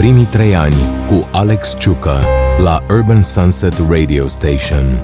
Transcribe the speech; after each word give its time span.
Primii 0.00 0.24
trei 0.24 0.56
ani 0.56 0.74
cu 1.08 1.28
Alex 1.32 1.76
Ciucă 1.78 2.20
la 2.62 2.82
Urban 2.90 3.22
Sunset 3.22 3.74
Radio 3.88 4.28
Station. 4.28 5.02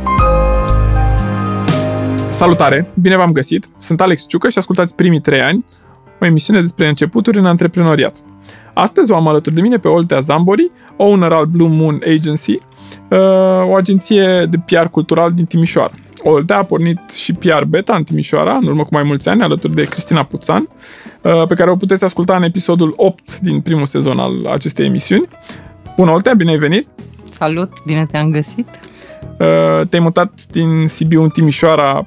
Salutare! 2.31 2.89
Bine 3.01 3.17
v-am 3.17 3.33
găsit! 3.33 3.67
Sunt 3.79 4.01
Alex 4.01 4.27
Ciucă 4.27 4.49
și 4.49 4.59
ascultați 4.59 4.95
Primii 4.95 5.21
trei 5.21 5.41
ani, 5.41 5.65
o 6.21 6.27
emisiune 6.27 6.61
despre 6.61 6.89
începuturi 6.89 7.39
în 7.39 7.47
antreprenoriat. 7.47 8.17
Astăzi 8.75 9.13
o 9.13 9.17
am 9.17 9.29
alături 9.29 9.55
de 9.55 9.61
mine 9.61 9.77
pe 9.77 9.89
Oltea 9.89 10.21
Zambori, 10.21 10.71
owner 10.97 11.33
al 11.33 11.45
Blue 11.45 11.69
Moon 11.69 12.03
Agency, 12.17 12.59
uh, 13.11 13.19
o 13.69 13.75
agenție 13.75 14.47
de 14.51 14.59
PR 14.67 14.87
cultural 14.91 15.33
din 15.33 15.45
Timișoara. 15.45 15.93
Oltea 16.29 16.59
a 16.59 16.63
pornit 16.63 16.99
și 17.11 17.33
PR 17.33 17.65
Beta 17.65 17.95
în 17.95 18.03
Timișoara, 18.03 18.55
în 18.55 18.67
urmă 18.67 18.83
cu 18.83 18.89
mai 18.91 19.03
mulți 19.03 19.29
ani, 19.29 19.43
alături 19.43 19.75
de 19.75 19.85
Cristina 19.85 20.23
Puțan, 20.23 20.69
uh, 21.23 21.47
pe 21.49 21.55
care 21.55 21.71
o 21.71 21.77
puteți 21.77 22.05
asculta 22.05 22.37
în 22.37 22.43
episodul 22.43 22.93
8 22.97 23.39
din 23.39 23.61
primul 23.61 23.87
sezon 23.87 24.19
al 24.19 24.47
acestei 24.47 24.87
emisiuni. 24.87 25.29
Bună, 25.97 26.11
Oltea, 26.11 26.35
bine 26.35 26.51
ai 26.51 26.57
venit! 26.57 26.89
Salut, 27.31 27.71
bine 27.85 28.07
te-am 28.11 28.31
găsit! 28.31 28.69
Uh, 29.39 29.87
te-ai 29.89 30.03
mutat 30.03 30.33
din 30.51 30.87
Sibiu 30.87 31.23
în 31.23 31.29
Timișoara 31.29 32.07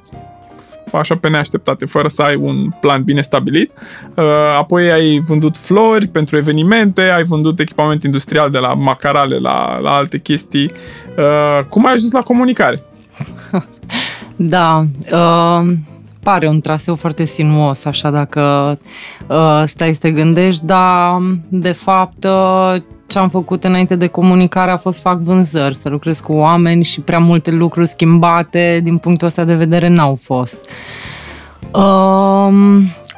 așa 0.92 1.16
pe 1.16 1.28
neașteptate, 1.28 1.84
fără 1.84 2.08
să 2.08 2.22
ai 2.22 2.34
un 2.34 2.70
plan 2.80 3.02
bine 3.02 3.20
stabilit. 3.20 3.72
Uh, 4.14 4.24
apoi 4.58 4.90
ai 4.90 5.18
vândut 5.18 5.56
flori 5.56 6.06
pentru 6.06 6.36
evenimente, 6.36 7.02
ai 7.02 7.22
vândut 7.22 7.58
echipament 7.58 8.02
industrial 8.02 8.50
de 8.50 8.58
la 8.58 8.74
macarale 8.74 9.38
la, 9.38 9.78
la 9.78 9.90
alte 9.90 10.18
chestii. 10.18 10.72
Cum 11.68 11.86
ai 11.86 11.92
ajuns 11.92 12.12
la 12.12 12.22
comunicare? 12.22 12.84
Da, 14.42 14.84
uh, 15.12 15.72
pare 16.22 16.48
un 16.48 16.60
traseu 16.60 16.94
foarte 16.94 17.24
sinuos, 17.24 17.84
așa 17.84 18.10
dacă 18.10 18.78
uh, 19.26 19.62
stai 19.64 19.92
să 19.92 19.98
te 20.00 20.10
gândești, 20.10 20.64
dar 20.64 21.20
de 21.48 21.72
fapt 21.72 22.24
uh, 22.24 22.82
ce 23.06 23.18
am 23.18 23.28
făcut 23.28 23.64
înainte 23.64 23.96
de 23.96 24.06
comunicare 24.06 24.70
a 24.70 24.76
fost 24.76 24.96
să 24.96 25.02
fac 25.02 25.18
vânzări, 25.18 25.76
să 25.76 25.88
lucrez 25.88 26.20
cu 26.20 26.32
oameni 26.32 26.84
și 26.84 27.00
prea 27.00 27.18
multe 27.18 27.50
lucruri 27.50 27.88
schimbate 27.88 28.80
din 28.82 28.98
punctul 28.98 29.26
ăsta 29.26 29.44
de 29.44 29.54
vedere 29.54 29.88
n-au 29.88 30.18
fost. 30.22 30.70
Uh, 31.72 32.48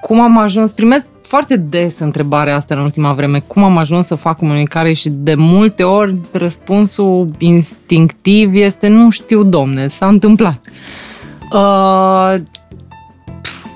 cum 0.01 0.20
am 0.20 0.39
ajuns, 0.39 0.73
primesc 0.73 1.09
foarte 1.23 1.57
des 1.57 1.98
întrebarea 1.98 2.57
asta 2.57 2.75
în 2.75 2.83
ultima 2.83 3.12
vreme, 3.12 3.39
cum 3.47 3.64
am 3.64 3.77
ajuns 3.77 4.07
să 4.07 4.14
fac 4.14 4.39
comunicare 4.39 4.92
și 4.92 5.09
de 5.11 5.34
multe 5.34 5.83
ori 5.83 6.17
răspunsul 6.33 7.29
instinctiv 7.39 8.55
este 8.55 8.89
nu 8.89 9.11
știu, 9.11 9.42
domne, 9.42 9.86
s-a 9.86 10.07
întâmplat. 10.07 10.61
Uh, 10.67 11.11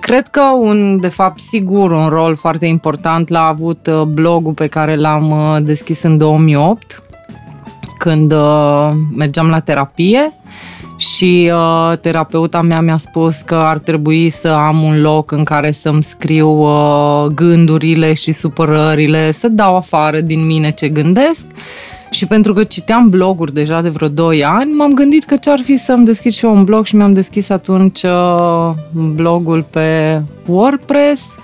cred 0.01 0.29
că 0.29 0.41
un, 0.59 1.01
de 1.01 1.09
fapt, 1.09 1.39
sigur, 1.39 1.91
un 1.91 2.09
rol 2.09 2.37
foarte 2.37 2.67
important 2.67 3.29
l-a 3.29 3.47
avut 3.47 3.87
uh, 3.87 4.03
blogul 4.03 4.53
pe 4.53 4.67
care 4.67 4.97
l-am 4.97 5.31
uh, 5.31 5.63
deschis 5.63 6.03
în 6.03 6.19
2008, 6.19 7.03
când 7.99 8.33
uh, 8.33 8.91
mergeam 9.15 9.49
la 9.49 9.61
terapie 9.61 10.33
și 10.97 11.51
uh, 11.53 11.99
terapeuta 12.01 12.63
mea 12.63 12.81
mi-a 12.81 12.97
spus 12.97 13.41
că 13.41 13.55
ar 13.55 13.79
trebui 13.79 14.31
să 14.31 14.49
am 14.49 14.83
un 14.83 15.01
loc 15.01 15.31
în 15.31 15.45
care 15.45 15.71
să-mi 15.71 16.03
scriu 16.03 16.49
uh, 16.49 17.25
gândurile 17.25 18.13
și 18.13 18.33
supărările, 18.33 19.31
să 19.31 19.49
dau 19.49 19.77
afară 19.77 20.21
din 20.21 20.47
mine 20.47 20.71
ce 20.71 20.89
gândesc. 20.89 21.47
Și 22.11 22.27
pentru 22.27 22.53
că 22.53 22.65
citeam 22.65 23.09
bloguri 23.09 23.55
deja 23.55 23.83
de 23.83 23.89
vreo 23.89 24.09
2 24.09 24.45
ani, 24.45 24.73
m-am 24.73 24.93
gândit 24.93 25.25
că 25.25 25.37
ce-ar 25.37 25.61
fi 25.61 25.77
să-mi 25.77 26.05
deschid 26.05 26.33
și 26.33 26.45
eu 26.45 26.55
un 26.55 26.65
blog 26.65 26.85
și 26.85 26.97
mi-am 26.97 27.13
deschis 27.13 27.49
atunci 27.49 28.03
uh, 28.03 28.71
blogul 28.93 29.63
pe 29.71 30.21
WordPress. 30.47 31.37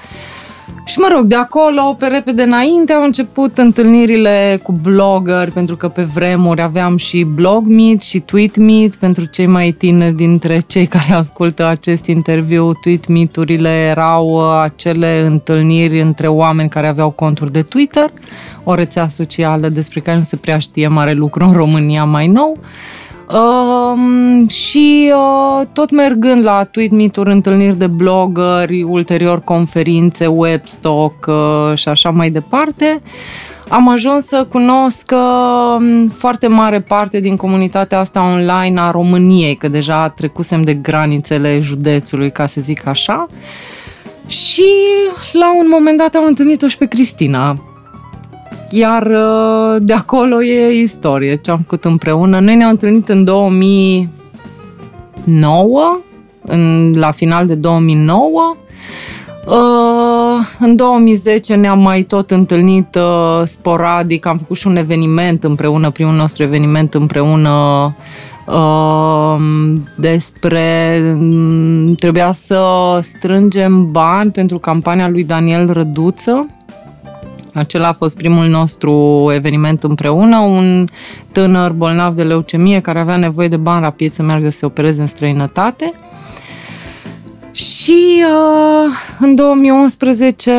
Uh, 0.84 0.88
și 0.92 0.98
mă 0.98 1.08
rog, 1.14 1.24
de 1.24 1.34
acolo, 1.34 1.94
pe 1.98 2.06
repede 2.06 2.42
înainte, 2.42 2.92
au 2.92 3.02
început 3.02 3.58
întâlnirile 3.58 4.60
cu 4.62 4.72
blogger, 4.72 5.50
pentru 5.50 5.76
că 5.76 5.88
pe 5.88 6.02
vremuri 6.02 6.62
aveam 6.62 6.96
și 6.96 7.22
blog 7.22 7.66
meet 7.66 8.00
și 8.00 8.20
tweet 8.20 8.56
meet, 8.56 8.94
pentru 8.94 9.24
cei 9.24 9.46
mai 9.46 9.70
tineri 9.70 10.14
dintre 10.14 10.60
cei 10.66 10.86
care 10.86 11.14
ascultă 11.14 11.66
acest 11.66 12.06
interviu, 12.06 12.72
tweet 12.72 13.08
meet-urile 13.08 13.68
erau 13.68 14.28
uh, 14.28 14.60
acele 14.62 15.20
întâlniri 15.20 16.00
între 16.00 16.26
oameni 16.26 16.68
care 16.68 16.86
aveau 16.86 17.10
conturi 17.10 17.52
de 17.52 17.62
Twitter, 17.62 18.12
o 18.64 18.74
rețea 18.74 19.08
socială 19.08 19.68
despre 19.68 20.00
care 20.00 20.16
nu 20.16 20.22
se 20.22 20.36
prea 20.36 20.58
știe 20.58 20.88
mare 20.88 21.12
lucru 21.12 21.44
în 21.44 21.52
România 21.52 22.04
mai 22.04 22.26
nou. 22.26 22.58
Uh, 22.60 22.66
și 24.48 25.12
uh, 25.14 25.66
tot 25.72 25.90
mergând 25.90 26.44
la 26.44 26.64
tweet 26.64 26.90
meet 26.90 27.16
întâlniri 27.16 27.76
de 27.76 27.86
blogări, 27.86 28.82
ulterior 28.82 29.40
conferințe, 29.40 30.26
webstock 30.26 31.26
uh, 31.26 31.78
și 31.78 31.88
așa 31.88 32.10
mai 32.10 32.30
departe, 32.30 33.02
am 33.68 33.88
ajuns 33.88 34.24
să 34.24 34.46
cunosc 34.48 35.12
uh, 35.14 36.06
foarte 36.12 36.46
mare 36.46 36.80
parte 36.80 37.20
din 37.20 37.36
comunitatea 37.36 37.98
asta 37.98 38.32
online 38.32 38.80
a 38.80 38.90
României, 38.90 39.54
că 39.54 39.68
deja 39.68 40.08
trecusem 40.08 40.62
de 40.62 40.74
granițele 40.74 41.60
județului, 41.60 42.32
ca 42.32 42.46
să 42.46 42.60
zic 42.60 42.86
așa. 42.86 43.26
Și 44.26 44.66
la 45.32 45.56
un 45.58 45.66
moment 45.70 45.98
dat 45.98 46.14
am 46.14 46.24
întâlnit-o 46.26 46.66
și 46.66 46.78
pe 46.78 46.86
Cristina, 46.86 47.71
iar 48.72 49.06
uh, 49.06 49.76
de 49.80 49.92
acolo 49.92 50.42
e 50.42 50.80
istorie, 50.80 51.34
ce 51.34 51.50
am 51.50 51.56
făcut 51.56 51.84
împreună. 51.84 52.40
Noi 52.40 52.56
ne-am 52.56 52.70
întâlnit 52.70 53.08
în 53.08 53.24
2009, 53.24 55.98
în, 56.46 56.92
la 56.96 57.10
final 57.10 57.46
de 57.46 57.54
2009. 57.54 58.56
Uh, 59.46 59.54
în 60.58 60.76
2010 60.76 61.54
ne-am 61.54 61.78
mai 61.78 62.02
tot 62.02 62.30
întâlnit 62.30 62.94
uh, 62.94 63.40
sporadic, 63.44 64.26
am 64.26 64.36
făcut 64.36 64.56
și 64.56 64.66
un 64.66 64.76
eveniment 64.76 65.44
împreună, 65.44 65.90
primul 65.90 66.14
nostru 66.14 66.42
eveniment 66.42 66.94
împreună 66.94 67.50
uh, 68.46 69.36
despre 69.96 70.98
mm, 71.16 71.94
trebuia 71.94 72.32
să 72.32 72.62
strângem 73.00 73.90
bani 73.90 74.30
pentru 74.30 74.58
campania 74.58 75.08
lui 75.08 75.24
Daniel 75.24 75.72
Răduță, 75.72 76.46
acela 77.54 77.88
a 77.88 77.92
fost 77.92 78.16
primul 78.16 78.46
nostru 78.46 79.26
eveniment 79.34 79.82
împreună, 79.82 80.38
un 80.38 80.84
tânăr 81.32 81.72
bolnav 81.72 82.14
de 82.14 82.22
leucemie 82.22 82.80
care 82.80 83.00
avea 83.00 83.16
nevoie 83.16 83.48
de 83.48 83.56
bani 83.56 83.82
rapid 83.82 84.12
să 84.12 84.22
meargă 84.22 84.50
să 84.50 84.56
se 84.56 84.66
opereze 84.66 85.00
în 85.00 85.06
străinătate. 85.06 85.92
Și 87.52 88.24
uh, 88.24 88.92
în 89.18 89.34
2011, 89.34 90.52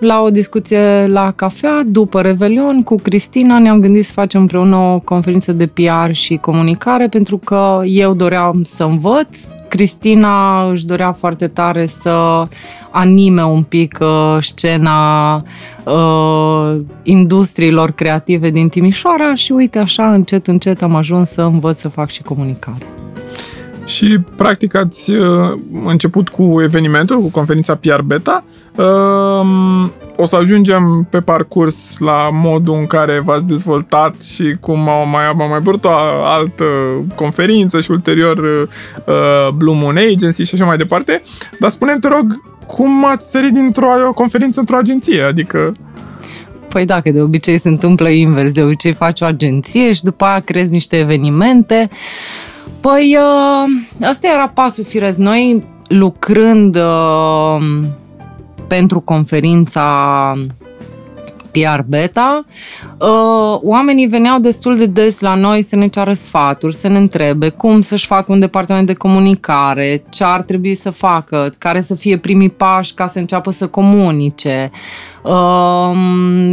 la 0.00 0.20
o 0.20 0.30
discuție 0.30 1.06
la 1.06 1.32
cafea, 1.32 1.82
după 1.86 2.20
Revelion, 2.20 2.82
cu 2.82 2.94
Cristina, 2.94 3.58
ne-am 3.58 3.80
gândit 3.80 4.04
să 4.04 4.12
facem 4.12 4.40
împreună 4.40 4.76
o 4.76 4.98
conferință 4.98 5.52
de 5.52 5.66
PR 5.66 6.12
și 6.12 6.36
comunicare, 6.36 7.08
pentru 7.08 7.38
că 7.38 7.80
eu 7.84 8.14
doream 8.14 8.62
să 8.62 8.84
învăț, 8.84 9.38
Cristina 9.68 10.64
își 10.70 10.86
dorea 10.86 11.12
foarte 11.12 11.46
tare 11.46 11.86
să 11.86 12.46
anime 12.90 13.44
un 13.44 13.62
pic 13.62 13.98
uh, 14.00 14.36
scena 14.40 15.36
uh, 15.84 16.76
industriilor 17.02 17.90
creative 17.90 18.50
din 18.50 18.68
Timișoara 18.68 19.34
și 19.34 19.52
uite 19.52 19.78
așa, 19.78 20.12
încet, 20.12 20.46
încet 20.46 20.82
am 20.82 20.94
ajuns 20.94 21.30
să 21.30 21.42
învăț 21.42 21.78
să 21.78 21.88
fac 21.88 22.10
și 22.10 22.22
comunicare. 22.22 23.03
Și, 23.84 24.18
practic, 24.36 24.74
ați 24.74 25.10
uh, 25.10 25.58
început 25.84 26.28
cu 26.28 26.62
evenimentul, 26.62 27.20
cu 27.20 27.30
conferința 27.30 27.74
PR 27.74 28.00
Beta. 28.00 28.44
Uh, 28.76 29.90
o 30.16 30.24
să 30.24 30.36
ajungem 30.36 31.06
pe 31.10 31.20
parcurs 31.20 31.94
la 31.98 32.28
modul 32.32 32.74
în 32.74 32.86
care 32.86 33.20
v-ați 33.20 33.46
dezvoltat 33.46 34.22
și 34.22 34.56
cum 34.60 34.88
au 34.88 35.06
mai, 35.06 35.26
au 35.26 35.36
mai 35.36 35.56
avut 35.56 35.84
o 35.84 35.90
altă 36.24 36.64
conferință 37.14 37.80
și 37.80 37.90
ulterior 37.90 38.38
uh, 38.38 39.48
Blue 39.54 39.74
Moon 39.74 39.96
Agency 39.96 40.42
și 40.42 40.54
așa 40.54 40.64
mai 40.64 40.76
departe. 40.76 41.22
Dar 41.60 41.70
spune 41.70 41.98
te 42.00 42.08
rog, 42.08 42.40
cum 42.66 43.04
ați 43.04 43.30
sărit 43.30 43.52
dintr-o 43.52 44.12
conferință 44.14 44.60
într-o 44.60 44.76
agenție? 44.76 45.22
Adică... 45.22 45.72
Păi 46.68 46.84
da, 46.84 47.00
că 47.00 47.10
de 47.10 47.20
obicei 47.20 47.58
se 47.58 47.68
întâmplă 47.68 48.08
invers. 48.08 48.52
De 48.52 48.62
obicei 48.62 48.92
faci 48.92 49.20
o 49.20 49.24
agenție 49.24 49.92
și 49.92 50.02
după 50.02 50.24
aia 50.24 50.40
crezi 50.40 50.72
niște 50.72 50.98
evenimente. 50.98 51.88
Păi, 52.84 53.16
uh, 53.16 54.06
asta 54.06 54.28
era 54.28 54.46
pasul 54.46 54.84
firesc. 54.84 55.18
Noi, 55.18 55.64
lucrând 55.88 56.76
uh, 56.76 57.62
pentru 58.68 59.00
conferința 59.00 60.32
PR 61.54 61.80
Beta, 61.86 62.44
uh, 62.98 63.58
oamenii 63.62 64.06
veneau 64.06 64.38
destul 64.38 64.76
de 64.76 64.86
des 64.86 65.20
la 65.20 65.34
noi 65.34 65.62
să 65.62 65.76
ne 65.76 65.86
ceară 65.86 66.12
sfaturi, 66.12 66.74
să 66.74 66.88
ne 66.88 66.98
întrebe 66.98 67.48
cum 67.48 67.80
să-și 67.80 68.06
facă 68.06 68.32
un 68.32 68.40
departament 68.40 68.86
de 68.86 68.94
comunicare, 68.94 70.04
ce 70.10 70.24
ar 70.24 70.42
trebui 70.42 70.74
să 70.74 70.90
facă, 70.90 71.52
care 71.58 71.80
să 71.80 71.94
fie 71.94 72.18
primii 72.18 72.50
pași 72.50 72.94
ca 72.94 73.06
să 73.06 73.18
înceapă 73.18 73.50
să 73.50 73.66
comunice. 73.66 74.70
Uh, 75.22 75.90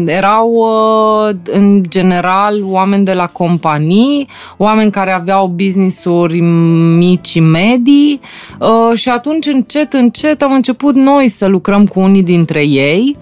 erau 0.06 0.52
uh, 0.52 1.36
în 1.52 1.84
general 1.90 2.64
oameni 2.64 3.06
de 3.06 3.14
la 3.14 3.28
companii, 3.28 4.28
oameni 4.58 4.92
care 4.92 5.12
aveau 5.12 5.48
business-uri 5.48 6.40
mici 6.40 7.28
și 7.28 7.40
medii 7.40 8.20
uh, 8.60 8.98
și 8.98 9.10
atunci 9.10 9.46
încet, 9.46 9.94
încet 9.94 10.42
am 10.42 10.54
început 10.54 10.96
noi 10.96 11.28
să 11.28 11.48
lucrăm 11.48 11.86
cu 11.86 12.00
unii 12.00 12.24
dintre 12.24 12.66
ei 12.66 13.18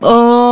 Uh, 0.00 0.44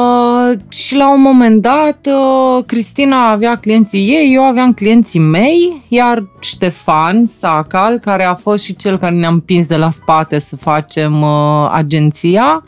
Uh, 0.53 0.59
și 0.69 0.95
la 0.95 1.13
un 1.13 1.21
moment 1.21 1.63
dat, 1.63 2.07
uh, 2.07 2.65
Cristina 2.67 3.31
avea 3.31 3.57
clienții 3.57 4.09
ei, 4.09 4.35
eu 4.35 4.43
aveam 4.43 4.73
clienții 4.73 5.21
mei, 5.21 5.83
iar 5.89 6.25
Ștefan 6.41 7.25
Sacal, 7.25 7.99
care 7.99 8.25
a 8.25 8.35
fost 8.35 8.65
și 8.65 8.77
cel 8.77 8.99
care 8.99 9.15
ne-a 9.15 9.29
împins 9.29 9.67
de 9.67 9.77
la 9.77 9.91
spate 9.91 10.39
să 10.39 10.57
facem 10.57 11.23
uh, 11.23 11.69
agenția, 11.71 12.65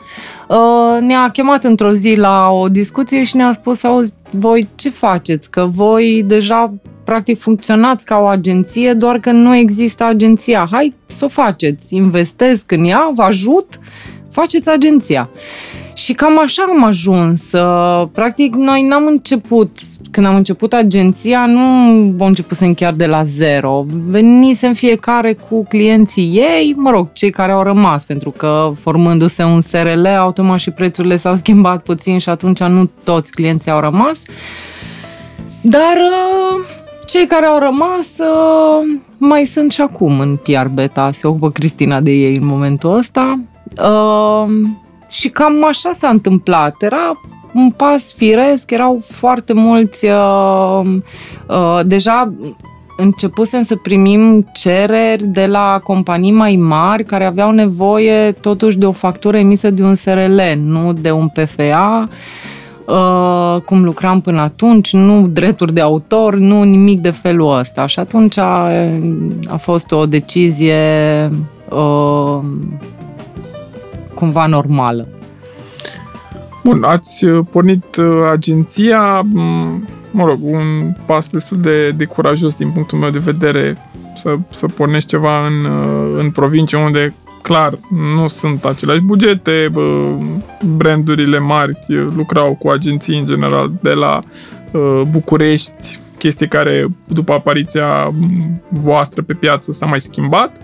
uh, 0.47 1.01
ne-a 1.01 1.29
chemat 1.29 1.63
într-o 1.63 1.91
zi 1.91 2.15
la 2.15 2.49
o 2.49 2.67
discuție 2.69 3.23
și 3.23 3.35
ne-a 3.35 3.51
spus, 3.51 3.83
auzi, 3.83 4.13
voi 4.31 4.67
ce 4.75 4.89
faceți? 4.89 5.51
Că 5.51 5.65
voi 5.65 6.23
deja 6.25 6.73
practic 7.03 7.39
funcționați 7.39 8.05
ca 8.05 8.17
o 8.17 8.25
agenție, 8.25 8.93
doar 8.93 9.19
că 9.19 9.31
nu 9.31 9.55
există 9.55 10.05
agenția. 10.05 10.67
Hai 10.71 10.93
să 11.05 11.25
o 11.25 11.27
faceți, 11.27 11.95
investesc 11.95 12.71
în 12.71 12.83
ea, 12.83 13.09
vă 13.13 13.23
ajut, 13.23 13.79
faceți 14.31 14.69
agenția. 14.69 15.29
Și 15.95 16.13
cam 16.13 16.39
așa 16.39 16.65
am 16.69 16.83
ajuns. 16.83 17.51
Practic, 18.11 18.55
noi 18.55 18.81
n-am 18.81 19.05
început, 19.05 19.77
când 20.11 20.25
am 20.25 20.35
început 20.35 20.73
agenția, 20.73 21.45
nu 21.45 21.59
am 21.59 22.15
început 22.17 22.57
să 22.57 22.65
chiar 22.65 22.93
de 22.93 23.05
la 23.05 23.23
zero. 23.23 23.85
Venisem 24.07 24.73
fiecare 24.73 25.33
cu 25.33 25.65
clienții 25.69 26.31
ei, 26.33 26.73
mă 26.77 26.89
rog, 26.89 27.11
cei 27.11 27.29
care 27.29 27.51
au 27.51 27.63
rămas, 27.63 28.05
pentru 28.05 28.29
că 28.29 28.71
formându-se 28.79 29.43
un 29.43 29.61
SRL, 29.61 30.05
automat 30.05 30.59
și 30.59 30.71
prețurile 30.71 31.17
s-au 31.17 31.35
schimbat 31.35 31.83
puțin 31.83 32.17
și 32.17 32.29
atunci 32.29 32.59
nu 32.59 32.89
toți 33.03 33.31
clienții 33.31 33.71
au 33.71 33.79
rămas. 33.79 34.23
Dar 35.61 35.97
cei 37.05 37.27
care 37.27 37.45
au 37.45 37.59
rămas 37.59 38.15
mai 39.17 39.45
sunt 39.45 39.71
și 39.71 39.81
acum 39.81 40.19
în 40.19 40.35
PR 40.35 40.67
Beta, 40.67 41.09
se 41.11 41.27
ocupă 41.27 41.51
Cristina 41.51 41.99
de 41.99 42.11
ei 42.11 42.35
în 42.35 42.45
momentul 42.45 42.97
ăsta. 42.97 43.39
Și 45.09 45.29
cam 45.29 45.65
așa 45.65 45.91
s-a 45.93 46.09
întâmplat. 46.09 46.81
Era 46.81 47.21
un 47.53 47.71
pas 47.71 48.13
firesc, 48.13 48.71
erau 48.71 49.01
foarte 49.07 49.53
mulți... 49.53 50.05
Uh, 50.05 50.81
uh, 51.47 51.79
deja 51.85 52.33
începusem 52.97 53.63
să 53.63 53.75
primim 53.75 54.45
cereri 54.53 55.23
de 55.23 55.45
la 55.45 55.79
companii 55.83 56.31
mai 56.31 56.55
mari 56.55 57.03
care 57.03 57.25
aveau 57.25 57.51
nevoie 57.51 58.31
totuși 58.31 58.77
de 58.77 58.85
o 58.85 58.91
factură 58.91 59.37
emisă 59.37 59.69
de 59.69 59.83
un 59.83 59.95
SRL, 59.95 60.41
nu 60.57 60.93
de 60.93 61.11
un 61.11 61.27
PFA, 61.27 62.09
uh, 62.85 63.61
cum 63.61 63.83
lucram 63.83 64.21
până 64.21 64.41
atunci, 64.41 64.93
nu 64.93 65.27
drepturi 65.27 65.73
de 65.73 65.81
autor, 65.81 66.35
nu 66.35 66.63
nimic 66.63 66.99
de 66.99 67.11
felul 67.11 67.57
ăsta. 67.57 67.85
Și 67.85 67.99
atunci 67.99 68.37
a, 68.37 68.69
a 69.47 69.57
fost 69.57 69.91
o 69.91 70.05
decizie 70.05 70.83
uh, 71.69 72.39
cumva 74.15 74.45
normală. 74.45 75.07
Bun, 76.63 76.83
ați 76.83 77.25
uh, 77.25 77.45
pornit 77.49 77.95
uh, 77.95 78.05
agenția, 78.31 79.21
mă 80.11 80.25
rog, 80.25 80.39
un 80.41 80.93
pas 81.05 81.29
destul 81.29 81.57
de, 81.57 81.89
de 81.91 82.05
curajos 82.05 82.55
din 82.55 82.71
punctul 82.71 82.97
meu 82.97 83.09
de 83.09 83.19
vedere 83.19 83.77
să, 84.15 84.35
să 84.49 84.67
pornești 84.67 85.09
ceva 85.09 85.45
în, 85.47 85.65
uh, 85.65 86.19
în 86.19 86.31
provincie 86.31 86.77
unde 86.77 87.13
clar, 87.41 87.73
nu 88.15 88.27
sunt 88.27 88.65
aceleași 88.65 89.01
bugete, 89.01 89.71
brandurile 90.75 91.39
mari 91.39 91.77
lucrau 92.15 92.55
cu 92.55 92.69
agenții 92.69 93.19
în 93.19 93.25
general 93.25 93.71
de 93.81 93.93
la 93.93 94.19
București, 95.09 95.99
chestii 96.17 96.47
care 96.47 96.87
după 97.07 97.33
apariția 97.33 98.13
voastră 98.69 99.21
pe 99.21 99.33
piață 99.33 99.71
s-a 99.71 99.85
mai 99.85 100.01
schimbat 100.01 100.61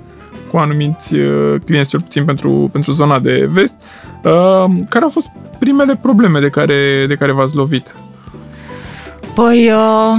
cu 0.52 0.58
anumiți 0.58 1.16
uh, 1.16 1.62
clienți, 1.66 1.90
cel 1.90 2.02
puțin 2.02 2.26
pentru, 2.26 2.70
pentru 2.72 2.92
zona 2.92 3.20
de 3.20 3.50
vest. 3.52 3.76
Uh, 4.24 4.66
care 4.90 5.04
au 5.04 5.10
fost 5.10 5.30
primele 5.60 5.96
probleme 5.96 6.40
de 6.40 6.50
care, 6.50 7.06
de 7.08 7.16
care 7.16 7.32
v-ați 7.32 7.56
lovit? 7.56 7.96
Păi, 9.36 9.72
uh, 9.72 10.18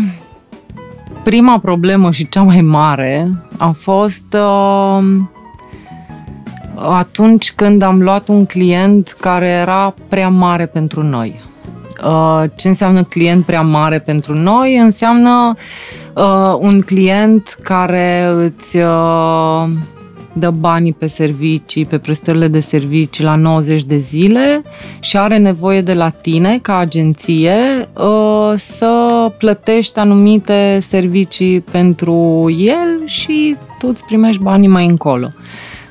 prima 1.23 1.59
problemă 1.59 2.11
și 2.11 2.29
cea 2.29 2.43
mai 2.43 2.61
mare 2.61 3.31
a 3.57 3.71
fost 3.71 4.37
atunci 6.77 7.53
când 7.53 7.83
am 7.83 8.03
luat 8.03 8.29
un 8.29 8.47
client 8.47 9.17
care 9.21 9.47
era 9.47 9.95
prea 10.09 10.29
mare 10.29 10.67
pentru 10.67 11.03
noi. 11.03 11.41
Ce 12.55 12.69
înseamnă 12.69 13.03
client 13.03 13.45
prea 13.45 13.63
mare 13.63 13.99
pentru 13.99 14.35
noi? 14.35 14.77
Înseamnă 14.77 15.55
un 16.59 16.81
client 16.81 17.57
care 17.63 18.25
îți 18.25 18.79
dă 20.35 20.51
banii 20.51 20.93
pe 20.93 21.07
servicii, 21.07 21.85
pe 21.85 21.99
prestările 21.99 22.49
de 22.49 22.61
servicii 22.61 23.25
la 23.25 23.35
90 23.35 23.83
de 23.83 23.97
zile 23.97 24.63
și 25.01 25.17
are 25.17 25.39
nevoie 25.39 25.81
de 25.81 25.93
la 25.93 26.09
tine, 26.09 26.59
ca 26.59 26.77
agenție, 26.77 27.55
uh, 27.99 28.53
să 28.57 29.33
plătești 29.39 29.99
anumite 29.99 30.79
servicii 30.81 31.61
pentru 31.61 32.47
el 32.59 33.03
și 33.05 33.57
tu 33.79 33.89
îți 33.89 34.05
primești 34.05 34.43
banii 34.43 34.69
mai 34.69 34.87
încolo. 34.87 35.33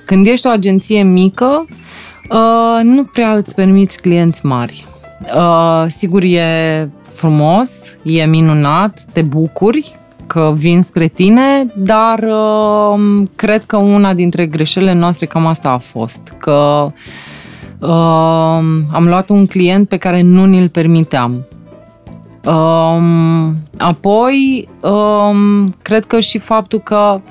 Când 0.06 0.28
ești 0.28 0.48
o 0.48 0.50
agenție 0.50 1.04
mică, 1.04 1.66
uh, 2.30 2.84
nu 2.84 3.04
prea 3.04 3.32
îți 3.32 3.56
permiți 3.56 4.02
clienți 4.02 4.46
mari. 4.46 4.86
Uh, 5.36 5.86
sigur, 5.88 6.24
e 6.24 6.90
frumos, 7.02 7.96
e 8.04 8.26
minunat, 8.26 9.02
te 9.14 9.22
bucuri, 9.22 10.00
că 10.32 10.52
vin 10.56 10.82
spre 10.82 11.08
tine, 11.08 11.66
dar 11.76 12.20
uh, 12.20 13.24
cred 13.36 13.64
că 13.64 13.78
una 13.78 14.14
dintre 14.14 14.46
greșelile 14.46 14.94
noastre 14.94 15.26
cam 15.26 15.46
asta 15.46 15.70
a 15.70 15.78
fost, 15.78 16.36
că 16.38 16.92
uh, 17.80 17.90
am 18.92 19.08
luat 19.08 19.30
un 19.30 19.46
client 19.46 19.88
pe 19.88 19.98
care 19.98 20.22
nu 20.22 20.46
ni-l 20.46 20.70
permiteam. 20.70 21.46
Um, 22.46 23.56
apoi, 23.78 24.70
um, 24.82 25.70
cred 25.82 26.06
că 26.06 26.20
și 26.20 26.38
faptul 26.38 26.80
că 26.80 27.22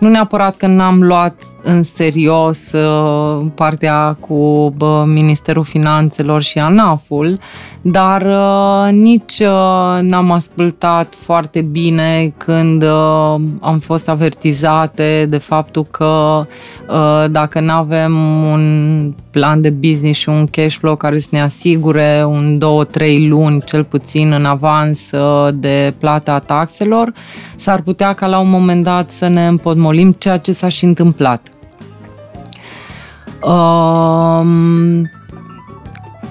nu 0.00 0.08
neapărat 0.08 0.56
că 0.56 0.66
n-am 0.66 1.02
luat 1.02 1.42
în 1.62 1.82
serios 1.82 2.72
uh, 2.72 3.46
partea 3.54 4.16
cu 4.20 4.34
uh, 4.34 5.02
Ministerul 5.04 5.64
Finanțelor 5.64 6.42
și 6.42 6.58
ANAF-ul, 6.58 7.38
dar 7.82 8.22
uh, 8.22 8.92
nici 8.92 9.38
uh, 9.38 10.00
n-am 10.00 10.30
ascultat 10.30 11.14
foarte 11.14 11.60
bine 11.60 12.34
când 12.36 12.82
uh, 12.82 13.34
am 13.60 13.78
fost 13.78 14.08
avertizate 14.08 15.26
de 15.28 15.38
faptul 15.38 15.84
că 15.84 16.46
uh, 16.88 17.24
dacă 17.30 17.60
nu 17.60 17.72
avem 17.72 18.14
un 18.52 19.14
plan 19.30 19.60
de 19.60 19.70
business 19.70 20.18
și 20.18 20.28
un 20.28 20.46
cash 20.46 20.76
flow 20.76 20.96
care 20.96 21.18
să 21.18 21.28
ne 21.30 21.42
asigure 21.42 22.24
un, 22.26 22.58
două, 22.58 22.84
trei 22.84 23.28
luni 23.28 23.62
cel 23.64 23.84
puțin 23.84 24.32
în 24.32 24.44
avans 24.44 25.10
uh, 25.10 25.48
de 25.54 25.94
plata 25.98 26.38
taxelor, 26.38 27.12
s-ar 27.56 27.80
putea 27.80 28.12
ca 28.12 28.26
la 28.26 28.38
un 28.38 28.50
moment 28.50 28.82
dat 28.82 29.10
să 29.10 29.28
ne 29.28 29.46
împotmolim 29.46 29.88
ceea 30.18 30.38
ce 30.38 30.52
s-a 30.52 30.68
și 30.68 30.84
întâmplat. 30.84 31.48
Um, 33.42 35.10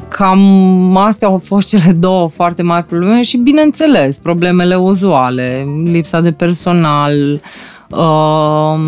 cam 0.07 0.97
astea 0.97 1.27
au 1.27 1.37
fost 1.37 1.67
cele 1.67 1.91
două 1.91 2.27
foarte 2.27 2.61
mari 2.61 2.85
probleme 2.85 3.21
și, 3.21 3.37
bineînțeles, 3.37 4.17
problemele 4.17 4.75
uzuale, 4.75 5.67
lipsa 5.83 6.21
de 6.21 6.31
personal, 6.31 7.41
uh, 7.89 8.79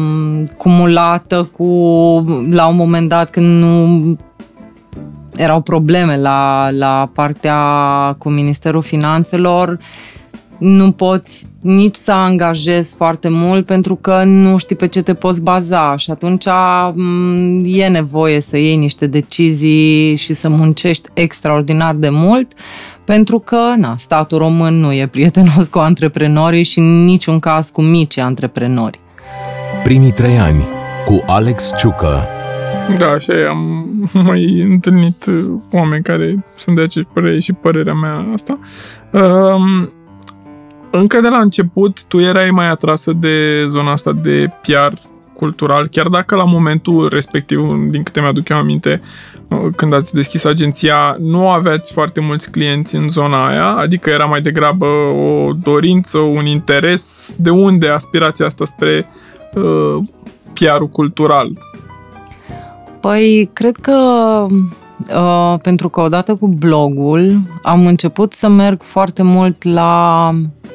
cumulată 0.58 1.50
cu, 1.51 1.66
la 2.50 2.68
un 2.68 2.75
moment 2.75 3.10
dat 3.10 3.30
când 3.30 3.63
nu 3.63 4.18
erau 5.36 5.62
probleme 5.62 6.18
la, 6.18 6.70
la 6.72 7.10
partea 7.13 7.60
cu 8.18 8.30
Ministerul 8.30 8.82
Finanțelor, 8.82 9.80
nu 10.62 10.91
poți 10.91 11.48
nici 11.62 11.96
să 11.96 12.12
angajezi 12.12 12.96
foarte 12.96 13.30
mult 13.30 13.65
pentru 13.65 13.96
că 13.96 14.24
nu 14.24 14.58
știi 14.58 14.75
pe 14.75 14.88
ce 14.88 15.01
te 15.01 15.13
poți 15.13 15.41
baza 15.41 15.96
și 15.96 16.12
atunci 16.12 16.46
mm, 16.94 17.63
e 17.65 17.88
nevoie 17.88 18.39
să 18.39 18.58
iei 18.58 18.75
niște 18.75 19.08
decizii 19.08 20.15
și 20.15 20.34
să 20.34 20.50
muncești 20.50 21.10
extraordinar 21.13 21.96
de 21.96 22.10
mult 22.10 22.51
pentru 23.03 23.39
că 23.39 23.74
na, 23.77 23.96
statul 23.98 24.38
român 24.38 24.80
nu 24.80 24.94
e 24.94 25.08
prietenos 25.08 25.68
cu 25.68 25.80
antreprenorii 25.80 26.63
și 26.63 26.80
în 26.80 27.03
niciun 27.03 27.39
caz 27.39 27.70
cu 27.70 27.82
mici 27.82 28.18
antreprenori. 28.18 29.00
Primii 29.84 30.12
trei 30.12 30.38
ani 30.38 30.63
cu 31.06 31.24
Alex 31.27 31.72
Ciucă 31.77 32.27
da, 32.98 33.08
așa 33.08 33.34
e, 33.34 33.48
am 33.48 33.86
mai 34.27 34.62
întâlnit 34.62 35.25
oameni 35.72 36.03
care 36.03 36.46
sunt 36.56 36.75
de 36.75 36.82
aceeași 36.82 37.12
părere 37.13 37.39
și 37.39 37.53
părerea 37.53 37.94
mea 37.94 38.27
asta. 38.34 38.60
Um, 39.12 39.91
încă 40.91 41.21
de 41.21 41.27
la 41.27 41.38
început 41.38 42.03
tu 42.03 42.19
erai 42.19 42.51
mai 42.51 42.69
atrasă 42.69 43.13
de 43.19 43.65
zona 43.67 43.91
asta 43.91 44.12
de 44.12 44.51
PR 44.62 44.93
cultural, 45.33 45.88
chiar 45.88 46.07
dacă 46.07 46.36
la 46.36 46.43
momentul 46.43 47.10
respectiv, 47.10 47.60
din 47.89 48.03
câte 48.03 48.19
mi-aduc 48.19 48.50
eu 48.50 48.57
aminte, 48.57 49.01
uh, 49.48 49.60
când 49.75 49.93
ați 49.93 50.13
deschis 50.13 50.43
agenția, 50.43 51.15
nu 51.19 51.50
aveați 51.50 51.93
foarte 51.93 52.19
mulți 52.19 52.51
clienți 52.51 52.95
în 52.95 53.10
zona 53.10 53.48
aia, 53.48 53.67
adică 53.67 54.10
era 54.10 54.25
mai 54.25 54.41
degrabă 54.41 54.86
o 54.86 55.51
dorință, 55.63 56.17
un 56.17 56.45
interes. 56.45 57.33
De 57.38 57.50
unde 57.50 57.88
aspirația 57.88 58.45
asta 58.45 58.65
spre 58.65 59.05
uh, 59.53 59.98
PR-ul 60.53 60.89
cultural? 60.89 61.50
Păi, 63.00 63.50
cred 63.53 63.75
că 63.75 63.98
uh, 65.15 65.60
pentru 65.62 65.89
că 65.89 66.01
odată 66.01 66.36
cu 66.36 66.48
blogul 66.48 67.41
am 67.62 67.86
început 67.86 68.33
să 68.33 68.50
merg 68.50 68.81
foarte 68.81 69.24
mult 69.24 69.63
la 69.63 70.31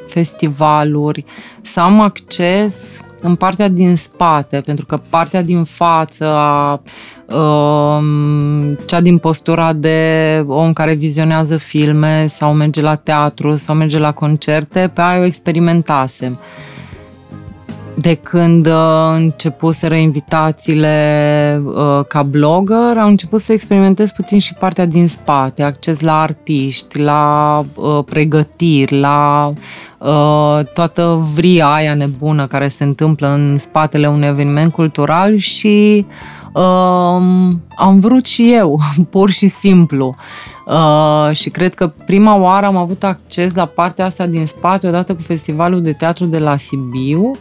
festivaluri, 0.06 1.25
să 1.62 1.80
am 1.80 2.00
acces 2.00 3.00
în 3.20 3.34
partea 3.34 3.68
din 3.68 3.96
spate, 3.96 4.60
pentru 4.60 4.86
că 4.86 5.00
partea 5.08 5.42
din 5.42 5.64
față, 5.64 6.28
a, 6.28 6.80
um, 7.36 8.75
cea 8.86 9.00
din 9.00 9.18
postura 9.18 9.72
de 9.72 10.44
om 10.46 10.72
care 10.72 10.94
vizionează 10.94 11.56
filme 11.56 12.26
sau 12.26 12.54
merge 12.54 12.80
la 12.80 12.94
teatru 12.94 13.56
sau 13.56 13.75
merge 13.75 13.98
la 13.98 14.12
concerte, 14.12 14.90
pe 14.94 15.00
aia 15.00 15.20
o 15.20 15.25
experimentasem 15.25 16.38
de 17.99 18.15
când 18.15 18.67
uh, 18.67 18.73
începuseră 19.15 19.95
invitațiile 19.95 21.62
uh, 21.65 22.05
ca 22.09 22.23
blogger, 22.23 22.97
am 22.99 23.09
început 23.09 23.41
să 23.41 23.53
experimentez 23.53 24.11
puțin 24.11 24.38
și 24.38 24.55
partea 24.55 24.87
din 24.87 25.09
spate, 25.09 25.62
acces 25.62 26.00
la 26.00 26.21
artiști, 26.21 26.99
la 26.99 27.62
uh, 27.75 28.05
pregătiri, 28.05 29.00
la 29.00 29.53
uh, 29.99 30.65
toată 30.75 31.19
vria 31.35 31.67
aia 31.67 31.95
nebună 31.95 32.47
care 32.47 32.69
se 32.69 32.85
întâmplă 32.85 33.29
în 33.29 33.59
spatele 33.59 34.09
unui 34.09 34.29
eveniment 34.29 34.73
cultural 34.73 35.37
și 35.37 36.07
uh, 36.53 36.62
am 37.76 37.99
vrut 37.99 38.26
și 38.26 38.53
eu, 38.53 38.79
pur 39.11 39.31
și 39.31 39.47
simplu. 39.47 40.17
Uh, 40.67 41.31
și 41.33 41.50
cred 41.50 41.75
că 41.75 41.93
prima 42.07 42.37
oară 42.37 42.67
am 42.67 42.76
avut 42.76 43.05
acces 43.05 43.55
la 43.55 43.67
partea 43.67 44.05
asta 44.05 44.26
din 44.26 44.47
spate 44.47 44.88
odată 44.88 45.15
cu 45.15 45.23
Festivalul 45.23 45.83
de 45.83 45.93
Teatru 45.93 46.25
de 46.25 46.38
la 46.38 46.57
Sibiu, 46.57 47.23
uh, 47.23 47.37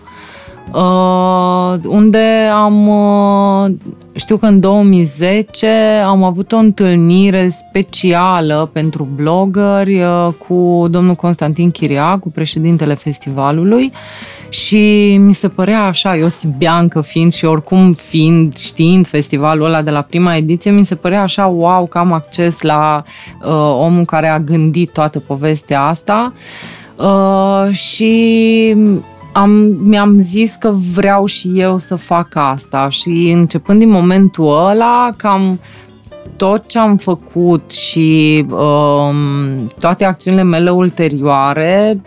Uh, 0.72 1.74
unde 1.88 2.50
am, 2.53 2.88
uh, 2.88 3.72
știu 4.13 4.38
că 4.38 4.45
în 4.45 4.60
2010 4.60 5.67
am 6.05 6.24
avut 6.24 6.51
o 6.51 6.57
întâlnire 6.57 7.50
specială 7.50 8.69
pentru 8.74 9.07
blogări 9.15 10.01
uh, 10.01 10.27
cu 10.48 10.88
domnul 10.89 11.15
Constantin 11.15 11.72
cu 12.19 12.31
președintele 12.31 12.93
festivalului 12.93 13.91
și 14.50 15.15
mi 15.19 15.34
se 15.34 15.48
părea 15.48 15.84
așa, 15.84 16.17
eu 16.17 16.27
Bianca 16.57 17.01
fiind 17.01 17.34
și 17.34 17.45
oricum 17.45 17.93
fiind, 17.93 18.57
știind 18.57 19.07
festivalul 19.07 19.65
ăla 19.65 19.81
de 19.81 19.91
la 19.91 20.01
prima 20.01 20.36
ediție, 20.36 20.72
mi 20.72 20.86
se 20.86 20.95
părea 20.95 21.22
așa, 21.22 21.45
wow, 21.45 21.86
că 21.86 21.98
am 21.98 22.12
acces 22.12 22.62
la 22.62 23.03
uh, 23.41 23.51
omul 23.79 24.05
care 24.05 24.27
a 24.27 24.39
gândit 24.39 24.91
toată 24.91 25.19
povestea 25.19 25.81
asta. 25.81 26.34
Uh, 26.98 27.74
și 27.74 28.75
am, 29.36 29.51
mi-am 29.84 30.18
zis 30.18 30.56
că 30.56 30.70
vreau 30.94 31.25
și 31.25 31.51
eu 31.56 31.77
să 31.77 31.96
fac 31.96 32.36
asta 32.36 32.89
și 32.89 33.10
începând 33.10 33.80
din 33.80 33.89
momentul 33.89 34.68
ăla, 34.70 35.13
cam 35.18 35.60
tot 36.36 36.68
ce 36.68 36.80
am 36.80 36.98
făcut 36.98 37.72
și 37.72 38.46
um, 38.50 39.68
toate 39.80 40.06
acțiunile 40.06 40.44
mele 40.44 40.70
ulterioare 40.70 42.01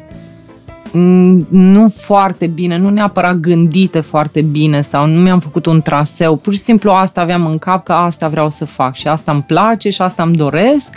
nu 1.49 1.89
foarte 1.89 2.47
bine, 2.47 2.79
nu 2.79 2.89
neapărat 2.89 3.35
gândite 3.35 4.01
foarte 4.01 4.43
bine 4.43 4.81
sau 4.81 5.07
nu 5.07 5.21
mi-am 5.21 5.39
făcut 5.39 5.67
un 5.67 5.81
traseu, 5.81 6.37
pur 6.37 6.53
și 6.53 6.59
simplu 6.59 6.91
asta 6.91 7.21
aveam 7.21 7.47
în 7.47 7.59
cap 7.59 7.85
că 7.85 7.93
asta 7.93 8.29
vreau 8.29 8.51
să 8.51 8.65
fac 8.65 8.95
și 8.95 9.09
asta 9.09 9.33
îmi 9.33 9.43
place 9.43 9.91
și 9.91 10.03
asta 10.03 10.23
îmi 10.23 10.35
doresc 10.35 10.95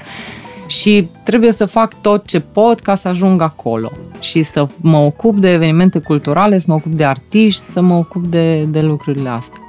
și 0.71 1.07
trebuie 1.23 1.51
să 1.51 1.65
fac 1.65 2.01
tot 2.01 2.25
ce 2.25 2.39
pot 2.39 2.79
ca 2.79 2.95
să 2.95 3.07
ajung 3.07 3.41
acolo 3.41 3.91
și 4.19 4.43
să 4.43 4.67
mă 4.81 4.97
ocup 4.97 5.37
de 5.37 5.51
evenimente 5.51 5.99
culturale, 5.99 6.59
să 6.59 6.65
mă 6.67 6.73
ocup 6.73 6.91
de 6.91 7.05
artiști, 7.05 7.61
să 7.61 7.81
mă 7.81 7.93
ocup 7.93 8.25
de, 8.25 8.63
de 8.63 8.81
lucrurile 8.81 9.29
astea. 9.29 9.61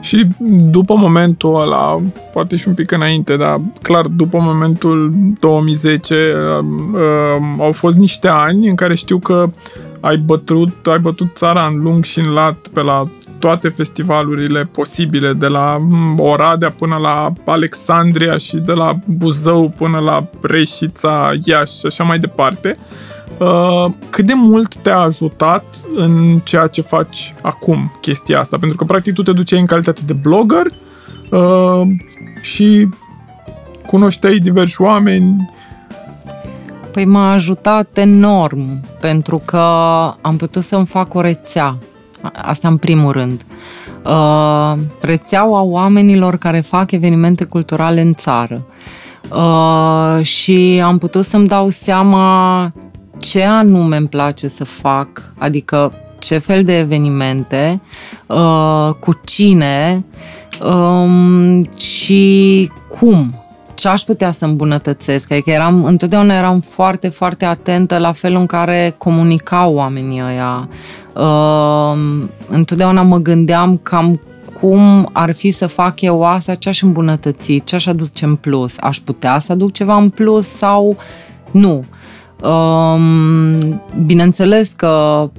Și 0.00 0.26
după 0.70 0.94
momentul 0.94 1.60
ăla, 1.60 2.02
poate 2.32 2.56
și 2.56 2.68
un 2.68 2.74
pic 2.74 2.90
înainte, 2.90 3.36
dar 3.36 3.60
clar 3.82 4.06
după 4.06 4.38
momentul 4.40 5.12
2010 5.40 6.14
uh, 6.14 6.64
uh, 6.92 7.64
au 7.64 7.72
fost 7.72 7.96
niște 7.96 8.28
ani 8.28 8.68
în 8.68 8.74
care 8.74 8.94
știu 8.94 9.18
că 9.18 9.50
ai 10.00 10.16
bătut, 10.16 10.86
ai 10.86 10.98
bătut 10.98 11.28
țara 11.34 11.66
în 11.66 11.82
lung 11.82 12.04
și 12.04 12.18
în 12.18 12.32
lat 12.32 12.68
pe 12.72 12.82
la 12.82 13.08
toate 13.38 13.68
festivalurile 13.68 14.64
posibile, 14.64 15.32
de 15.32 15.46
la 15.46 15.86
Oradea 16.16 16.70
până 16.70 16.96
la 16.96 17.32
Alexandria 17.44 18.36
și 18.36 18.56
de 18.56 18.72
la 18.72 18.98
Buzău 19.04 19.68
până 19.76 19.98
la 19.98 20.26
Reșița, 20.40 21.32
Iași 21.44 21.78
și 21.78 21.86
așa 21.86 22.04
mai 22.04 22.18
departe. 22.18 22.78
Uh, 23.38 23.92
cât 24.10 24.26
de 24.26 24.34
mult 24.34 24.76
te-a 24.76 24.98
ajutat 24.98 25.64
în 25.94 26.40
ceea 26.44 26.66
ce 26.66 26.80
faci 26.80 27.34
acum 27.42 27.92
chestia 28.00 28.40
asta? 28.40 28.56
Pentru 28.56 28.76
că 28.76 28.84
practic 28.84 29.14
tu 29.14 29.22
te 29.22 29.32
duceai 29.32 29.60
în 29.60 29.66
calitate 29.66 30.00
de 30.06 30.12
blogger 30.12 30.66
uh, 31.30 31.82
și 32.40 32.88
cunoșteai 33.86 34.38
diversi 34.38 34.82
oameni, 34.82 35.56
Păi 36.92 37.06
m-a 37.06 37.32
ajutat 37.32 37.98
enorm, 37.98 38.84
pentru 39.00 39.42
că 39.44 39.56
am 40.20 40.36
putut 40.36 40.62
să-mi 40.62 40.86
fac 40.86 41.14
o 41.14 41.20
rețea 41.20 41.76
Asta 42.32 42.68
în 42.68 42.76
primul 42.76 43.12
rând. 43.12 43.44
Uh, 44.04 44.78
rețeaua 45.00 45.60
oamenilor 45.60 46.38
care 46.38 46.60
fac 46.60 46.90
evenimente 46.90 47.44
culturale 47.44 48.00
în 48.00 48.14
țară. 48.14 48.66
Uh, 49.32 50.24
și 50.24 50.80
am 50.84 50.98
putut 50.98 51.24
să-mi 51.24 51.46
dau 51.46 51.68
seama 51.68 52.72
ce 53.18 53.42
anume 53.42 53.96
îmi 53.96 54.08
place 54.08 54.48
să 54.48 54.64
fac, 54.64 55.08
adică 55.38 55.92
ce 56.18 56.38
fel 56.38 56.64
de 56.64 56.78
evenimente, 56.78 57.80
uh, 58.26 58.90
cu 59.00 59.20
cine 59.24 60.04
um, 60.62 61.70
și 61.72 62.70
cum 62.88 63.34
ce 63.78 63.88
aș 63.88 64.02
putea 64.02 64.30
să 64.30 64.44
îmbunătățesc. 64.44 65.32
Adică 65.32 65.50
eram, 65.50 65.84
întotdeauna 65.84 66.34
eram 66.34 66.60
foarte, 66.60 67.08
foarte 67.08 67.44
atentă 67.44 67.98
la 67.98 68.12
felul 68.12 68.40
în 68.40 68.46
care 68.46 68.94
comunicau 68.98 69.74
oamenii 69.74 70.22
ăia. 70.22 70.68
Uh, 71.14 72.28
întotdeauna 72.48 73.02
mă 73.02 73.16
gândeam 73.16 73.76
cam 73.82 74.20
cum 74.60 75.08
ar 75.12 75.34
fi 75.34 75.50
să 75.50 75.66
fac 75.66 76.00
eu 76.00 76.24
asta, 76.24 76.54
ce 76.54 76.68
aș 76.68 76.82
îmbunătăți, 76.82 77.62
ce 77.64 77.74
aș 77.74 77.86
aduce 77.86 78.24
în 78.24 78.36
plus. 78.36 78.76
Aș 78.80 78.98
putea 78.98 79.38
să 79.38 79.52
aduc 79.52 79.72
ceva 79.72 79.96
în 79.96 80.08
plus 80.08 80.46
sau 80.46 80.96
nu. 81.50 81.84
Um, 82.42 83.82
bineînțeles 84.06 84.72
că 84.72 85.30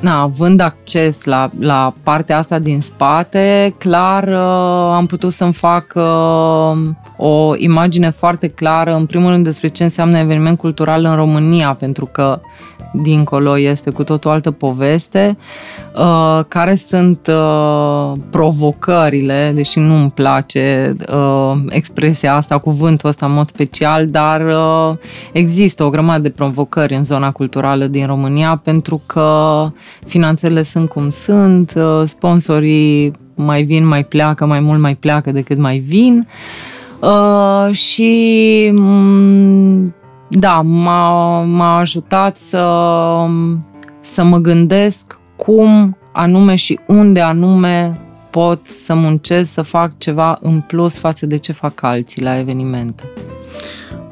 na, 0.00 0.20
având 0.20 0.60
acces 0.60 1.24
la, 1.24 1.50
la 1.60 1.94
partea 2.02 2.38
asta 2.38 2.58
din 2.58 2.80
spate, 2.80 3.74
clar 3.78 4.28
uh, 4.28 4.94
am 4.94 5.06
putut 5.06 5.32
să-mi 5.32 5.52
fac 5.52 5.92
uh, 5.94 6.78
o 7.16 7.56
imagine 7.56 8.10
foarte 8.10 8.48
clară, 8.48 8.94
în 8.94 9.06
primul 9.06 9.30
rând, 9.30 9.44
despre 9.44 9.68
ce 9.68 9.82
înseamnă 9.82 10.18
eveniment 10.18 10.58
cultural 10.58 11.04
în 11.04 11.14
România, 11.14 11.74
pentru 11.74 12.06
că 12.06 12.40
dincolo 12.92 13.58
este 13.58 13.90
cu 13.90 14.04
tot 14.04 14.24
o 14.24 14.30
altă 14.30 14.50
poveste, 14.50 15.36
uh, 15.96 16.44
care 16.48 16.74
sunt 16.74 17.26
uh, 17.26 18.12
provocările, 18.30 19.52
deși 19.54 19.78
nu 19.78 19.94
îmi 19.94 20.10
place 20.10 20.96
uh, 21.12 21.52
expresia 21.68 22.34
asta, 22.34 22.58
cuvântul 22.58 23.08
ăsta 23.08 23.26
în 23.26 23.32
mod 23.32 23.48
special, 23.48 24.08
dar 24.08 24.40
uh, 24.40 24.96
există 25.32 25.84
o 25.84 25.90
grămadă 25.90 26.22
de 26.22 26.30
provocări 26.30 26.94
în 26.94 27.04
zona 27.04 27.30
culturală 27.30 27.86
din 27.86 28.06
România 28.06 28.60
pentru 28.64 29.02
că 29.06 29.70
finanțele 30.06 30.62
sunt 30.62 30.88
cum 30.88 31.10
sunt, 31.10 31.72
uh, 31.76 32.02
sponsorii 32.04 33.12
mai 33.34 33.62
vin, 33.62 33.86
mai 33.86 34.04
pleacă, 34.04 34.46
mai 34.46 34.60
mult 34.60 34.80
mai 34.80 34.94
pleacă 34.94 35.30
decât 35.30 35.58
mai 35.58 35.78
vin. 35.78 36.26
Uh, 37.00 37.74
și 37.74 38.70
mm, 38.72 39.94
da, 40.28 40.60
m-a, 40.60 41.40
m-a 41.40 41.78
ajutat 41.78 42.36
să, 42.36 42.66
să 44.00 44.24
mă 44.24 44.38
gândesc 44.38 45.18
cum 45.36 45.96
anume 46.12 46.54
și 46.54 46.78
unde 46.86 47.20
anume 47.20 48.00
pot 48.30 48.66
să 48.66 48.94
muncesc, 48.94 49.52
să 49.52 49.62
fac 49.62 49.98
ceva 49.98 50.38
în 50.40 50.60
plus 50.60 50.98
față 50.98 51.26
de 51.26 51.36
ce 51.36 51.52
fac 51.52 51.82
alții 51.82 52.22
la 52.22 52.38
evenimente. 52.38 53.02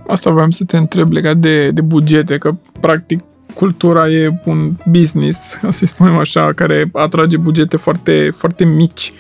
Asta 0.09 0.31
vreau 0.31 0.51
să 0.51 0.65
te 0.65 0.77
întreb 0.77 1.13
legat 1.13 1.37
de, 1.37 1.71
de 1.71 1.81
bugete, 1.81 2.39
că 2.39 2.55
practic 2.81 3.21
cultura 3.55 4.09
e 4.09 4.41
un 4.45 4.73
business, 4.87 5.59
să 5.69 5.87
spunem 5.87 6.17
așa, 6.17 6.53
care 6.53 6.91
atrage 6.93 7.37
bugete 7.37 7.77
foarte, 7.77 8.31
foarte 8.37 8.65
mici. 8.65 9.13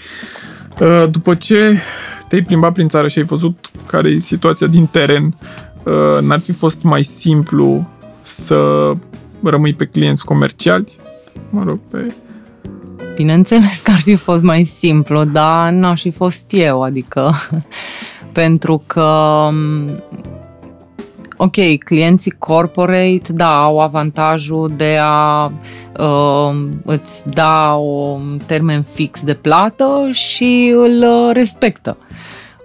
Uh, 0.80 1.04
după 1.10 1.34
ce 1.34 1.78
te-ai 2.28 2.42
plimbat 2.42 2.72
prin 2.72 2.88
țară 2.88 3.08
și 3.08 3.18
ai 3.18 3.24
văzut 3.24 3.70
care 3.86 4.08
e 4.08 4.18
situația 4.18 4.66
din 4.66 4.86
teren, 4.86 5.34
Uh, 5.84 6.22
n-ar 6.22 6.38
fi 6.38 6.52
fost 6.52 6.82
mai 6.82 7.02
simplu 7.02 7.88
să 8.22 8.92
rămâi 9.42 9.74
pe 9.74 9.84
clienți 9.84 10.24
comerciali? 10.24 10.92
Mă 11.50 11.62
rog, 11.62 11.78
pe... 11.90 12.14
Bineînțeles 13.14 13.80
că 13.80 13.90
ar 13.90 13.98
fi 13.98 14.14
fost 14.14 14.42
mai 14.42 14.64
simplu, 14.64 15.24
dar 15.24 15.70
n-aș 15.70 16.00
fi 16.00 16.10
fost 16.10 16.44
eu, 16.48 16.82
adică 16.82 17.32
pentru 18.32 18.82
că 18.86 19.02
um, 19.48 20.02
ok, 21.42 21.78
clienții 21.78 22.34
corporate, 22.38 23.32
da, 23.32 23.62
au 23.62 23.80
avantajul 23.80 24.72
de 24.76 24.98
a 25.00 25.44
uh, 25.98 26.68
îți 26.84 27.28
da 27.28 27.72
un 27.72 28.40
termen 28.46 28.82
fix 28.82 29.24
de 29.24 29.34
plată 29.34 30.08
și 30.10 30.72
îl 30.74 31.02
uh, 31.02 31.30
respectă. 31.32 31.96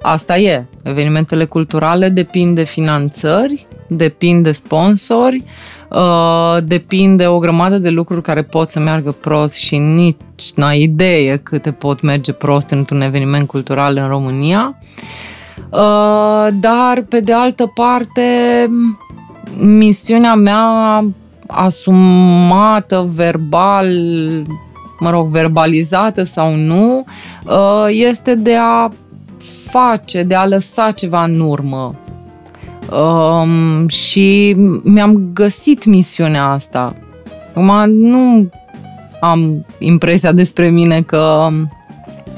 asta 0.01 0.38
e. 0.38 0.65
Evenimentele 0.84 1.46
culturale 1.46 2.10
depind 2.10 2.55
de 2.55 2.63
finanțări, 2.63 3.67
depind 3.88 4.44
de 4.44 4.51
sponsori, 4.51 5.44
uh, 5.89 6.58
depinde 6.63 7.27
o 7.27 7.39
grămadă 7.39 7.77
de 7.77 7.89
lucruri 7.89 8.22
care 8.22 8.44
pot 8.44 8.70
să 8.70 8.79
meargă 8.79 9.12
prost 9.12 9.55
și 9.55 9.77
nici 9.77 10.51
n-ai 10.55 10.82
idee 10.82 11.38
câte 11.38 11.72
pot 11.72 12.01
merge 12.01 12.32
prost 12.32 12.70
într-un 12.70 13.01
eveniment 13.01 13.48
cultural 13.48 13.98
în 13.98 14.08
România. 14.08 14.77
Uh, 14.82 15.34
dar, 16.60 17.05
pe 17.10 17.20
de 17.20 17.34
altă 17.34 17.72
parte, 17.75 18.22
misiunea 19.58 20.36
mea 20.36 21.05
asumată, 21.48 23.10
verbal, 23.15 23.88
mă 25.00 25.10
rog, 25.10 25.27
verbalizată 25.27 26.24
sau 26.24 26.55
nu, 26.55 27.03
uh, 27.46 27.86
este 27.89 28.36
de 28.36 28.55
a 28.60 28.89
face, 29.70 30.24
de 30.24 30.36
a 30.36 30.46
lăsa 30.46 30.91
ceva 30.91 31.24
în 31.24 31.39
urmă. 31.39 31.96
Um, 32.91 33.88
și 33.88 34.55
mi-am 34.84 35.29
găsit 35.34 35.86
misiunea 35.86 36.46
asta. 36.46 36.96
Acum 37.50 37.89
nu 37.89 38.50
am 39.20 39.65
impresia 39.79 40.32
despre 40.32 40.70
mine 40.70 41.01
că 41.01 41.50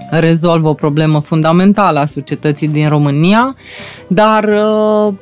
rezolv 0.09 0.65
o 0.65 0.73
problemă 0.73 1.19
fundamentală 1.19 1.99
a 1.99 2.05
societății 2.05 2.67
din 2.67 2.89
România, 2.89 3.55
dar 4.07 4.43
uh, 4.43 5.13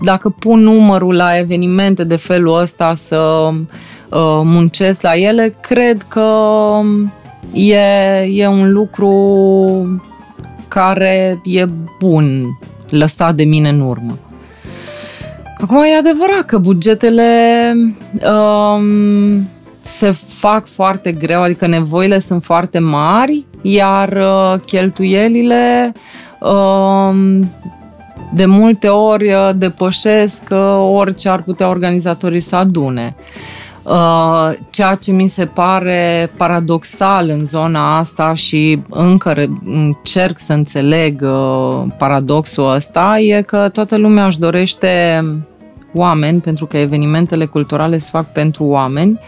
dacă 0.00 0.28
pun 0.28 0.60
numărul 0.60 1.14
la 1.14 1.38
evenimente 1.38 2.04
de 2.04 2.16
felul 2.16 2.60
ăsta 2.60 2.94
să 2.94 3.48
uh, 3.48 4.40
muncesc 4.44 5.02
la 5.02 5.16
ele, 5.16 5.54
cred 5.60 6.02
că 6.08 6.30
e, 7.52 7.80
e 8.32 8.46
un 8.46 8.72
lucru 8.72 10.02
care 10.68 11.40
e 11.44 11.68
bun 11.98 12.58
lăsat 12.90 13.34
de 13.34 13.44
mine 13.44 13.68
în 13.68 13.80
urmă. 13.80 14.18
Acum 15.60 15.76
e 15.76 15.96
adevărat 15.98 16.44
că 16.46 16.58
bugetele 16.58 17.72
um, 18.12 19.48
se 19.82 20.10
fac 20.10 20.66
foarte 20.66 21.12
greu, 21.12 21.42
adică 21.42 21.66
nevoile 21.66 22.18
sunt 22.18 22.44
foarte 22.44 22.78
mari, 22.78 23.46
iar 23.62 24.12
uh, 24.12 24.60
cheltuielile 24.66 25.92
um, 26.40 27.48
de 28.30 28.46
multe 28.46 28.88
ori 28.88 29.32
uh, 29.32 29.50
depășesc 29.56 30.42
uh, 30.50 30.88
orice 30.92 31.28
ar 31.28 31.42
putea 31.42 31.68
organizatorii 31.68 32.40
să 32.40 32.56
adune. 32.56 33.16
Uh, 33.84 34.50
ceea 34.70 34.94
ce 34.94 35.12
mi 35.12 35.26
se 35.26 35.46
pare 35.46 36.30
paradoxal 36.36 37.28
în 37.28 37.44
zona 37.44 37.98
asta 37.98 38.34
și 38.34 38.82
încă 38.90 39.46
încerc 39.64 40.38
să 40.38 40.52
înțeleg 40.52 41.24
paradoxul 41.98 42.74
ăsta 42.74 43.18
e 43.18 43.42
că 43.42 43.68
toată 43.72 43.96
lumea 43.96 44.26
își 44.26 44.38
dorește 44.38 45.24
oameni, 45.94 46.40
pentru 46.40 46.66
că 46.66 46.76
evenimentele 46.76 47.44
culturale 47.44 47.98
se 47.98 48.08
fac 48.12 48.32
pentru 48.32 48.64
oameni. 48.64 49.18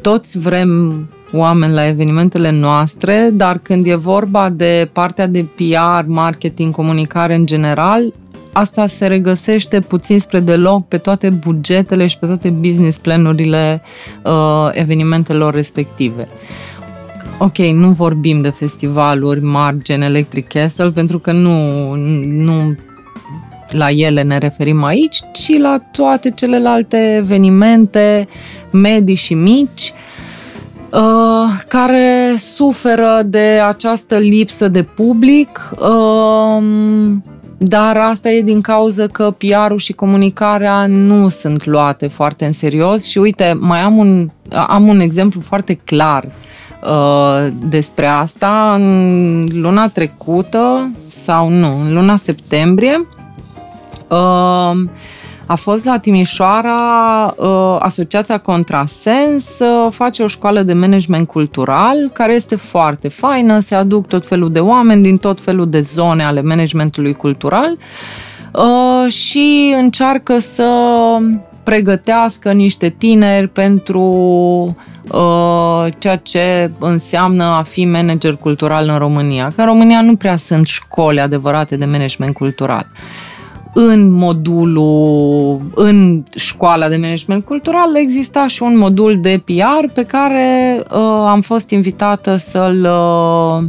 Toți 0.00 0.38
vrem 0.38 0.98
oameni 1.34 1.74
la 1.74 1.86
evenimentele 1.86 2.50
noastre, 2.50 3.30
dar 3.32 3.58
când 3.58 3.86
e 3.86 3.94
vorba 3.94 4.50
de 4.50 4.90
partea 4.92 5.26
de 5.26 5.46
PR, 5.54 6.06
marketing, 6.06 6.74
comunicare 6.74 7.34
în 7.34 7.46
general, 7.46 8.12
asta 8.52 8.86
se 8.86 9.06
regăsește 9.06 9.80
puțin 9.80 10.20
spre 10.20 10.40
deloc 10.40 10.88
pe 10.88 10.98
toate 10.98 11.30
bugetele 11.30 12.06
și 12.06 12.18
pe 12.18 12.26
toate 12.26 12.50
business 12.50 12.98
planurile 12.98 13.82
uh, 14.24 14.32
evenimentelor 14.72 15.54
respective. 15.54 16.28
Ok, 17.38 17.56
nu 17.56 17.88
vorbim 17.90 18.40
de 18.40 18.50
festivaluri 18.50 19.42
mari 19.42 19.82
gen 19.82 20.02
Electric 20.02 20.48
Castle 20.48 20.90
pentru 20.90 21.18
că 21.18 21.32
nu, 21.32 21.90
nu 22.24 22.76
la 23.70 23.90
ele 23.90 24.22
ne 24.22 24.38
referim 24.38 24.84
aici, 24.84 25.18
ci 25.32 25.58
la 25.58 25.80
toate 25.92 26.30
celelalte 26.30 27.14
evenimente 27.16 28.28
medii 28.70 29.14
și 29.14 29.34
mici 29.34 29.92
Uh, 30.94 31.00
care 31.68 32.34
suferă 32.38 33.22
de 33.26 33.60
această 33.66 34.18
lipsă 34.18 34.68
de 34.68 34.82
public, 34.82 35.70
uh, 35.78 36.62
dar 37.58 37.96
asta 37.96 38.30
e 38.30 38.42
din 38.42 38.60
cauza 38.60 39.06
că 39.06 39.34
PR-ul 39.38 39.78
și 39.78 39.92
comunicarea 39.92 40.86
nu 40.86 41.28
sunt 41.28 41.64
luate 41.64 42.06
foarte 42.06 42.44
în 42.44 42.52
serios 42.52 43.04
și 43.04 43.18
uite, 43.18 43.56
mai 43.60 43.80
am 43.80 43.96
un, 43.96 44.30
am 44.50 44.88
un 44.88 45.00
exemplu 45.00 45.40
foarte 45.40 45.74
clar 45.74 46.28
uh, 46.82 47.52
despre 47.68 48.06
asta. 48.06 48.74
În 48.76 49.46
luna 49.52 49.88
trecută, 49.88 50.90
sau 51.06 51.48
nu, 51.48 51.80
în 51.80 51.92
luna 51.92 52.16
septembrie, 52.16 53.06
uh, 54.08 54.88
a 55.46 55.54
fost 55.54 55.84
la 55.84 55.98
Timișoara, 55.98 57.34
uh, 57.36 57.76
Asociația 57.78 58.38
Contrasens 58.38 59.58
uh, 59.58 59.92
face 59.92 60.22
o 60.22 60.26
școală 60.26 60.62
de 60.62 60.72
management 60.72 61.26
cultural 61.26 62.10
care 62.12 62.34
este 62.34 62.56
foarte 62.56 63.08
faină, 63.08 63.58
se 63.58 63.74
aduc 63.74 64.06
tot 64.06 64.26
felul 64.26 64.52
de 64.52 64.60
oameni 64.60 65.02
din 65.02 65.18
tot 65.18 65.40
felul 65.40 65.68
de 65.68 65.80
zone 65.80 66.24
ale 66.24 66.42
managementului 66.42 67.14
cultural 67.14 67.76
uh, 68.52 69.12
și 69.12 69.74
încearcă 69.78 70.38
să 70.38 70.68
pregătească 71.62 72.52
niște 72.52 72.94
tineri 72.98 73.48
pentru 73.48 74.76
ceea 75.98 76.16
ce 76.16 76.70
înseamnă 76.78 77.44
a 77.44 77.62
fi 77.62 77.84
manager 77.84 78.34
cultural 78.34 78.88
în 78.88 78.98
România. 78.98 79.52
Că 79.54 79.60
în 79.60 79.66
România 79.66 80.00
nu 80.00 80.16
prea 80.16 80.36
sunt 80.36 80.66
școli 80.66 81.20
adevărate 81.20 81.76
de 81.76 81.84
management 81.84 82.34
cultural 82.34 82.86
în 83.74 84.10
modulul, 84.10 85.60
în 85.74 86.22
școala 86.36 86.88
de 86.88 86.96
management 86.96 87.44
cultural, 87.44 87.96
exista 87.96 88.46
și 88.46 88.62
un 88.62 88.76
modul 88.78 89.20
de 89.20 89.42
PR 89.44 89.92
pe 89.92 90.02
care 90.02 90.82
uh, 90.90 90.98
am 91.26 91.40
fost 91.40 91.70
invitată 91.70 92.36
să-l 92.36 92.88
uh, 92.90 93.64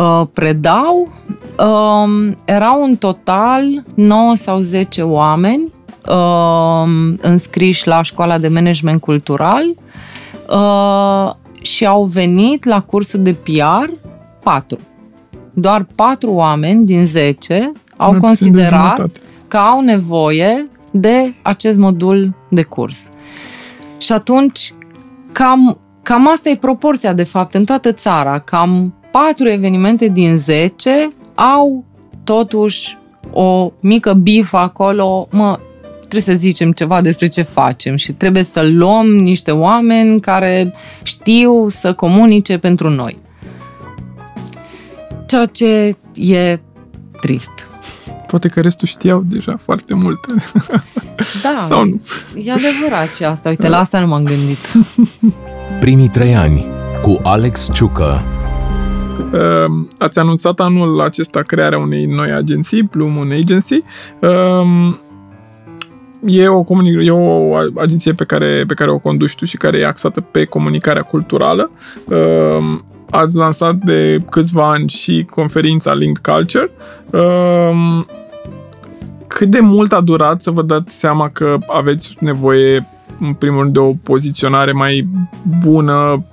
uh, 0.00 0.26
predau. 0.32 1.12
Uh, 1.58 2.34
erau 2.44 2.84
în 2.84 2.96
total 2.96 3.62
9 3.94 4.34
sau 4.34 4.58
10 4.58 5.02
oameni 5.02 5.72
uh, 6.08 7.14
înscriși 7.20 7.88
la 7.88 8.02
școala 8.02 8.38
de 8.38 8.48
management 8.48 9.00
cultural 9.00 9.64
uh, 10.48 11.34
și 11.62 11.86
au 11.86 12.04
venit 12.04 12.64
la 12.64 12.80
cursul 12.80 13.22
de 13.22 13.32
PR 13.32 13.90
4. 14.42 14.78
Doar 15.52 15.86
4 15.94 16.30
oameni 16.30 16.84
din 16.84 17.06
10 17.06 17.72
au 17.96 18.10
Mai 18.10 18.20
considerat 18.20 19.10
că 19.48 19.56
au 19.56 19.80
nevoie 19.80 20.70
de 20.90 21.34
acest 21.42 21.78
modul 21.78 22.34
de 22.50 22.62
curs. 22.62 23.08
Și 23.98 24.12
atunci, 24.12 24.74
cam, 25.32 25.78
cam 26.02 26.28
asta 26.28 26.48
e 26.48 26.56
proporția, 26.56 27.12
de 27.12 27.24
fapt, 27.24 27.54
în 27.54 27.64
toată 27.64 27.92
țara. 27.92 28.38
Cam 28.38 28.94
patru 29.10 29.48
evenimente 29.48 30.08
din 30.08 30.36
10 30.36 31.12
au 31.34 31.84
totuși 32.24 32.98
o 33.32 33.72
mică 33.80 34.12
bifă 34.12 34.56
acolo, 34.56 35.28
mă, 35.30 35.58
trebuie 35.98 36.22
să 36.22 36.34
zicem 36.34 36.72
ceva 36.72 37.00
despre 37.00 37.26
ce 37.26 37.42
facem 37.42 37.96
și 37.96 38.12
trebuie 38.12 38.42
să 38.42 38.62
luăm 38.62 39.06
niște 39.06 39.50
oameni 39.50 40.20
care 40.20 40.74
știu 41.02 41.68
să 41.68 41.94
comunice 41.94 42.58
pentru 42.58 42.90
noi. 42.90 43.18
Ceea 45.26 45.44
ce 45.44 45.96
e 46.14 46.58
trist. 47.20 47.67
Poate 48.28 48.48
că 48.48 48.60
restul 48.60 48.88
știau 48.88 49.22
deja 49.26 49.56
foarte 49.60 49.94
multe. 49.94 50.28
Da, 51.42 51.60
Sau 51.60 51.84
nu. 51.84 52.00
e 52.44 52.52
adevărat 52.52 53.14
și 53.14 53.24
asta. 53.24 53.48
Uite, 53.48 53.68
la 53.68 53.78
asta 53.78 54.00
nu 54.00 54.06
m-am 54.06 54.24
gândit. 54.24 54.58
Primii 55.80 56.08
trei 56.08 56.34
ani 56.34 56.66
cu 57.02 57.20
Alex 57.22 57.68
Ciucă. 57.72 58.22
Ehm, 59.34 59.88
ați 59.98 60.18
anunțat 60.18 60.60
anul 60.60 61.00
acesta 61.00 61.42
crearea 61.42 61.78
unei 61.78 62.04
noi 62.04 62.30
agenții, 62.30 62.82
Blue 62.82 63.08
Moon 63.10 63.30
Agency. 63.30 63.82
Ehm, 64.20 65.00
e 66.24 66.48
o, 66.48 66.62
comuni- 66.62 67.06
e 67.06 67.10
o 67.10 67.54
agenție 67.76 68.12
pe 68.12 68.24
care, 68.24 68.64
pe 68.66 68.74
care 68.74 68.90
o 68.90 68.98
conduci 68.98 69.34
tu 69.34 69.44
și 69.44 69.56
care 69.56 69.78
e 69.78 69.86
axată 69.86 70.20
pe 70.20 70.44
comunicarea 70.44 71.02
culturală. 71.02 71.70
Ehm, 72.10 72.84
ați 73.10 73.36
lansat 73.36 73.74
de 73.74 74.22
câțiva 74.30 74.70
ani 74.70 74.88
și 74.88 75.26
conferința 75.30 75.94
Linked 75.94 76.34
Culture 76.34 76.70
cât 79.38 79.48
de 79.48 79.60
mult 79.60 79.92
a 79.92 80.00
durat 80.00 80.42
să 80.42 80.50
vă 80.50 80.62
dați 80.62 80.98
seama 80.98 81.28
că 81.28 81.58
aveți 81.66 82.16
nevoie, 82.20 82.88
în 83.20 83.32
primul 83.32 83.60
rând, 83.60 83.72
de 83.72 83.78
o 83.78 83.92
poziționare 83.92 84.72
mai 84.72 85.08
bună, 85.60 86.24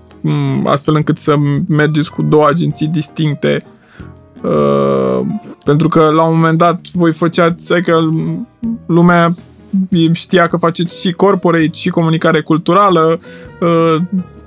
astfel 0.63 0.95
încât 0.95 1.17
să 1.17 1.35
mergeți 1.67 2.11
cu 2.11 2.21
două 2.21 2.47
agenții 2.47 2.87
distincte 2.87 3.63
Uh, 4.41 5.25
pentru 5.63 5.87
că 5.87 6.09
la 6.13 6.23
un 6.23 6.35
moment 6.35 6.57
dat 6.57 6.79
voi 6.93 7.11
făceați, 7.13 7.81
că 7.81 7.99
lumea 8.85 9.33
știa 10.11 10.47
că 10.47 10.57
faceți 10.57 11.01
și 11.01 11.11
corporate 11.11 11.69
și 11.73 11.89
comunicare 11.89 12.41
culturală, 12.41 13.17
uh, 13.61 13.95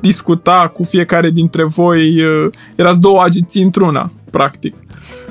discuta 0.01 0.71
cu 0.75 0.83
fiecare 0.83 1.31
dintre 1.31 1.64
voi, 1.64 2.23
uh, 2.23 2.49
erați 2.75 2.99
două 2.99 3.23
agenții 3.23 3.62
într-una, 3.62 4.11
practic. 4.31 4.75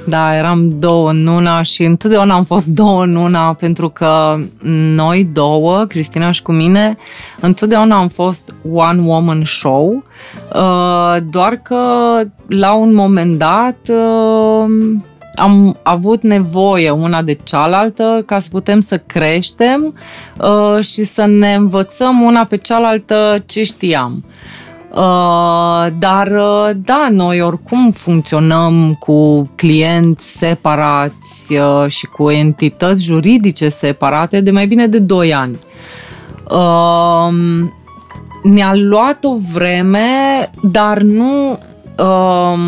Da, 0.10 0.36
eram 0.36 0.80
două 0.80 1.10
în 1.10 1.28
una 1.28 1.62
și 1.62 1.84
întotdeauna 1.84 2.36
am 2.36 2.44
fost 2.44 2.68
două 2.68 3.04
în 3.04 3.16
una 3.16 3.54
pentru 3.54 3.90
că 3.90 4.40
noi 4.96 5.30
două, 5.34 5.86
Cristina 5.86 6.32
și 6.32 6.42
cu 6.42 6.52
mine, 6.52 6.96
întotdeauna 7.40 7.98
am 7.98 8.08
fost 8.08 8.54
one 8.74 9.02
woman 9.02 9.44
show, 9.44 10.04
uh, 10.56 11.18
doar 11.30 11.56
că 11.56 11.78
la 12.48 12.74
un 12.74 12.94
moment 12.94 13.38
dat 13.38 13.78
uh, 13.90 14.98
am 15.34 15.78
avut 15.84 16.22
nevoie 16.22 16.90
una 16.90 17.22
de 17.22 17.38
cealaltă 17.44 18.24
ca 18.26 18.40
să 18.40 18.48
putem 18.52 18.80
să 18.80 18.98
creștem 18.98 19.96
uh, 20.38 20.84
și 20.84 21.04
să 21.04 21.26
ne 21.26 21.54
învățăm 21.54 22.22
una 22.22 22.46
pe 22.46 22.58
cealaltă 22.58 23.44
ce 23.46 23.64
știam. 23.64 24.24
Uh, 24.92 25.88
dar 26.00 26.28
uh, 26.28 26.70
da, 26.76 27.08
noi 27.12 27.42
oricum 27.42 27.92
funcționăm 27.92 28.94
cu 29.00 29.50
clienți 29.56 30.38
separați 30.38 31.54
uh, 31.54 31.88
și 31.88 32.06
cu 32.06 32.30
entități 32.30 33.04
juridice 33.04 33.70
separate 33.70 34.42
de 34.42 34.52
mai 34.52 34.68
bine 34.68 34.88
de 34.88 35.00
2 35.00 35.34
ani. 35.34 35.60
Uh, 36.50 37.34
ne-a 38.44 38.76
luat 38.76 39.24
o 39.24 39.36
vreme, 39.54 40.50
dar 40.64 41.02
nu 41.02 41.60
uh, 41.98 42.60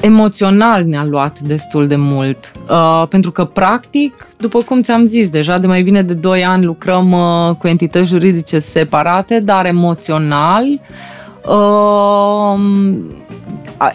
emoțional 0.00 0.84
ne-a 0.84 1.04
luat 1.04 1.40
destul 1.40 1.86
de 1.86 1.96
mult. 1.96 2.52
Uh, 2.70 3.06
pentru 3.08 3.30
că, 3.30 3.44
practic, 3.44 4.28
după 4.36 4.62
cum 4.62 4.82
ți-am 4.82 5.04
zis, 5.04 5.28
deja 5.28 5.58
de 5.58 5.66
mai 5.66 5.82
bine 5.82 6.02
de 6.02 6.14
2 6.14 6.44
ani 6.44 6.64
lucrăm 6.64 7.12
uh, 7.12 7.54
cu 7.58 7.66
entități 7.66 8.06
juridice 8.06 8.58
separate, 8.58 9.40
dar 9.40 9.66
emoțional 9.66 10.64
uh, 10.64 10.78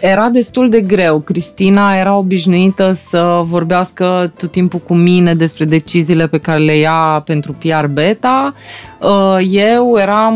era 0.00 0.28
destul 0.28 0.68
de 0.68 0.80
greu. 0.80 1.18
Cristina 1.18 1.96
era 1.96 2.16
obișnuită 2.16 2.92
să 2.92 3.40
vorbească 3.44 4.32
tot 4.36 4.50
timpul 4.50 4.78
cu 4.78 4.94
mine 4.94 5.34
despre 5.34 5.64
deciziile 5.64 6.26
pe 6.26 6.38
care 6.38 6.58
le 6.58 6.76
ia 6.76 7.22
pentru 7.24 7.52
PR 7.52 7.86
Beta. 7.86 8.54
Uh, 9.00 9.38
eu 9.50 9.96
eram 9.98 10.34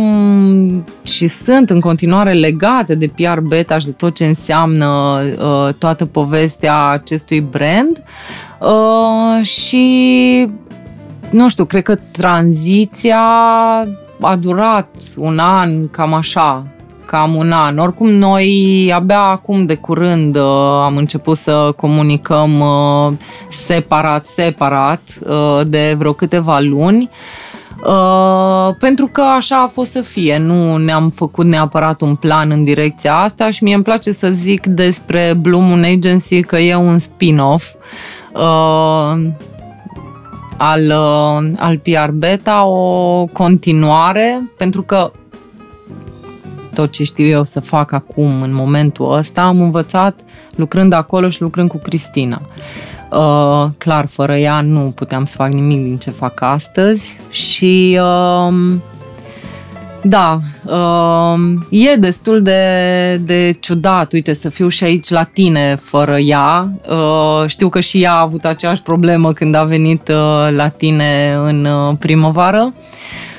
și 1.02 1.26
sunt 1.26 1.70
în 1.70 1.80
continuare 1.80 2.32
legate 2.32 2.94
de 2.94 3.10
PR 3.14 3.40
Beta 3.40 3.78
și 3.78 3.86
de 3.86 3.92
tot 3.92 4.14
ce 4.14 4.24
înseamnă 4.24 4.86
uh, 4.86 5.74
toată 5.74 6.06
povestea 6.06 6.86
acestui 6.86 7.40
brand. 7.40 8.02
Uh, 8.60 9.44
și 9.44 10.48
nu 11.30 11.48
știu, 11.48 11.64
cred 11.64 11.82
că 11.82 11.98
tranziția 12.10 13.20
a 14.20 14.36
durat 14.36 14.88
un 15.16 15.38
an, 15.38 15.88
cam 15.88 16.14
așa, 16.14 16.66
cam 17.10 17.34
un 17.34 17.52
an. 17.52 17.78
Oricum, 17.78 18.08
noi 18.08 18.92
abia 18.94 19.20
acum 19.20 19.66
de 19.66 19.74
curând 19.74 20.36
uh, 20.36 20.42
am 20.84 20.96
început 20.96 21.36
să 21.36 21.72
comunicăm 21.76 22.60
uh, 22.60 23.12
separat, 23.48 24.26
separat, 24.26 25.00
uh, 25.28 25.60
de 25.66 25.94
vreo 25.98 26.12
câteva 26.12 26.58
luni. 26.60 27.10
Uh, 27.84 28.74
pentru 28.78 29.06
că 29.06 29.20
așa 29.20 29.62
a 29.62 29.66
fost 29.66 29.90
să 29.90 30.00
fie, 30.00 30.38
nu 30.38 30.76
ne-am 30.76 31.10
făcut 31.10 31.46
neapărat 31.46 32.00
un 32.00 32.14
plan 32.14 32.50
în 32.50 32.62
direcția 32.62 33.14
asta 33.16 33.50
și 33.50 33.64
mie 33.64 33.74
îmi 33.74 33.82
place 33.82 34.12
să 34.12 34.28
zic 34.28 34.66
despre 34.66 35.36
Blue 35.40 35.60
Moon 35.60 35.84
Agency 35.84 36.42
că 36.42 36.58
e 36.58 36.74
un 36.74 36.98
spin-off 36.98 37.74
uh, 38.34 39.28
al, 40.56 40.82
uh, 40.82 41.50
al 41.58 41.78
PR 41.82 42.10
Beta, 42.12 42.64
o 42.64 43.24
continuare, 43.26 44.50
pentru 44.56 44.82
că 44.82 45.10
tot 46.74 46.92
ce 46.92 47.04
știu 47.04 47.26
eu 47.26 47.44
să 47.44 47.60
fac 47.60 47.92
acum, 47.92 48.42
în 48.42 48.54
momentul 48.54 49.12
ăsta, 49.12 49.42
am 49.42 49.60
învățat 49.60 50.20
lucrând 50.56 50.92
acolo 50.92 51.28
și 51.28 51.42
lucrând 51.42 51.68
cu 51.68 51.76
Cristina. 51.76 52.42
Uh, 53.10 53.66
clar, 53.78 54.06
fără 54.06 54.36
ea 54.36 54.60
nu 54.60 54.92
puteam 54.94 55.24
să 55.24 55.34
fac 55.36 55.52
nimic 55.52 55.82
din 55.82 55.96
ce 55.96 56.10
fac 56.10 56.40
astăzi 56.40 57.16
și 57.30 58.00
uh, 58.02 58.54
da, 60.02 60.38
uh, 60.66 61.38
e 61.70 61.94
destul 61.96 62.42
de, 62.42 63.20
de 63.24 63.54
ciudat, 63.60 64.12
uite, 64.12 64.34
să 64.34 64.48
fiu 64.48 64.68
și 64.68 64.84
aici 64.84 65.08
la 65.08 65.22
tine 65.22 65.74
fără 65.74 66.18
ea. 66.18 66.68
Uh, 66.90 67.44
știu 67.46 67.68
că 67.68 67.80
și 67.80 68.02
ea 68.02 68.12
a 68.12 68.20
avut 68.20 68.44
aceeași 68.44 68.82
problemă 68.82 69.32
când 69.32 69.54
a 69.54 69.64
venit 69.64 70.08
uh, 70.08 70.48
la 70.56 70.68
tine 70.68 71.34
în 71.44 71.64
uh, 71.64 71.96
primăvară. 71.98 72.72
Uh, 72.76 73.37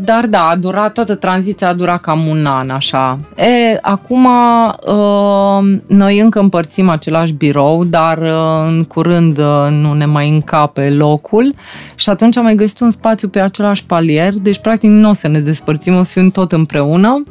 dar 0.00 0.26
da, 0.28 0.48
a 0.48 0.56
durat, 0.56 0.92
toată 0.92 1.14
tranziția 1.14 1.68
a 1.68 1.72
durat 1.72 2.00
cam 2.00 2.26
un 2.26 2.46
an, 2.46 2.70
așa. 2.70 3.18
E, 3.36 3.78
acum 3.80 4.24
uh, 4.24 5.80
noi 5.86 6.18
încă 6.18 6.38
împărțim 6.38 6.88
același 6.88 7.32
birou, 7.32 7.84
dar 7.84 8.18
uh, 8.18 8.66
în 8.68 8.84
curând 8.84 9.38
uh, 9.38 9.68
nu 9.70 9.92
ne 9.92 10.04
mai 10.04 10.28
încape 10.28 10.90
locul 10.90 11.54
și 11.94 12.10
atunci 12.10 12.36
am 12.36 12.44
mai 12.44 12.54
găsit 12.54 12.80
un 12.80 12.90
spațiu 12.90 13.28
pe 13.28 13.40
același 13.40 13.84
palier, 13.84 14.32
deci 14.34 14.58
practic 14.58 14.90
nu 14.90 15.08
o 15.08 15.12
să 15.12 15.28
ne 15.28 15.40
despărțim, 15.40 15.96
o 15.96 16.02
să 16.02 16.12
fim 16.18 16.30
tot 16.30 16.52
împreună. 16.52 17.22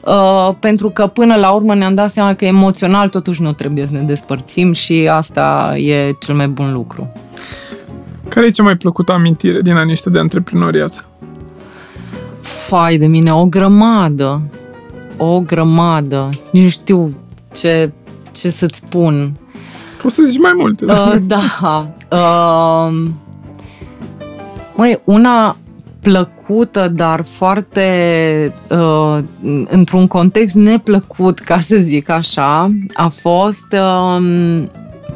Uh, 0.00 0.54
pentru 0.60 0.90
că 0.90 1.06
până 1.06 1.34
la 1.34 1.50
urmă 1.50 1.74
ne-am 1.74 1.94
dat 1.94 2.10
seama 2.10 2.34
că 2.34 2.44
emoțional 2.44 3.08
totuși 3.08 3.42
nu 3.42 3.52
trebuie 3.52 3.86
să 3.86 3.92
ne 3.92 4.00
despărțim 4.00 4.72
și 4.72 5.08
asta 5.12 5.74
e 5.76 6.12
cel 6.20 6.34
mai 6.34 6.48
bun 6.48 6.72
lucru. 6.72 7.12
Care 8.28 8.46
e 8.46 8.50
cea 8.50 8.62
mai 8.62 8.74
plăcută 8.74 9.12
amintire 9.12 9.60
din 9.60 9.74
anii 9.74 9.92
ăștia 9.92 10.10
de 10.10 10.18
antreprenoriat? 10.18 11.08
Fai 12.40 12.98
de 12.98 13.06
mine, 13.06 13.34
o 13.34 13.46
grămadă. 13.46 14.42
O 15.16 15.40
grămadă. 15.40 16.28
Nici 16.52 16.62
nu 16.62 16.68
știu 16.68 17.16
ce, 17.52 17.92
ce 18.32 18.50
să-ți 18.50 18.76
spun. 18.76 19.36
Poți 20.02 20.14
să 20.14 20.22
zici 20.22 20.38
mai 20.38 20.52
multe. 20.56 20.84
Uh, 20.84 21.14
da. 21.34 21.90
Uh, 22.10 23.10
măi, 24.76 24.98
una 25.04 25.56
plăcută, 26.00 26.88
dar 26.88 27.24
foarte 27.24 28.54
uh, 28.68 29.18
într-un 29.68 30.06
context 30.06 30.54
neplăcut, 30.54 31.38
ca 31.38 31.56
să 31.56 31.76
zic 31.76 32.08
așa, 32.08 32.72
a 32.94 33.08
fost 33.08 33.72
uh, 33.72 34.22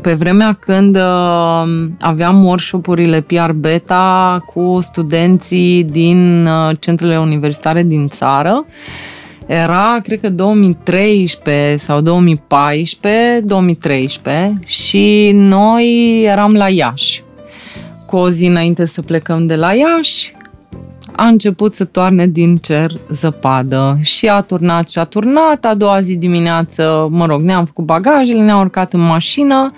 pe 0.02 0.12
vremea 0.12 0.52
când 0.60 0.96
uh, 0.96 1.88
aveam 2.00 2.44
workshop-urile 2.44 3.20
PR 3.20 3.50
Beta 3.50 4.42
cu 4.46 4.78
studenții 4.80 5.84
din 5.84 6.46
uh, 6.46 6.76
centrele 6.80 7.18
universitare 7.18 7.82
din 7.82 8.08
țară, 8.08 8.64
era, 9.46 9.98
cred 10.02 10.20
că 10.20 10.28
2013 10.28 11.76
sau 11.76 12.00
2014, 12.00 13.40
2013 13.44 14.58
și 14.66 15.30
noi 15.34 16.22
eram 16.24 16.54
la 16.54 16.68
Iași. 16.68 17.22
Cu 18.06 18.16
o 18.16 18.28
zi 18.28 18.46
înainte 18.46 18.86
să 18.86 19.02
plecăm 19.02 19.46
de 19.46 19.56
la 19.56 19.72
Iași, 19.74 20.34
a 21.16 21.26
început 21.26 21.72
să 21.72 21.84
toarne 21.84 22.26
din 22.26 22.56
cer 22.56 22.92
zăpadă 23.10 23.98
și 24.00 24.28
a 24.28 24.40
turnat 24.40 24.88
și 24.88 24.98
a 24.98 25.04
turnat. 25.04 25.64
A 25.64 25.74
doua 25.74 26.00
zi 26.00 26.16
dimineață, 26.16 27.08
mă 27.10 27.26
rog, 27.26 27.42
ne-am 27.42 27.64
făcut 27.64 27.84
bagajele, 27.84 28.42
ne-am 28.42 28.60
urcat 28.60 28.92
în 28.92 29.00
mașină, 29.00 29.70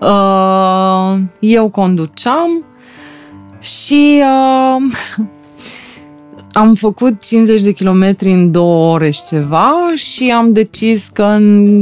uh, 0.00 1.18
eu 1.40 1.68
conduceam 1.68 2.64
și 3.60 4.22
uh, 4.22 4.82
am 6.52 6.74
făcut 6.74 7.22
50 7.22 7.62
de 7.62 7.72
kilometri 7.72 8.32
în 8.32 8.50
două 8.50 8.92
ore 8.92 9.10
și 9.10 9.20
ceva 9.28 9.72
și 9.94 10.32
am 10.36 10.52
decis 10.52 11.08
că 11.08 11.38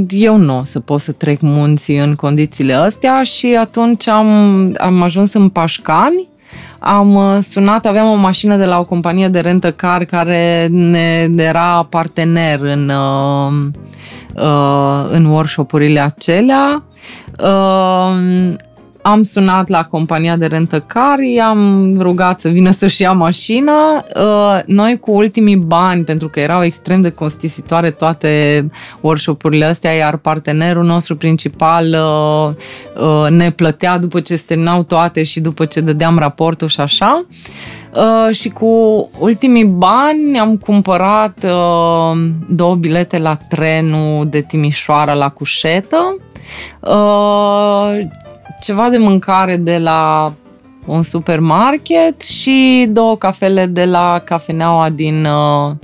eu 0.09 0.37
nu 0.37 0.59
o 0.59 0.65
să 0.65 0.81
pot 0.81 1.01
să 1.01 1.13
trec 1.13 1.41
munții 1.41 1.99
în 1.99 2.15
condițiile 2.15 2.73
astea 2.73 3.23
și 3.23 3.47
atunci 3.47 4.09
am, 4.09 4.29
am 4.79 5.03
ajuns 5.03 5.33
în 5.33 5.49
Pașcani 5.49 6.30
am 6.81 7.15
uh, 7.15 7.39
sunat, 7.41 7.87
aveam 7.87 8.11
o 8.11 8.15
mașină 8.15 8.57
de 8.57 8.65
la 8.65 8.79
o 8.79 8.85
companie 8.85 9.29
de 9.29 9.41
rentă 9.41 9.73
car 9.73 10.05
care 10.05 10.67
ne 10.71 11.29
era 11.37 11.87
partener 11.91 12.61
în, 12.61 12.89
uh, 12.89 13.53
uh, 14.35 15.09
în 15.11 15.25
workshop-urile 15.25 16.01
acelea. 16.01 16.83
Uh, 19.03 19.11
am 19.11 19.23
sunat 19.23 19.69
la 19.69 19.85
compania 19.85 20.37
de 20.37 20.47
rentă 20.47 20.81
car, 20.81 21.19
i-am 21.19 21.95
rugat 22.01 22.41
să 22.41 22.49
vină 22.49 22.71
să-și 22.71 23.03
ia 23.03 23.13
mașina. 23.13 24.05
Uh, 24.17 24.61
noi 24.67 24.99
cu 24.99 25.11
ultimii 25.11 25.57
bani, 25.57 26.05
pentru 26.05 26.29
că 26.29 26.41
erau 26.41 26.65
extrem 26.65 27.01
de 27.01 27.11
costisitoare 27.11 27.91
toate 27.91 28.67
workshop-urile 29.01 29.65
astea, 29.65 29.93
iar 29.93 30.17
partenerul 30.17 30.85
nostru 30.85 31.17
principal 31.17 31.87
uh, 31.87 32.55
uh, 33.05 33.31
ne 33.31 33.51
plătea 33.51 33.99
după 33.99 34.21
ce 34.21 34.37
se 34.37 34.45
terminau 34.47 34.83
toate 34.83 35.23
și 35.23 35.41
după 35.41 35.65
ce 35.65 35.81
dădeam 35.81 36.19
raportul 36.19 36.69
și 36.69 36.81
așa. 36.81 37.25
Uh, 37.95 38.35
și 38.35 38.49
cu 38.49 39.11
ultimii 39.19 39.65
bani 39.65 40.39
am 40.41 40.57
cumpărat 40.57 41.45
uh, 41.45 42.19
două 42.49 42.75
bilete 42.75 43.19
la 43.19 43.35
trenul 43.49 44.29
de 44.29 44.41
Timișoara 44.41 45.15
la 45.15 45.29
Cușetă. 45.29 46.17
Uh, 48.61 48.67
ceva 48.67 48.89
de 48.89 48.99
mâncare 48.99 49.57
de 49.57 49.79
la 49.79 50.33
un 50.87 51.03
supermarket 51.03 52.23
și 52.23 52.87
două 52.91 53.17
cafele 53.17 53.67
de 53.67 53.85
la 53.85 54.23
cafeneaua 54.25 54.89
din 54.89 55.25
uh, 55.25 55.75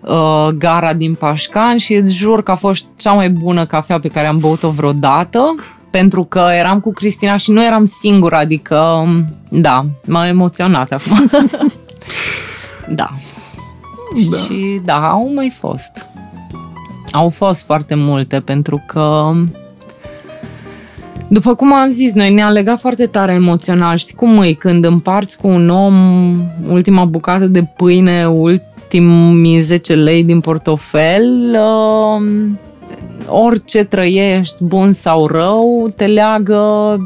uh, 0.00 0.48
gara 0.48 0.94
din 0.94 1.14
Pașcan 1.14 1.76
și 1.76 1.94
îți 1.94 2.14
jur 2.14 2.42
că 2.42 2.50
a 2.50 2.54
fost 2.54 2.86
cea 2.96 3.12
mai 3.12 3.30
bună 3.30 3.66
cafea 3.66 3.98
pe 3.98 4.08
care 4.08 4.26
am 4.26 4.38
băut-o 4.38 4.70
vreodată 4.70 5.54
pentru 5.90 6.24
că 6.24 6.48
eram 6.58 6.80
cu 6.80 6.92
Cristina 6.92 7.36
și 7.36 7.50
nu 7.50 7.64
eram 7.64 7.84
singură, 7.84 8.36
adică, 8.36 8.76
um, 8.76 9.26
da, 9.48 9.84
m-a 10.04 10.26
emoționat 10.26 10.92
acum. 10.92 11.30
da. 12.88 13.10
da. 14.30 14.36
Și 14.36 14.80
da, 14.84 15.08
au 15.08 15.34
mai 15.34 15.52
fost. 15.60 16.06
Au 17.12 17.28
fost 17.28 17.64
foarte 17.64 17.94
multe, 17.94 18.40
pentru 18.40 18.84
că 18.86 19.32
după 21.28 21.54
cum 21.54 21.72
am 21.72 21.90
zis, 21.90 22.12
noi 22.12 22.34
ne-a 22.34 22.48
legat 22.48 22.80
foarte 22.80 23.06
tare 23.06 23.32
emoțional. 23.32 23.96
Știi 23.96 24.14
cum 24.14 24.42
e? 24.42 24.52
Când 24.52 24.84
împarți 24.84 25.38
cu 25.38 25.48
un 25.48 25.68
om 25.68 25.94
ultima 26.68 27.04
bucată 27.04 27.46
de 27.46 27.62
pâine, 27.62 28.28
ultimii 28.28 29.60
10 29.60 29.94
lei 29.94 30.24
din 30.24 30.40
portofel, 30.40 31.56
uh, 31.60 32.50
orice 33.28 33.84
trăiești, 33.84 34.64
bun 34.64 34.92
sau 34.92 35.26
rău, 35.26 35.92
te 35.96 36.06
leagă 36.06 36.96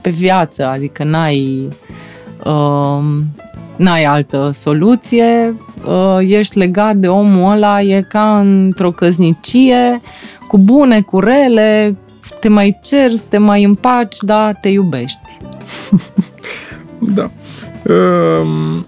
pe 0.00 0.10
viață, 0.10 0.66
adică 0.66 1.04
n-ai, 1.04 1.68
uh, 2.44 3.04
n-ai 3.76 4.04
altă 4.04 4.50
soluție, 4.52 5.56
uh, 5.86 6.18
ești 6.20 6.58
legat 6.58 6.96
de 6.96 7.08
omul 7.08 7.52
ăla, 7.52 7.82
e 7.82 8.04
ca 8.08 8.38
într-o 8.38 8.90
căznicie, 8.90 10.00
cu 10.48 10.58
bune, 10.58 11.00
cu 11.00 11.20
rele, 11.20 11.96
te 12.40 12.48
mai 12.48 12.78
cerți, 12.82 13.28
te 13.28 13.38
mai 13.38 13.64
împaci, 13.64 14.16
dar 14.20 14.58
te 14.60 14.68
iubești. 14.68 15.38
da. 17.16 17.30
Um, 17.92 18.86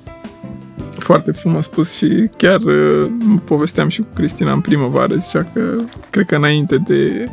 foarte 0.98 1.32
frumos 1.32 1.64
spus 1.64 1.96
și 1.96 2.30
chiar 2.36 2.60
uh, 2.60 3.10
povesteam 3.44 3.88
și 3.88 4.00
cu 4.00 4.06
Cristina 4.14 4.52
în 4.52 4.60
primăvară, 4.60 5.14
zicea 5.14 5.46
că 5.52 5.60
cred 6.10 6.26
că 6.26 6.34
înainte 6.34 6.76
de 6.76 7.26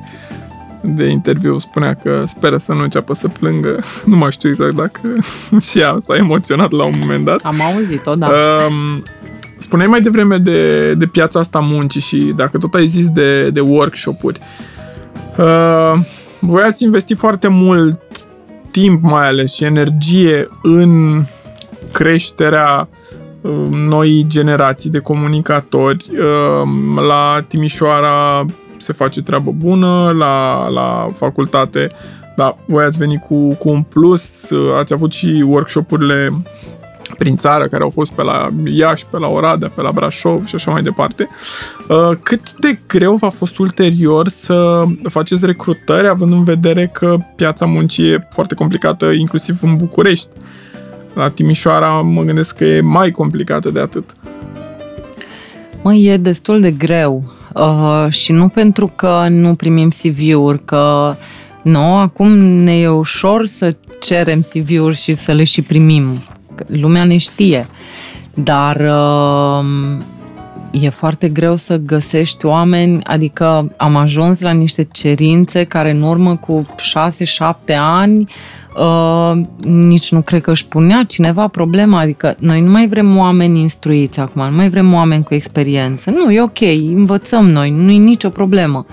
de 0.82 1.06
interviu 1.06 1.58
spunea 1.58 1.94
că 1.94 2.24
speră 2.28 2.58
să 2.58 2.74
nu 2.74 2.82
înceapă 2.82 3.14
să 3.14 3.28
plângă. 3.28 3.80
Nu 4.06 4.18
mai 4.18 4.32
știu 4.32 4.50
exact 4.50 4.76
dacă 4.76 5.02
și 5.70 5.80
ea 5.80 5.96
s-a 6.00 6.16
emoționat 6.16 6.72
la 6.72 6.84
un 6.84 6.94
moment 7.00 7.26
dat. 7.26 7.40
Am 7.44 7.62
auzit-o, 7.62 8.16
da. 8.16 8.28
Um, 8.28 9.04
spuneai 9.58 9.88
mai 9.88 10.02
devreme 10.02 10.38
de, 10.38 10.94
de 10.94 11.06
piața 11.06 11.40
asta 11.40 11.60
muncii 11.60 12.02
și 12.02 12.18
dacă 12.36 12.58
tot 12.58 12.74
ai 12.74 12.88
zis 12.88 13.08
de, 13.08 13.50
de 13.50 13.60
workshop-uri. 13.60 14.40
Uh, 14.40 14.79
voi 16.40 16.64
ați 16.64 16.84
investit 16.84 17.18
foarte 17.18 17.48
mult 17.48 18.00
timp 18.72 19.02
mai 19.04 19.28
ales 19.28 19.54
și 19.54 19.64
energie 19.64 20.48
în 20.64 21.24
creșterea 21.92 22.88
noi 23.72 24.26
generații 24.28 24.90
de 24.90 25.00
comunicatori. 25.00 26.10
Ehm, 26.14 27.00
la 27.00 27.46
Timișoara 27.48 28.46
se 28.78 28.94
face 28.94 29.22
treabă 29.22 29.52
bună, 29.52 30.12
la, 30.18 30.68
la 30.68 31.10
facultate, 31.16 31.88
da, 32.36 32.58
voi 32.66 32.84
ați 32.84 32.98
venit 32.98 33.22
cu, 33.22 33.54
cu 33.54 33.70
un 33.70 33.82
plus, 33.82 34.50
ați 34.80 34.94
avut 34.94 35.12
și 35.12 35.44
workshopurile 35.48 36.36
prin 37.20 37.38
țară, 37.38 37.68
care 37.68 37.84
au 37.84 37.90
fost 37.90 38.12
pe 38.12 38.22
la 38.24 38.50
Iași, 38.66 39.06
pe 39.12 39.18
la 39.18 39.28
Oradea, 39.28 39.72
pe 39.76 39.82
la 39.82 39.92
Brașov 39.92 40.46
și 40.46 40.56
așa 40.56 40.72
mai 40.72 40.82
departe. 40.82 41.30
Ehm, 41.90 42.20
cât 42.24 42.54
de 42.54 42.80
greu 42.88 43.16
v-a 43.16 43.30
fost 43.30 43.58
ulterior 43.58 44.28
să 44.28 44.84
faceți 45.10 45.46
recrutări, 45.46 46.08
având 46.08 46.32
în 46.32 46.44
vedere 46.44 46.90
că 46.94 47.18
piața 47.36 47.66
muncii 47.66 48.12
e 48.12 48.28
foarte 48.30 48.56
complicată, 48.56 49.06
inclusiv 49.06 49.58
în 49.62 49.76
București? 49.76 50.30
La 51.14 51.30
Timișoara 51.30 52.02
mă 52.02 52.22
gândesc 52.22 52.56
că 52.56 52.64
e 52.64 52.82
mai 52.82 53.12
complicată 53.12 53.70
de 53.70 53.80
atât. 53.80 54.10
Mă, 55.84 55.94
e 55.94 56.18
destul 56.18 56.62
de 56.62 56.72
greu 56.72 57.24
uh, 57.56 58.06
și 58.10 58.32
nu 58.32 58.48
pentru 58.48 58.92
că 58.96 59.26
nu 59.30 59.56
primim 59.56 59.90
CV-uri, 59.90 60.66
că 60.66 61.16
nu, 61.62 61.98
acum 61.98 62.32
ne 62.38 62.80
e 62.80 62.88
ușor 62.88 63.46
să 63.46 63.76
cerem 64.00 64.40
CV-uri 64.40 64.96
și 64.96 65.14
să 65.14 65.32
le 65.32 65.44
și 65.44 65.62
primim. 65.62 66.22
Lumea 66.68 67.04
ne 67.04 67.18
știe. 67.18 67.68
Dar 68.34 68.76
uh, 68.76 69.66
e 70.72 70.90
foarte 70.90 71.30
greu 71.30 71.56
să 71.56 71.78
găsești 71.78 72.46
oameni, 72.46 73.04
adică 73.04 73.72
am 73.78 73.96
ajuns 73.96 74.42
la 74.42 74.52
niște 74.52 74.88
cerințe 74.92 75.64
care 75.64 75.92
în 75.92 76.02
urmă 76.02 76.36
cu 76.36 76.66
6-7 77.72 77.76
ani 77.78 78.28
Uh, 78.80 79.42
nici 79.64 80.12
nu 80.12 80.22
cred 80.22 80.42
că 80.42 80.52
își 80.52 80.66
punea 80.66 81.04
cineva 81.04 81.48
problema, 81.48 82.00
adică 82.00 82.36
noi 82.40 82.62
nu 82.62 82.72
mai 82.72 82.88
vrem 82.88 83.18
oameni 83.18 83.60
instruiți 83.60 84.20
acum, 84.20 84.50
nu 84.50 84.56
mai 84.56 84.70
vrem 84.70 84.94
oameni 84.94 85.24
cu 85.24 85.34
experiență. 85.34 86.10
Nu, 86.10 86.32
e 86.32 86.42
ok, 86.42 86.62
învățăm 86.96 87.50
noi, 87.50 87.70
nu 87.70 87.92
e 87.92 87.98
nicio 87.98 88.30
problemă. 88.30 88.86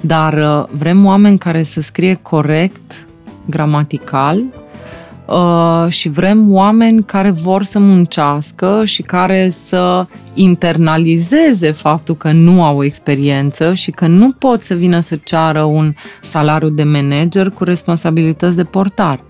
Dar 0.00 0.32
uh, 0.32 0.64
vrem 0.70 1.06
oameni 1.06 1.38
care 1.38 1.62
să 1.62 1.80
scrie 1.80 2.18
corect, 2.22 3.06
gramatical, 3.44 4.42
Uh, 5.26 5.86
și 5.88 6.08
vrem 6.08 6.52
oameni 6.52 7.02
care 7.04 7.30
vor 7.30 7.62
să 7.62 7.78
muncească 7.78 8.84
și 8.84 9.02
care 9.02 9.50
să 9.50 10.06
internalizeze 10.34 11.72
faptul 11.72 12.16
că 12.16 12.32
nu 12.32 12.64
au 12.64 12.84
experiență 12.84 13.74
și 13.74 13.90
că 13.90 14.06
nu 14.06 14.32
pot 14.32 14.62
să 14.62 14.74
vină 14.74 15.00
să 15.00 15.16
ceară 15.24 15.62
un 15.62 15.94
salariu 16.20 16.68
de 16.68 16.82
manager 16.82 17.50
cu 17.50 17.64
responsabilități 17.64 18.56
de 18.56 18.64
portar. 18.64 19.20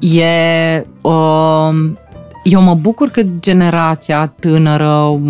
E 0.00 0.86
uh, 1.00 1.74
eu 2.42 2.62
mă 2.62 2.74
bucur 2.74 3.08
că 3.08 3.22
generația 3.40 4.26
tânără, 4.26 5.20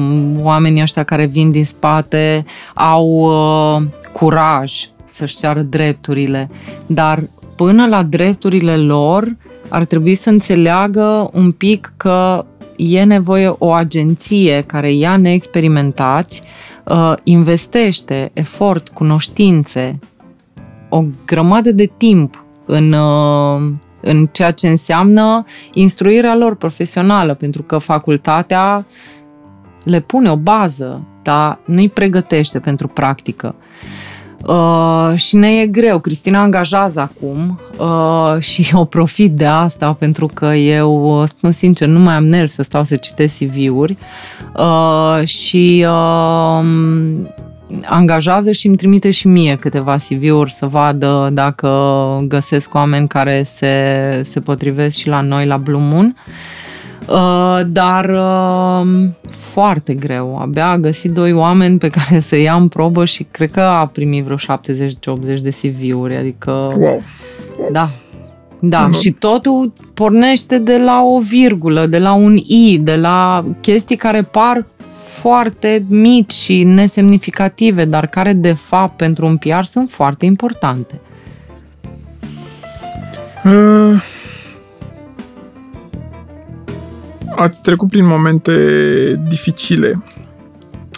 oamenii 0.41 0.83
ăștia 0.83 1.03
care 1.03 1.27
vin 1.27 1.51
din 1.51 1.65
spate, 1.65 2.45
au 2.75 3.07
uh, 3.07 3.83
curaj 4.13 4.73
să-și 5.05 5.37
ceară 5.37 5.61
drepturile, 5.61 6.51
dar 6.87 7.23
până 7.59 7.87
la 7.87 8.03
drepturile 8.03 8.77
lor 8.77 9.37
ar 9.69 9.85
trebui 9.85 10.15
să 10.15 10.31
înțeleagă 10.31 11.31
un 11.33 11.53
pic 11.53 11.93
că 11.97 12.45
e 12.77 13.03
nevoie 13.03 13.55
o 13.59 13.73
agenție 13.73 14.63
care 14.67 14.93
ia 14.93 15.17
neexperimentați, 15.17 16.43
uh, 16.85 17.13
investește 17.25 18.31
efort, 18.33 18.89
cunoștințe, 18.89 19.99
o 20.89 21.05
grămadă 21.27 21.73
de 21.73 21.91
timp 21.97 22.45
în, 22.67 22.93
uh, 22.93 23.73
în 24.01 24.27
ceea 24.33 24.51
ce 24.51 24.69
înseamnă 24.69 25.45
instruirea 25.73 26.37
lor 26.37 26.57
profesională, 26.57 27.35
pentru 27.35 27.63
că 27.63 27.79
facultatea 27.79 28.85
le 29.85 30.01
pune 30.01 30.31
o 30.31 30.37
bază, 30.37 31.07
dar 31.23 31.59
nu-i 31.67 31.89
pregătește 31.89 32.59
pentru 32.59 32.89
practică. 32.89 33.55
Uh, 34.49 35.13
și 35.15 35.37
ne 35.37 35.49
e 35.49 35.67
greu. 35.67 35.99
Cristina 35.99 36.41
angajează 36.41 37.01
acum 37.01 37.61
uh, 37.79 38.41
și 38.49 38.71
eu 38.73 38.85
profit 38.85 39.33
de 39.33 39.47
asta 39.47 39.93
pentru 39.93 40.27
că 40.35 40.47
eu, 40.47 41.21
uh, 41.21 41.29
spun 41.29 41.51
sincer, 41.51 41.89
nu 41.89 41.99
mai 41.99 42.15
am 42.15 42.25
nervi 42.25 42.51
să 42.51 42.63
stau 42.63 42.85
să 42.85 42.97
citesc 42.97 43.39
CV-uri 43.39 43.97
uh, 44.57 45.27
și 45.27 45.87
uh, 45.89 46.65
angajează 47.85 48.53
și 48.53 48.67
îmi 48.67 48.77
trimite 48.77 49.11
și 49.11 49.27
mie 49.27 49.57
câteva 49.57 49.97
CV-uri 49.97 50.53
să 50.53 50.67
vadă 50.67 51.31
dacă 51.33 51.71
găsesc 52.29 52.75
oameni 52.75 53.09
care 53.09 53.43
se, 53.43 54.21
se 54.25 54.41
potrivesc 54.41 54.97
și 54.97 55.09
la 55.09 55.21
noi 55.21 55.47
la 55.47 55.57
Blue 55.57 55.83
Moon. 55.83 56.17
Uh, 56.17 56.68
Uh, 57.11 57.61
dar 57.67 58.11
uh, 58.11 59.09
foarte 59.29 59.95
greu. 59.95 60.39
Abia 60.39 60.69
a 60.69 60.79
găsit 60.79 61.11
doi 61.11 61.33
oameni 61.33 61.79
pe 61.79 61.89
care 61.89 62.21
să 62.21 62.37
ia 62.37 62.55
în 62.55 62.69
probă 62.69 63.05
și 63.05 63.27
cred 63.31 63.51
că 63.51 63.61
a 63.61 63.87
primit 63.87 64.25
vreo 64.25 64.37
70-80 64.37 65.41
de 65.43 65.51
CV-uri, 65.51 66.17
adică... 66.17 66.51
Wow! 66.51 67.03
Da, 67.73 67.91
da, 68.61 68.89
uh-huh. 68.89 69.01
și 69.01 69.11
totul 69.11 69.73
pornește 69.95 70.59
de 70.59 70.79
la 70.79 71.03
o 71.03 71.21
virgulă, 71.21 71.87
de 71.87 71.99
la 71.99 72.13
un 72.13 72.37
i, 72.37 72.79
de 72.83 72.97
la 72.97 73.45
chestii 73.61 73.97
care 73.97 74.23
par 74.23 74.67
foarte 74.95 75.85
mici 75.89 76.33
și 76.33 76.63
nesemnificative, 76.63 77.85
dar 77.85 78.07
care 78.07 78.33
de 78.33 78.53
fapt 78.53 78.97
pentru 78.97 79.27
un 79.27 79.37
PR 79.37 79.63
sunt 79.63 79.91
foarte 79.91 80.25
importante. 80.25 81.01
Uh, 83.45 84.03
ați 87.39 87.63
trecut 87.63 87.89
prin 87.89 88.07
momente 88.07 88.53
dificile, 89.29 90.03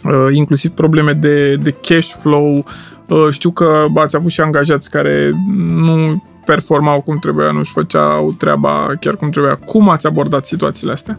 uh, 0.05 0.35
inclusiv 0.35 0.70
probleme 0.70 1.12
de, 1.12 1.57
de 1.57 1.70
cash 1.70 2.14
flow. 2.20 2.64
Uh, 3.09 3.26
știu 3.31 3.50
că 3.50 3.87
ați 3.94 4.16
avut 4.16 4.31
și 4.31 4.40
angajați 4.40 4.90
care 4.90 5.31
nu 5.74 6.22
performau 6.44 7.00
cum 7.00 7.18
trebuia, 7.18 7.50
nu-și 7.50 7.72
făceau 7.72 8.33
treaba 8.38 8.90
chiar 9.00 9.16
cum 9.16 9.31
trebuia. 9.31 9.55
Cum 9.55 9.88
ați 9.88 10.07
abordat 10.07 10.46
situațiile 10.46 10.92
astea? 10.92 11.18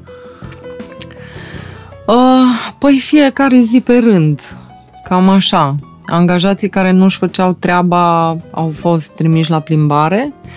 Uh, 2.07 2.73
păi 2.79 2.99
fiecare 2.99 3.59
zi 3.59 3.81
pe 3.81 3.97
rând, 3.97 4.39
cam 5.03 5.29
așa. 5.29 5.75
Angajații 6.05 6.69
care 6.69 6.91
nu-și 6.91 7.17
făceau 7.17 7.53
treaba 7.53 8.27
au 8.51 8.71
fost 8.73 9.11
trimiși 9.11 9.49
la 9.49 9.59
plimbare. 9.59 10.33
Uh, 10.43 10.49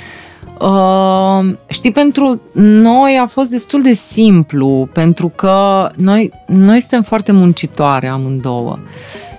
știi, 1.69 1.93
pentru 1.93 2.41
noi 2.53 3.19
a 3.23 3.27
fost 3.27 3.51
destul 3.51 3.83
de 3.83 3.93
simplu, 3.93 4.89
pentru 4.93 5.29
că 5.29 5.89
noi, 5.97 6.31
noi 6.47 6.81
suntem 6.81 7.03
foarte 7.03 7.33
muncitoare 7.33 8.07
amândouă. 8.09 8.79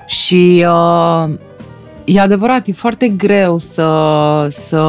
Și 0.07 0.65
uh, 0.67 1.33
e 2.03 2.19
adevărat, 2.19 2.67
e 2.67 2.71
foarte 2.71 3.07
greu 3.07 3.57
să, 3.57 4.47
să 4.49 4.83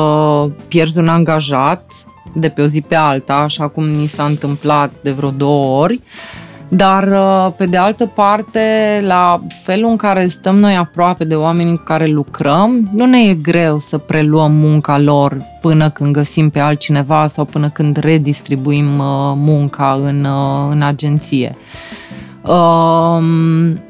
pierzi 0.69 0.99
un 0.99 1.09
angajat 1.09 1.93
de 2.35 2.49
pe 2.49 2.63
o 2.63 2.67
zi 2.67 2.81
pe 2.81 2.95
alta, 2.95 3.35
așa 3.35 3.69
cum 3.69 3.89
ni 3.89 4.07
s-a 4.07 4.25
întâmplat 4.25 4.93
de 5.03 5.11
vreo 5.11 5.31
două 5.31 5.83
ori. 5.83 6.01
Dar, 6.69 7.09
uh, 7.09 7.53
pe 7.57 7.67
de 7.67 7.77
altă 7.77 8.07
parte, 8.07 8.61
la 9.07 9.41
felul 9.63 9.91
în 9.91 9.97
care 9.97 10.27
stăm 10.27 10.57
noi 10.57 10.77
aproape 10.77 11.25
de 11.25 11.35
oamenii 11.35 11.77
cu 11.77 11.83
care 11.83 12.07
lucrăm, 12.07 12.91
nu 12.93 13.05
ne 13.05 13.19
e 13.19 13.35
greu 13.35 13.79
să 13.79 13.99
preluăm 13.99 14.53
munca 14.53 14.99
lor 14.99 15.43
până 15.61 15.91
când 15.91 16.13
găsim 16.13 16.51
pe 16.51 16.59
altcineva 16.59 17.27
sau 17.27 17.45
până 17.45 17.69
când 17.69 17.97
redistribuim 17.97 18.99
uh, 18.99 19.33
munca 19.37 20.01
în, 20.03 20.25
uh, 20.25 20.69
în 20.71 20.83
agenție. 20.83 21.57
Um, 22.43 23.81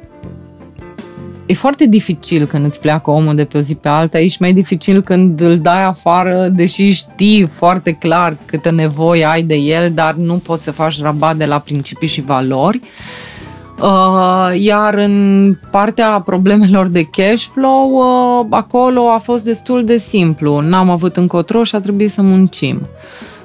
E 1.46 1.54
foarte 1.54 1.86
dificil 1.86 2.46
când 2.46 2.64
îți 2.64 2.80
pleacă 2.80 3.10
omul 3.10 3.34
de 3.34 3.44
pe 3.44 3.56
o 3.56 3.60
zi 3.60 3.74
pe 3.74 3.88
alta, 3.88 4.18
e 4.18 4.26
și 4.26 4.36
mai 4.40 4.52
dificil 4.52 5.02
când 5.02 5.40
îl 5.40 5.58
dai 5.58 5.84
afară, 5.84 6.48
deși 6.52 6.88
știi 6.88 7.46
foarte 7.46 7.92
clar 7.92 8.36
câtă 8.44 8.70
nevoie 8.70 9.24
ai 9.24 9.42
de 9.42 9.54
el, 9.54 9.90
dar 9.94 10.14
nu 10.14 10.34
poți 10.34 10.62
să 10.62 10.70
faci 10.70 11.00
rabat 11.00 11.36
de 11.36 11.44
la 11.44 11.58
principii 11.58 12.08
și 12.08 12.20
valori. 12.20 12.80
Uh, 13.82 14.60
iar 14.60 14.94
în 14.94 15.56
partea 15.70 16.20
problemelor 16.20 16.88
de 16.88 17.02
cash 17.02 17.44
flow, 17.52 17.92
uh, 17.92 18.46
acolo 18.50 19.08
a 19.08 19.18
fost 19.18 19.44
destul 19.44 19.84
de 19.84 19.96
simplu. 19.96 20.60
N-am 20.60 20.90
avut 20.90 21.16
încotro 21.16 21.64
și 21.64 21.74
a 21.74 21.80
trebuit 21.80 22.10
să 22.10 22.22
muncim. 22.22 22.86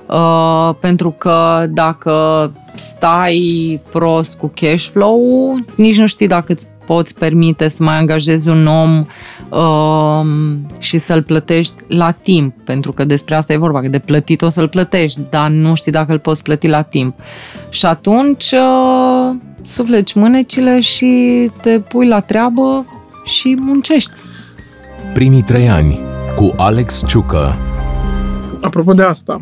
Uh, 0.07 0.75
pentru 0.79 1.15
că 1.17 1.65
dacă 1.69 2.51
stai 2.75 3.79
prost 3.91 4.37
cu 4.37 4.51
cash 4.55 4.83
flow, 4.83 5.55
nici 5.75 5.97
nu 5.97 6.05
știi 6.05 6.27
dacă 6.27 6.51
îți 6.51 6.67
poți 6.93 7.15
permite 7.15 7.67
să 7.67 7.83
mai 7.83 7.97
angajezi 7.97 8.49
un 8.49 8.67
om 8.67 9.05
uh, 9.49 10.25
și 10.77 10.97
să-l 10.97 11.23
plătești 11.23 11.73
la 11.87 12.11
timp, 12.11 12.55
pentru 12.63 12.91
că 12.91 13.05
despre 13.05 13.35
asta 13.35 13.53
e 13.53 13.57
vorba, 13.57 13.81
că 13.81 13.87
de 13.87 13.99
plătit 13.99 14.41
o 14.41 14.49
să-l 14.49 14.67
plătești, 14.67 15.19
dar 15.29 15.47
nu 15.49 15.75
știi 15.75 15.91
dacă 15.91 16.11
îl 16.11 16.19
poți 16.19 16.43
plăti 16.43 16.67
la 16.67 16.81
timp. 16.81 17.15
Și 17.69 17.85
atunci 17.85 18.51
uh, 18.51 19.35
sufleci 19.61 20.13
mânecile 20.13 20.79
și 20.79 21.49
te 21.61 21.79
pui 21.79 22.07
la 22.07 22.19
treabă 22.19 22.85
și 23.23 23.57
muncești. 23.59 24.11
Primii 25.13 25.41
trei 25.41 25.69
ani 25.69 25.99
cu 26.35 26.53
Alex 26.57 27.01
Ciucă. 27.07 27.57
Apropo 28.61 28.93
de 28.93 29.03
asta, 29.03 29.41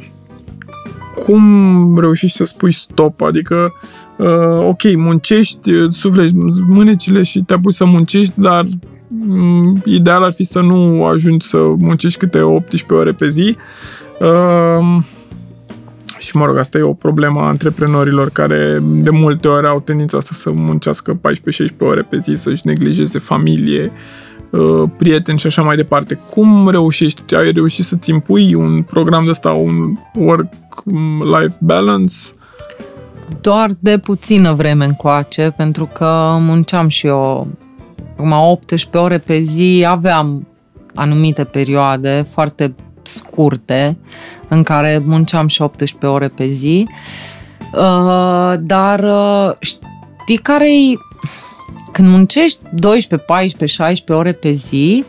cum 1.15 2.00
reușești 2.00 2.38
să 2.38 2.43
spui 2.43 2.72
stop? 2.72 3.22
Adică 3.22 3.74
uh, 4.17 4.67
ok, 4.67 4.95
muncești, 4.95 5.72
uh, 5.72 5.91
sufleci 5.91 6.32
mânecile 6.67 7.24
și 7.24 7.39
te 7.39 7.56
pus 7.58 7.76
să 7.76 7.86
muncești, 7.86 8.34
dar 8.36 8.65
um, 9.28 9.82
ideal 9.86 10.24
ar 10.24 10.32
fi 10.32 10.43
să 10.43 10.60
nu 10.60 11.06
ajungi 11.06 11.48
să 11.48 11.58
muncești 11.58 12.19
câte 12.19 12.41
18 12.41 12.93
ore 12.93 13.12
pe 13.12 13.30
zi. 13.30 13.56
Uh, 14.19 15.04
și 16.17 16.38
mă 16.38 16.45
rog, 16.45 16.58
asta 16.58 16.78
e 16.78 16.82
o 16.82 16.93
problemă 16.93 17.39
a 17.39 17.48
antreprenorilor 17.48 18.30
care 18.30 18.80
de 18.82 19.10
multe 19.10 19.48
ori 19.48 19.67
au 19.67 19.80
tendința 19.80 20.17
asta 20.17 20.32
să 20.34 20.52
muncească 20.56 21.19
14-16 21.19 21.19
ore 21.80 22.02
pe 22.02 22.17
zi, 22.17 22.34
să-și 22.34 22.67
neglijeze 22.67 23.19
familie, 23.19 23.84
uh, 23.84 24.29
prieteni 24.98 25.40
și 25.40 25.48
așa 25.48 25.62
mai 25.62 25.76
departe. 25.76 26.20
Cum 26.30 26.70
reușești? 26.70 27.36
Ai 27.36 27.52
reușit 27.52 27.86
să-ți 27.86 28.10
impui 28.10 28.54
un 28.54 28.82
program 28.82 29.24
de 29.24 29.30
ăsta, 29.30 29.52
un 29.52 29.98
work-life 30.16 31.58
balance? 31.60 32.14
doar 33.42 33.70
de 33.80 33.98
puțină 33.98 34.54
vreme 34.54 34.86
încoace, 34.86 35.54
pentru 35.58 35.90
că 35.94 36.38
munceam 36.40 36.88
și 36.88 37.08
eu 37.08 37.48
acum 38.14 38.32
18 38.32 38.98
ore 38.98 39.18
pe 39.18 39.40
zi, 39.40 39.86
aveam 39.88 40.48
anumite 40.96 41.44
perioade 41.44 42.26
foarte 42.30 42.76
scurte 43.02 43.98
în 44.48 44.64
care 44.64 45.02
munceam 45.06 45.48
și 45.48 45.62
18 45.62 46.06
ore 46.06 46.28
pe 46.28 46.46
zi, 46.46 46.88
uh, 47.74 48.54
dar 48.60 49.00
uh, 49.00 49.52
știi 49.60 50.38
care 50.38 50.70
e 50.70 50.98
când 51.91 52.08
muncești 52.08 52.60
12, 52.73 53.28
14, 53.28 53.82
16 53.82 54.13
ore 54.13 54.32
pe 54.32 54.52
zi, 54.52 55.06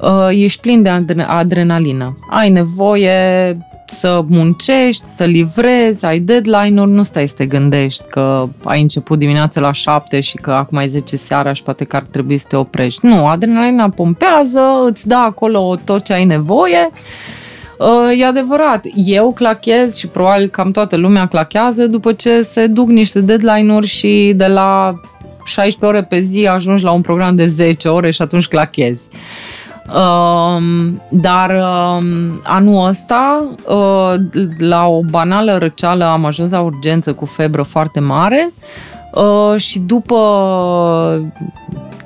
uh, 0.00 0.28
ești 0.30 0.60
plin 0.60 0.82
de 0.82 0.90
adrenalină. 1.26 2.18
Ai 2.30 2.50
nevoie 2.50 3.56
să 3.86 4.24
muncești, 4.28 5.04
să 5.04 5.24
livrezi, 5.24 6.06
ai 6.06 6.18
deadline-uri, 6.18 6.90
nu 6.90 7.02
stai 7.02 7.28
să 7.28 7.34
te 7.36 7.46
gândești 7.46 8.04
că 8.10 8.48
ai 8.64 8.80
început 8.80 9.18
dimineața 9.18 9.60
la 9.60 9.72
7 9.72 10.20
și 10.20 10.36
că 10.36 10.50
acum 10.50 10.78
ai 10.78 10.88
10 10.88 11.16
seara 11.16 11.52
și 11.52 11.62
poate 11.62 11.84
că 11.84 11.96
ar 11.96 12.06
trebui 12.10 12.38
să 12.38 12.46
te 12.48 12.56
oprești. 12.56 13.06
Nu, 13.06 13.26
adrenalina 13.26 13.88
pompează, 13.88 14.60
îți 14.86 15.08
dă 15.08 15.14
acolo 15.14 15.76
tot 15.84 16.04
ce 16.04 16.12
ai 16.12 16.24
nevoie. 16.24 16.90
Uh, 17.78 18.20
e 18.20 18.24
adevărat, 18.24 18.84
eu 18.94 19.32
clachez 19.32 19.96
și 19.96 20.06
probabil 20.06 20.46
cam 20.46 20.70
toată 20.70 20.96
lumea 20.96 21.26
clachează 21.26 21.86
după 21.86 22.12
ce 22.12 22.42
se 22.42 22.66
duc 22.66 22.88
niște 22.88 23.20
deadline-uri 23.20 23.86
și 23.86 24.32
de 24.36 24.46
la 24.46 25.00
16 25.44 25.86
ore 25.86 26.02
pe 26.02 26.20
zi 26.20 26.46
ajungi 26.46 26.82
la 26.82 26.90
un 26.90 27.00
program 27.00 27.34
de 27.34 27.46
10 27.46 27.88
ore 27.88 28.10
și 28.10 28.22
atunci 28.22 28.48
clachezi. 28.48 29.08
Um, 29.86 31.02
dar 31.10 31.50
um, 31.50 32.40
anul 32.42 32.86
ăsta, 32.88 33.48
uh, 33.68 34.14
la 34.58 34.86
o 34.86 35.00
banală 35.10 35.56
răceală, 35.56 36.04
am 36.04 36.24
ajuns 36.24 36.50
la 36.50 36.60
urgență 36.60 37.12
cu 37.12 37.24
febră 37.24 37.62
foarte 37.62 38.00
mare 38.00 38.52
uh, 39.12 39.60
și 39.60 39.78
după 39.78 40.18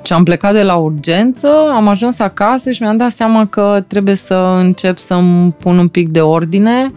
ce 0.01 0.13
am 0.13 0.23
plecat 0.23 0.53
de 0.53 0.63
la 0.63 0.75
urgență, 0.75 1.49
am 1.73 1.87
ajuns 1.87 2.19
acasă 2.19 2.71
și 2.71 2.81
mi-am 2.81 2.97
dat 2.97 3.11
seama 3.11 3.45
că 3.45 3.83
trebuie 3.87 4.15
să 4.15 4.59
încep 4.63 4.97
să-mi 4.97 5.51
pun 5.51 5.77
un 5.77 5.87
pic 5.87 6.09
de 6.09 6.21
ordine 6.21 6.93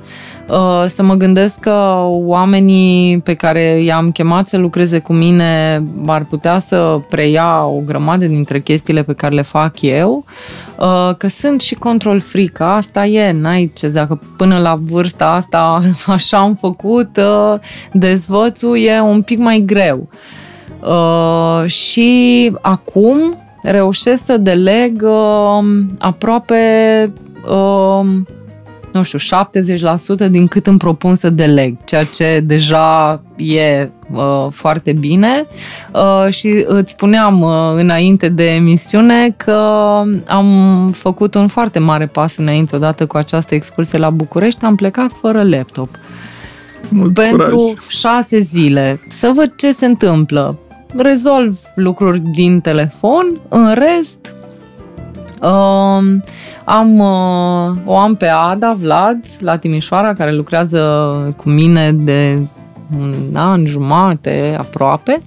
uh, 0.53 0.63
Uh, 0.83 0.85
să 0.87 1.03
mă 1.03 1.15
gândesc 1.15 1.61
că 1.61 1.95
oamenii 2.09 3.21
pe 3.21 3.35
care 3.35 3.63
i-am 3.63 4.11
chemat 4.11 4.49
să 4.49 4.57
lucreze 4.57 4.99
cu 4.99 5.13
mine 5.13 5.83
ar 6.07 6.25
putea 6.25 6.59
să 6.59 7.01
preia 7.09 7.65
o 7.65 7.81
grămadă 7.87 8.27
dintre 8.27 8.61
chestiile 8.61 9.03
pe 9.03 9.13
care 9.13 9.35
le 9.35 9.43
fac 9.43 9.81
eu, 9.81 10.25
uh, 10.79 11.15
că 11.17 11.29
sunt 11.29 11.61
și 11.61 11.75
control 11.75 12.21
freak, 12.21 12.61
asta 12.61 13.07
e, 13.07 13.33
n-ai 13.33 13.71
ce, 13.75 13.89
dacă 13.89 14.21
până 14.37 14.59
la 14.59 14.79
vârsta 14.81 15.27
asta 15.27 15.81
așa 16.07 16.39
am 16.39 16.55
făcut, 16.55 17.17
uh, 17.17 17.59
dezvățul 17.93 18.79
e 18.79 19.01
un 19.01 19.23
pic 19.23 19.39
mai 19.39 19.63
greu. 19.67 20.09
Și 21.67 22.53
acum 22.61 23.37
reușesc 23.63 24.25
să 24.25 24.37
deleg 24.37 25.05
aproape 25.99 26.57
nu 28.93 29.03
știu, 29.03 29.19
70% 30.27 30.31
din 30.31 30.47
cât 30.47 30.67
îmi 30.67 30.79
propun 30.79 31.15
să 31.15 31.31
deleg, 31.31 31.77
ceea 31.85 32.05
ce 32.05 32.41
deja 32.45 33.23
e 33.37 33.91
uh, 34.13 34.47
foarte 34.51 34.93
bine 34.93 35.47
uh, 35.93 36.33
și 36.33 36.65
îți 36.67 36.91
spuneam 36.91 37.41
uh, 37.41 37.51
înainte 37.75 38.29
de 38.29 38.55
emisiune 38.55 39.31
că 39.37 39.61
am 40.27 40.91
făcut 40.95 41.35
un 41.35 41.47
foarte 41.47 41.79
mare 41.79 42.07
pas 42.07 42.37
înainte 42.37 42.77
odată 42.77 43.07
cu 43.07 43.17
această 43.17 43.55
excursie 43.55 43.99
la 43.99 44.11
București, 44.11 44.65
am 44.65 44.75
plecat 44.75 45.11
fără 45.21 45.43
laptop. 45.43 45.89
Mult 46.89 47.15
pentru 47.15 47.55
curaj. 47.55 47.73
șase 47.89 48.41
zile, 48.41 49.01
să 49.09 49.33
văd 49.35 49.53
ce 49.57 49.73
se 49.73 49.87
întâmplă. 49.87 50.59
Rezolv 50.97 51.61
lucruri 51.75 52.21
din 52.21 52.61
telefon, 52.61 53.41
în 53.49 53.75
rest 53.75 54.35
Uh, 55.43 56.23
am, 56.65 56.99
uh, 56.99 57.77
o 57.85 57.97
am 57.99 58.15
pe 58.15 58.27
Ada 58.27 58.73
Vlad 58.79 59.27
la 59.41 59.57
Timișoara, 59.57 60.15
care 60.15 60.33
lucrează 60.33 60.81
cu 61.37 61.49
mine 61.49 61.93
de 61.93 62.39
un 62.99 63.15
an 63.35 63.67
jumate 63.67 64.57
aproape 64.59 65.23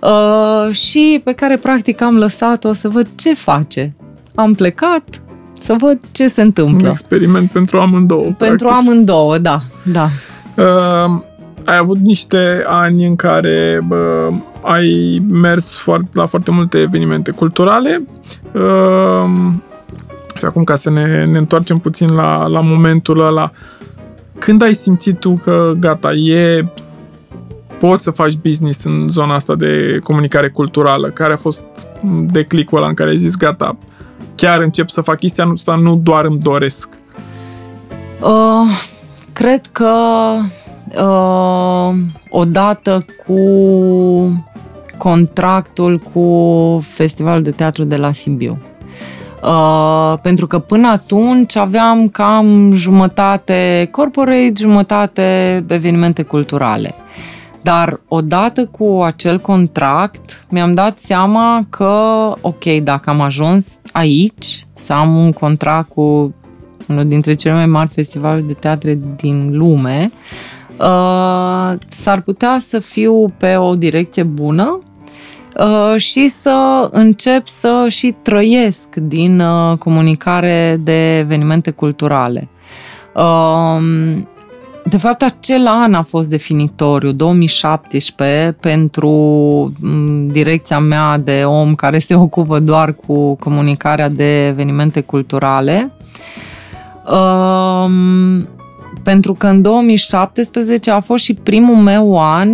uh, 0.00 0.74
și 0.74 1.20
pe 1.24 1.32
care 1.32 1.56
practic 1.56 2.02
am 2.02 2.16
lăsat-o 2.16 2.72
să 2.72 2.88
văd 2.88 3.08
ce 3.14 3.34
face. 3.34 3.94
Am 4.34 4.54
plecat 4.54 5.22
să 5.52 5.74
văd 5.78 5.98
ce 6.12 6.28
se 6.28 6.42
întâmplă. 6.42 6.86
Un 6.86 6.92
experiment 6.92 7.50
pentru 7.50 7.78
amândouă. 7.78 8.30
Pentru 8.38 8.66
practic. 8.66 8.88
amândouă, 8.88 9.38
da. 9.38 9.58
da. 9.84 10.08
Uh, 10.56 11.22
ai 11.64 11.76
avut 11.76 11.98
niște 11.98 12.64
ani 12.66 13.06
în 13.06 13.16
care 13.16 13.86
uh, 13.90 14.34
ai 14.62 15.22
mers 15.30 15.76
foarte, 15.76 16.08
la 16.12 16.26
foarte 16.26 16.50
multe 16.50 16.78
evenimente 16.78 17.30
culturale 17.30 18.02
uh, 18.52 19.52
și 20.42 20.48
acum 20.48 20.64
ca 20.64 20.74
să 20.74 20.90
ne, 20.90 21.24
ne 21.24 21.38
întoarcem 21.38 21.78
puțin 21.78 22.14
la, 22.14 22.46
la 22.46 22.60
momentul 22.60 23.20
ăla, 23.20 23.52
când 24.38 24.62
ai 24.62 24.74
simțit 24.74 25.18
tu 25.18 25.40
că 25.44 25.72
gata, 25.78 26.12
e 26.12 26.66
poți 27.78 28.02
să 28.02 28.10
faci 28.10 28.34
business 28.34 28.84
în 28.84 29.08
zona 29.08 29.34
asta 29.34 29.54
de 29.54 29.98
comunicare 30.02 30.48
culturală? 30.48 31.08
Care 31.08 31.32
a 31.32 31.36
fost 31.36 31.64
declicul 32.30 32.78
ăla 32.78 32.88
în 32.88 32.94
care 32.94 33.10
ai 33.10 33.18
zis, 33.18 33.36
gata, 33.36 33.76
chiar 34.34 34.60
încep 34.60 34.88
să 34.88 35.00
fac 35.00 35.16
chestia 35.16 35.44
asta, 35.44 35.74
nu 35.74 35.96
doar 35.96 36.24
îmi 36.24 36.38
doresc? 36.38 36.88
Uh, 38.20 38.78
cred 39.32 39.60
că 39.72 39.94
uh, 40.98 41.94
odată 42.30 43.04
cu 43.26 43.38
contractul 44.98 45.98
cu 45.98 46.80
Festivalul 46.84 47.42
de 47.42 47.50
Teatru 47.50 47.84
de 47.84 47.96
la 47.96 48.12
Sibiu. 48.12 48.58
Uh, 49.42 50.14
pentru 50.22 50.46
că 50.46 50.58
până 50.58 50.88
atunci 50.88 51.56
aveam 51.56 52.08
cam 52.08 52.72
jumătate 52.74 53.88
corporate, 53.90 54.52
jumătate 54.56 55.64
evenimente 55.68 56.22
culturale. 56.22 56.94
Dar 57.62 58.00
odată 58.08 58.66
cu 58.66 59.00
acel 59.04 59.38
contract 59.38 60.46
mi-am 60.48 60.74
dat 60.74 60.98
seama 60.98 61.66
că, 61.70 61.92
ok, 62.40 62.64
dacă 62.82 63.10
am 63.10 63.20
ajuns 63.20 63.80
aici 63.92 64.66
să 64.74 64.92
am 64.92 65.16
un 65.16 65.32
contract 65.32 65.88
cu 65.88 66.34
unul 66.88 67.04
dintre 67.04 67.34
cele 67.34 67.54
mai 67.54 67.66
mari 67.66 67.88
festivaluri 67.88 68.46
de 68.46 68.52
teatre 68.52 68.98
din 69.16 69.50
lume, 69.52 70.12
uh, 70.78 71.78
s-ar 71.88 72.20
putea 72.24 72.56
să 72.58 72.78
fiu 72.78 73.32
pe 73.36 73.56
o 73.56 73.74
direcție 73.74 74.22
bună 74.22 74.78
uh, 74.78 74.91
și 75.96 76.28
să 76.28 76.88
încep 76.90 77.46
să 77.46 77.86
și 77.88 78.14
trăiesc 78.22 78.94
din 78.94 79.40
uh, 79.40 79.78
comunicare 79.78 80.80
de 80.80 81.18
evenimente 81.18 81.70
culturale. 81.70 82.48
Uh, 83.14 84.22
de 84.84 84.96
fapt, 84.96 85.22
acel 85.22 85.66
an 85.66 85.94
a 85.94 86.02
fost 86.02 86.30
definitoriu, 86.30 87.12
2017, 87.12 88.56
pentru 88.60 89.10
mm, 89.80 90.26
direcția 90.26 90.78
mea 90.78 91.18
de 91.18 91.42
om 91.44 91.74
care 91.74 91.98
se 91.98 92.14
ocupă 92.14 92.58
doar 92.58 92.94
cu 93.06 93.34
comunicarea 93.34 94.08
de 94.08 94.46
evenimente 94.46 95.00
culturale. 95.00 95.92
Um, 97.12 98.48
pentru 99.02 99.34
că 99.34 99.46
în 99.46 99.62
2017 99.62 100.90
a 100.90 101.00
fost 101.00 101.24
și 101.24 101.34
primul 101.34 101.76
meu 101.76 102.20
an 102.20 102.48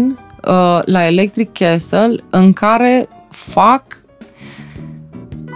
uh, 0.44 0.80
la 0.84 1.06
Electric 1.06 1.52
Castle 1.52 2.14
în 2.30 2.52
care 2.52 3.08
fac 3.30 3.82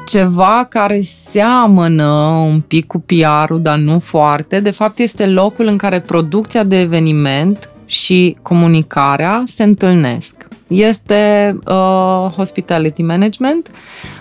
ceva 0.07 0.67
care 0.69 1.01
seamănă 1.01 2.13
un 2.51 2.61
pic 2.61 2.87
cu 2.87 2.99
PR-ul, 2.99 3.61
dar 3.61 3.79
nu 3.79 3.99
foarte. 3.99 4.61
De 4.61 4.71
fapt, 4.71 4.99
este 4.99 5.27
locul 5.27 5.67
în 5.67 5.77
care 5.77 6.01
producția 6.01 6.63
de 6.63 6.81
eveniment 6.81 7.69
și 7.85 8.37
comunicarea 8.43 9.43
se 9.47 9.63
întâlnesc. 9.63 10.49
Este 10.69 11.55
uh, 11.67 12.27
hospitality 12.37 13.03
management 13.03 13.71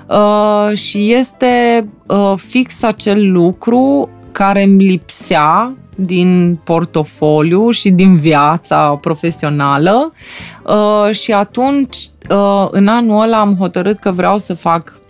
uh, 0.07 0.77
și 0.77 1.13
este 1.13 1.87
uh, 2.07 2.33
fix 2.35 2.83
acel 2.83 3.31
lucru 3.31 4.09
care 4.31 4.63
îmi 4.63 4.83
lipsea 4.83 5.75
din 5.95 6.59
portofoliu 6.63 7.69
și 7.69 7.89
din 7.89 8.15
viața 8.15 8.97
profesională 9.01 10.13
uh, 10.63 11.13
și 11.15 11.31
atunci, 11.31 11.97
uh, 12.29 12.67
în 12.71 12.87
anul 12.87 13.21
ăla, 13.21 13.39
am 13.39 13.55
hotărât 13.55 13.99
că 13.99 14.11
vreau 14.11 14.37
să 14.37 14.53
fac 14.53 15.01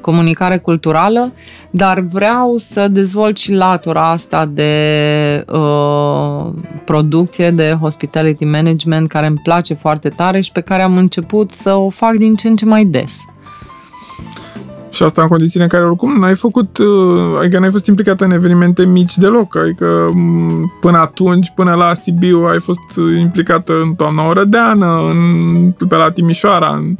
comunicare 0.00 0.58
culturală, 0.58 1.32
dar 1.70 2.00
vreau 2.00 2.56
să 2.56 2.88
dezvolt 2.88 3.36
și 3.36 3.52
latura 3.52 4.10
asta 4.10 4.44
de 4.44 5.44
uh, 5.52 6.52
producție, 6.84 7.50
de 7.50 7.76
hospitality 7.80 8.44
management, 8.44 9.08
care 9.08 9.26
îmi 9.26 9.40
place 9.42 9.74
foarte 9.74 10.08
tare 10.08 10.40
și 10.40 10.52
pe 10.52 10.60
care 10.60 10.82
am 10.82 10.96
început 10.96 11.50
să 11.50 11.74
o 11.74 11.88
fac 11.88 12.12
din 12.12 12.34
ce 12.34 12.48
în 12.48 12.56
ce 12.56 12.64
mai 12.64 12.84
des. 12.84 13.20
Și 14.96 15.02
asta 15.02 15.22
în 15.22 15.28
condițiile 15.28 15.62
în 15.62 15.68
care 15.70 15.84
oricum 15.84 16.18
n-ai 16.18 16.34
făcut, 16.34 16.78
uh, 16.78 17.38
adică 17.40 17.58
n-ai 17.58 17.70
fost 17.70 17.86
implicată 17.86 18.24
în 18.24 18.30
evenimente 18.30 18.84
mici 18.84 19.16
deloc, 19.16 19.56
adică 19.56 20.10
până 20.80 20.98
atunci, 20.98 21.52
până 21.54 21.74
la 21.74 21.94
Sibiu, 21.94 22.44
ai 22.44 22.60
fost 22.60 22.80
implicată 23.18 23.72
în 23.82 23.94
toamna 23.94 24.28
Orădeană, 24.28 24.86
în, 25.10 25.70
pe 25.88 25.96
la 25.96 26.10
Timișoara, 26.10 26.68
în, 26.76 26.96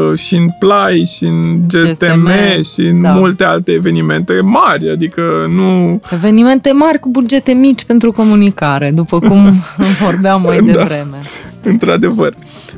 uh, 0.00 0.18
și 0.18 0.34
în 0.34 0.48
Play, 0.58 1.08
și 1.16 1.24
în 1.24 1.66
GSTM, 1.68 1.84
GSTM 1.86 2.30
și 2.74 2.80
în 2.80 3.02
da. 3.02 3.12
multe 3.12 3.44
alte 3.44 3.72
evenimente 3.72 4.40
mari, 4.42 4.90
adică 4.90 5.22
nu... 5.54 6.00
Evenimente 6.12 6.72
mari 6.72 6.98
cu 6.98 7.08
bugete 7.08 7.52
mici 7.52 7.84
pentru 7.84 8.12
comunicare, 8.12 8.90
după 8.94 9.18
cum 9.18 9.52
vorbeam 10.04 10.42
mai 10.42 10.58
da, 10.58 10.72
devreme. 10.72 11.20
Într-adevăr. 11.62 12.34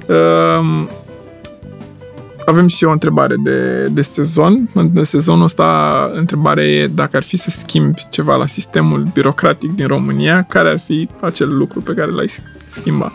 Uh, 0.06 0.88
avem 2.44 2.66
și 2.66 2.84
o 2.84 2.90
întrebare 2.90 3.34
de, 3.42 3.84
de 3.84 4.02
sezon. 4.02 4.68
În 4.74 5.04
sezonul 5.04 5.44
ăsta, 5.44 6.10
întrebarea 6.14 6.64
e 6.64 6.86
dacă 6.86 7.16
ar 7.16 7.22
fi 7.22 7.36
să 7.36 7.50
schimbi 7.50 8.06
ceva 8.10 8.36
la 8.36 8.46
sistemul 8.46 9.06
birocratic 9.12 9.74
din 9.74 9.86
România, 9.86 10.42
care 10.42 10.68
ar 10.68 10.78
fi 10.78 11.08
acel 11.20 11.56
lucru 11.56 11.80
pe 11.80 11.92
care 11.92 12.10
l-ai 12.10 12.28
schimba? 12.68 13.12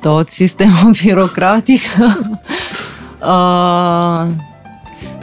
Tot 0.00 0.28
sistemul 0.28 0.94
birocratic? 1.04 1.80
uh, 3.20 4.26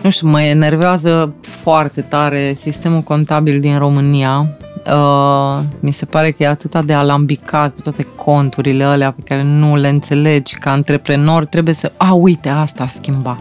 nu 0.04 0.10
știu, 0.10 0.28
mă 0.28 0.42
enervează 0.42 1.34
foarte 1.42 2.02
tare 2.02 2.54
sistemul 2.60 3.02
contabil 3.02 3.60
din 3.60 3.78
România 3.78 4.58
Uh, 4.94 5.60
mi 5.80 5.92
se 5.92 6.06
pare 6.06 6.32
că 6.32 6.44
e 6.44 6.48
atât 6.48 6.82
de 6.82 6.94
alambicat 6.94 7.74
cu 7.74 7.82
toate 7.82 8.07
conturile 8.34 8.84
alea 8.84 9.12
pe 9.12 9.22
care 9.22 9.44
nu 9.44 9.76
le 9.76 9.88
înțelegi. 9.88 10.56
Ca 10.56 10.72
antreprenor 10.72 11.46
trebuie 11.46 11.74
să... 11.74 11.92
A, 11.98 12.14
uite, 12.14 12.50
asta 12.50 12.84
a 12.84 12.86
schimba. 12.86 13.38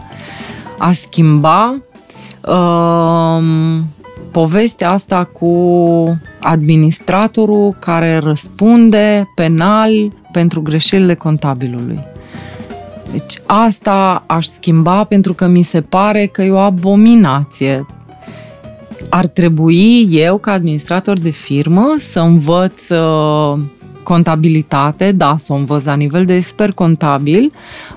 A 0.77 0.91
schimba 0.91 1.81
uh, 2.41 3.43
povestea 4.31 4.91
asta 4.91 5.23
cu 5.23 5.51
administratorul 6.39 7.75
care 7.79 8.17
răspunde 8.17 9.31
penal 9.35 9.91
pentru 10.31 10.61
greșelile 10.61 11.15
contabilului. 11.15 11.99
Deci 13.11 13.41
asta 13.45 14.23
aș 14.27 14.45
schimba 14.45 15.03
pentru 15.03 15.33
că 15.33 15.47
mi 15.47 15.61
se 15.61 15.81
pare 15.81 16.25
că 16.25 16.41
e 16.41 16.51
o 16.51 16.57
abominație 16.57 17.85
ar 19.09 19.27
trebui 19.27 20.07
eu, 20.11 20.37
ca 20.37 20.51
administrator 20.51 21.19
de 21.19 21.29
firmă, 21.29 21.95
să 21.97 22.19
învăț 22.19 22.89
uh, 22.89 23.59
contabilitate, 24.07 25.11
da, 25.11 25.35
să 25.37 25.53
o 25.53 25.55
învăț 25.55 25.83
la 25.83 25.95
nivel 25.95 26.25
de 26.25 26.35
expert 26.35 26.75
contabil, 26.75 27.51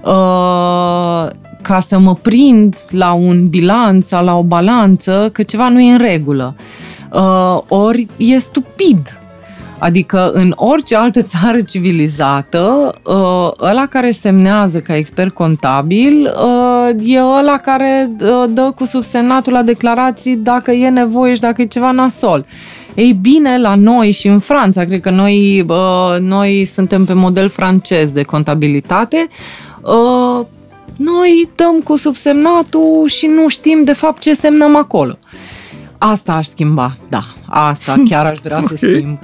uh, 0.04 1.26
ca 1.62 1.80
să 1.80 1.98
mă 1.98 2.14
prind 2.14 2.76
la 2.90 3.12
un 3.12 3.48
bilanț 3.48 4.06
sau 4.06 4.24
la 4.24 4.36
o 4.36 4.42
balanță 4.42 5.30
că 5.32 5.42
ceva 5.42 5.68
nu 5.68 5.80
e 5.80 5.92
în 5.92 5.98
regulă. 5.98 6.54
Uh, 7.12 7.61
ori 7.68 8.06
e 8.16 8.38
stupid 8.38 9.20
Adică 9.80 10.30
în 10.32 10.52
orice 10.56 10.96
altă 10.96 11.22
țară 11.22 11.61
civilizată, 11.61 12.94
uh, 13.04 13.50
ăla 13.61 13.86
care 13.86 14.11
semnează 14.11 14.78
ca 14.78 14.96
expert 14.96 15.34
contabil 15.34 16.34
uh, 16.44 17.14
e 17.14 17.20
ăla 17.22 17.56
care 17.56 18.11
uh, 18.20 18.44
dă 18.48 18.72
cu 18.74 18.84
subsemnatul 18.84 19.52
la 19.52 19.62
declarații 19.62 20.36
dacă 20.36 20.70
e 20.70 20.88
nevoie 20.88 21.34
și 21.34 21.40
dacă 21.40 21.62
e 21.62 21.66
ceva 21.66 21.90
nasol. 21.90 22.44
Ei 23.01 23.12
bine, 23.12 23.59
la 23.59 23.74
noi 23.74 24.11
și 24.11 24.28
în 24.28 24.38
Franța, 24.38 24.84
cred 24.84 25.01
că 25.01 25.11
noi, 25.11 25.66
noi 26.20 26.64
suntem 26.64 27.05
pe 27.05 27.12
model 27.12 27.48
francez 27.48 28.12
de 28.12 28.22
contabilitate, 28.22 29.28
noi 30.96 31.51
dăm 31.55 31.80
cu 31.84 31.96
subsemnatul 31.96 33.07
și 33.07 33.26
nu 33.26 33.48
știm 33.48 33.84
de 33.84 33.92
fapt 33.92 34.20
ce 34.20 34.34
semnăm 34.34 34.76
acolo. 34.76 35.18
Asta 35.98 36.32
aș 36.32 36.46
schimba, 36.46 36.96
da, 37.09 37.20
asta 37.48 37.94
chiar 38.11 38.26
aș 38.26 38.38
vrea 38.38 38.59
okay. 38.62 38.76
să 38.76 38.86
schimb. 38.92 39.18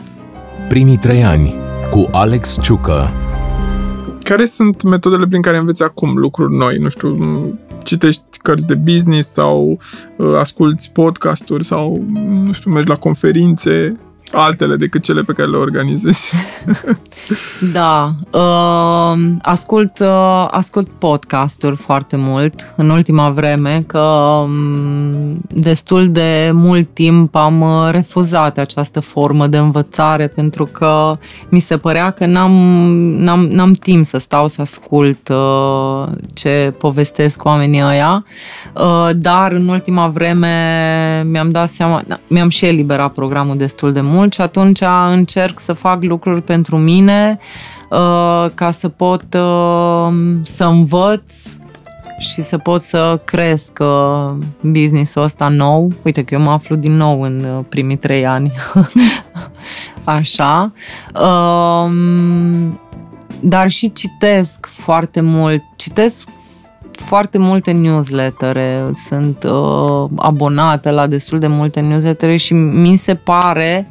Primii 0.68 0.96
trei 0.96 1.24
ani 1.24 1.54
cu 1.90 2.08
Alex 2.12 2.56
Ciucă 2.62 3.12
Care 4.22 4.44
sunt 4.44 4.82
metodele 4.82 5.26
prin 5.26 5.42
care 5.42 5.56
înveți 5.56 5.82
acum 5.82 6.16
lucruri 6.16 6.54
noi? 6.54 6.76
Nu 6.76 6.88
știu, 6.88 7.16
citești 7.86 8.22
cărți 8.42 8.66
de 8.66 8.74
business 8.74 9.32
sau 9.32 9.76
uh, 10.16 10.34
asculti 10.38 10.90
podcasturi 10.92 11.64
sau, 11.64 12.04
nu 12.44 12.52
știu, 12.52 12.70
mergi 12.70 12.88
la 12.88 12.96
conferințe? 12.96 13.92
Altele 14.32 14.76
decât 14.76 15.02
cele 15.02 15.22
pe 15.22 15.32
care 15.32 15.48
le 15.48 15.56
organizezi. 15.56 16.32
da, 17.72 18.10
uh, 18.30 19.18
ascult, 19.42 19.98
uh, 19.98 20.46
ascult 20.50 20.88
podcasturi 20.98 21.76
foarte 21.76 22.16
mult. 22.16 22.72
În 22.76 22.90
ultima 22.90 23.30
vreme, 23.30 23.84
că 23.86 23.98
um, 23.98 25.40
destul 25.48 26.10
de 26.10 26.50
mult 26.52 26.88
timp 26.94 27.34
am 27.34 27.60
uh, 27.60 27.88
refuzat 27.90 28.58
această 28.58 29.00
formă 29.00 29.46
de 29.46 29.58
învățare 29.58 30.26
pentru 30.26 30.66
că 30.66 31.18
mi 31.48 31.60
se 31.60 31.76
părea 31.76 32.10
că 32.10 32.26
n-am, 32.26 32.52
n-am, 33.18 33.46
n-am 33.46 33.72
timp 33.72 34.04
să 34.04 34.18
stau 34.18 34.48
să 34.48 34.60
ascult 34.60 35.28
uh, 35.28 36.08
ce 36.34 36.74
povestesc 36.78 37.44
oamenii 37.44 37.82
ăia, 37.82 38.24
uh, 38.74 39.10
dar 39.16 39.52
în 39.52 39.68
ultima 39.68 40.06
vreme 40.06 40.54
mi-am 41.30 41.48
dat 41.48 41.68
seama, 41.68 42.04
mi-am 42.26 42.48
și 42.48 42.66
eliberat 42.66 43.12
programul 43.12 43.56
destul 43.56 43.92
de 43.92 44.00
mult 44.00 44.15
mult 44.16 44.32
și 44.32 44.40
atunci 44.40 44.80
încerc 45.10 45.58
să 45.60 45.72
fac 45.72 46.02
lucruri 46.02 46.42
pentru 46.42 46.76
mine 46.76 47.38
uh, 47.90 48.46
ca 48.54 48.70
să 48.70 48.88
pot 48.88 49.22
uh, 49.34 50.14
să 50.42 50.64
învăț 50.64 51.32
și 52.18 52.42
să 52.42 52.58
pot 52.58 52.82
să 52.82 53.20
cresc 53.24 53.78
uh, 53.80 54.32
business-ul 54.60 55.22
ăsta 55.22 55.48
nou. 55.48 55.92
Uite 56.02 56.22
că 56.22 56.34
eu 56.34 56.40
mă 56.40 56.50
aflu 56.50 56.76
din 56.76 56.96
nou 56.96 57.22
în 57.22 57.64
primii 57.68 57.96
trei 57.96 58.26
ani. 58.26 58.52
așa. 60.04 60.72
Um, 61.22 62.80
dar 63.40 63.68
și 63.68 63.92
citesc 63.92 64.66
foarte 64.72 65.20
mult. 65.20 65.62
Citesc 65.76 66.28
foarte 67.00 67.38
multe 67.38 67.70
newslettere, 67.70 68.90
sunt 69.08 69.44
uh, 69.44 70.10
abonată 70.16 70.90
la 70.90 71.06
destul 71.06 71.38
de 71.38 71.46
multe 71.46 71.80
newslettere 71.80 72.36
și 72.36 72.54
mi 72.54 72.96
se 72.96 73.14
pare 73.14 73.88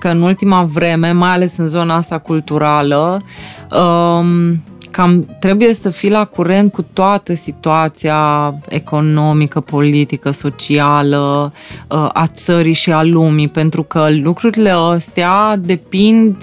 că 0.00 0.08
în 0.08 0.22
ultima 0.22 0.62
vreme, 0.62 1.12
mai 1.12 1.30
ales 1.30 1.56
în 1.56 1.66
zona 1.66 1.94
asta 1.94 2.18
culturală, 2.18 3.22
uh, 3.70 4.56
cam 4.90 5.36
trebuie 5.40 5.72
să 5.72 5.90
fii 5.90 6.10
la 6.10 6.24
curent 6.24 6.72
cu 6.72 6.82
toată 6.92 7.34
situația 7.34 8.54
economică, 8.68 9.60
politică, 9.60 10.30
socială 10.30 11.52
uh, 11.88 12.08
a 12.12 12.26
țării 12.26 12.72
și 12.72 12.92
a 12.92 13.02
lumii, 13.02 13.48
pentru 13.48 13.82
că 13.82 14.06
lucrurile 14.10 14.70
astea 14.70 15.56
depind 15.56 16.36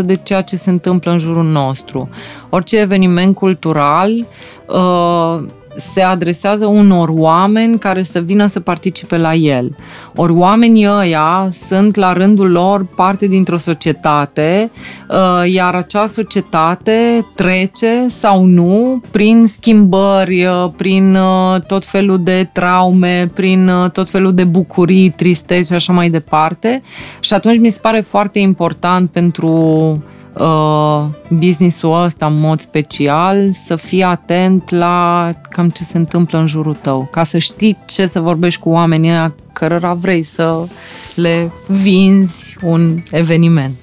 100% 0.00 0.04
de 0.04 0.14
ceea 0.14 0.40
ce 0.40 0.56
se 0.56 0.70
întâmplă 0.70 1.10
în 1.10 1.18
jurul 1.18 1.44
nostru. 1.44 2.08
Orice 2.50 2.78
eveniment 2.78 3.34
cultural 3.34 4.26
uh, 4.66 5.44
se 5.76 6.02
adresează 6.02 6.66
unor 6.66 7.08
oameni 7.12 7.78
care 7.78 8.02
să 8.02 8.20
vină 8.20 8.46
să 8.46 8.60
participe 8.60 9.16
la 9.16 9.34
el. 9.34 9.76
Ori 10.14 10.32
oamenii 10.32 10.88
ăia 10.88 11.48
sunt 11.50 11.96
la 11.96 12.12
rândul 12.12 12.50
lor 12.50 12.84
parte 12.84 13.26
dintr-o 13.26 13.56
societate, 13.56 14.70
uh, 15.08 15.52
iar 15.52 15.74
acea 15.74 16.06
societate 16.06 17.26
trece 17.34 18.06
sau 18.08 18.44
nu 18.44 19.00
prin 19.10 19.46
schimbări, 19.46 20.44
uh, 20.44 20.70
prin 20.76 21.14
uh, 21.14 21.60
tot 21.66 21.84
felul 21.84 22.22
de 22.22 22.48
traume, 22.52 23.30
prin 23.34 23.70
tot 23.92 24.10
felul 24.10 24.34
de 24.34 24.44
bucurii, 24.44 25.10
tristeți 25.10 25.68
și 25.68 25.74
așa 25.74 25.92
mai 25.92 26.10
departe. 26.10 26.82
Și 27.20 27.34
atunci 27.34 27.58
mi 27.58 27.70
se 27.70 27.78
pare 27.82 28.00
foarte 28.00 28.38
important 28.38 29.10
pentru 29.10 30.02
uh, 30.38 31.04
business-ul 31.30 32.02
ăsta 32.02 32.26
în 32.26 32.40
mod 32.40 32.60
special, 32.60 33.50
să 33.50 33.76
fii 33.76 34.02
atent 34.02 34.70
la 34.70 35.30
cam 35.50 35.68
ce 35.68 35.82
se 35.82 35.96
întâmplă 35.96 36.38
în 36.38 36.46
jurul 36.46 36.76
tău, 36.80 37.08
ca 37.10 37.24
să 37.24 37.38
știi 37.38 37.78
ce 37.86 38.06
să 38.06 38.20
vorbești 38.20 38.60
cu 38.60 38.68
oamenii 38.68 39.10
aia 39.10 39.34
cărora 39.52 39.92
vrei 39.92 40.22
să 40.22 40.66
le 41.14 41.50
vinzi 41.66 42.56
un 42.62 43.02
eveniment. 43.10 43.74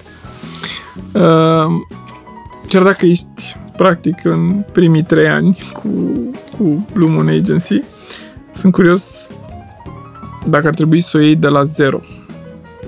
Uh, 1.12 1.66
chiar 2.68 2.82
dacă 2.82 3.06
ești 3.06 3.56
practic 3.76 4.24
în 4.24 4.64
primii 4.72 5.02
trei 5.02 5.28
ani 5.28 5.58
cu, 5.72 5.88
cu 6.58 6.86
Blue 6.92 7.10
Moon 7.10 7.28
Agency, 7.28 7.82
sunt 8.52 8.72
curios 8.72 9.28
dacă 10.46 10.66
ar 10.66 10.74
trebui 10.74 11.00
să 11.00 11.16
o 11.16 11.20
iei 11.20 11.36
de 11.36 11.48
la 11.48 11.62
zero. 11.62 12.00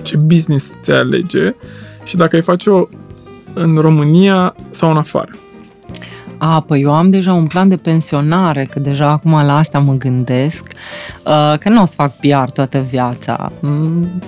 Ce 0.01 0.17
business 0.17 0.71
ți 0.81 0.91
alege 0.91 1.55
și 2.03 2.15
dacă 2.17 2.35
ai 2.35 2.41
face 2.41 2.69
o 2.69 2.87
în 3.55 3.77
România 3.77 4.55
sau 4.69 4.89
în 4.89 4.97
afară? 4.97 5.29
A, 6.37 6.61
păi 6.61 6.81
eu 6.81 6.93
am 6.93 7.09
deja 7.09 7.33
un 7.33 7.47
plan 7.47 7.67
de 7.69 7.77
pensionare, 7.77 8.65
că 8.65 8.79
deja 8.79 9.09
acum 9.09 9.31
la 9.31 9.57
asta 9.57 9.79
mă 9.79 9.93
gândesc, 9.93 10.63
uh, 11.25 11.57
că 11.59 11.69
nu 11.69 11.81
o 11.81 11.85
să 11.85 11.93
fac 11.95 12.15
PR 12.15 12.49
toată 12.53 12.79
viața. 12.79 13.51
Mm, 13.59 14.21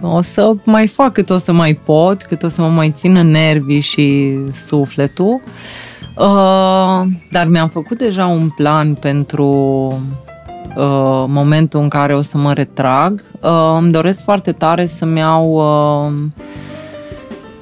o 0.00 0.22
să 0.22 0.52
mai 0.64 0.86
fac 0.86 1.12
cât 1.12 1.30
o 1.30 1.38
să 1.38 1.52
mai 1.52 1.74
pot, 1.74 2.22
cât 2.22 2.42
o 2.42 2.48
să 2.48 2.60
mă 2.60 2.68
mai 2.68 2.90
țină 2.90 3.22
nervii 3.22 3.80
și 3.80 4.38
sufletul. 4.52 5.40
Uh, 6.16 7.02
dar 7.30 7.46
mi-am 7.48 7.68
făcut 7.68 7.98
deja 7.98 8.26
un 8.26 8.48
plan 8.48 8.94
pentru 8.94 9.46
uh, 10.76 11.24
momentul 11.26 11.80
în 11.80 11.88
care 11.88 12.14
o 12.14 12.20
să 12.20 12.38
mă 12.38 12.52
retrag. 12.52 13.24
Îmi 13.78 13.92
doresc 13.92 14.22
foarte 14.22 14.52
tare 14.52 14.86
să-mi 14.86 15.18
iau 15.18 15.62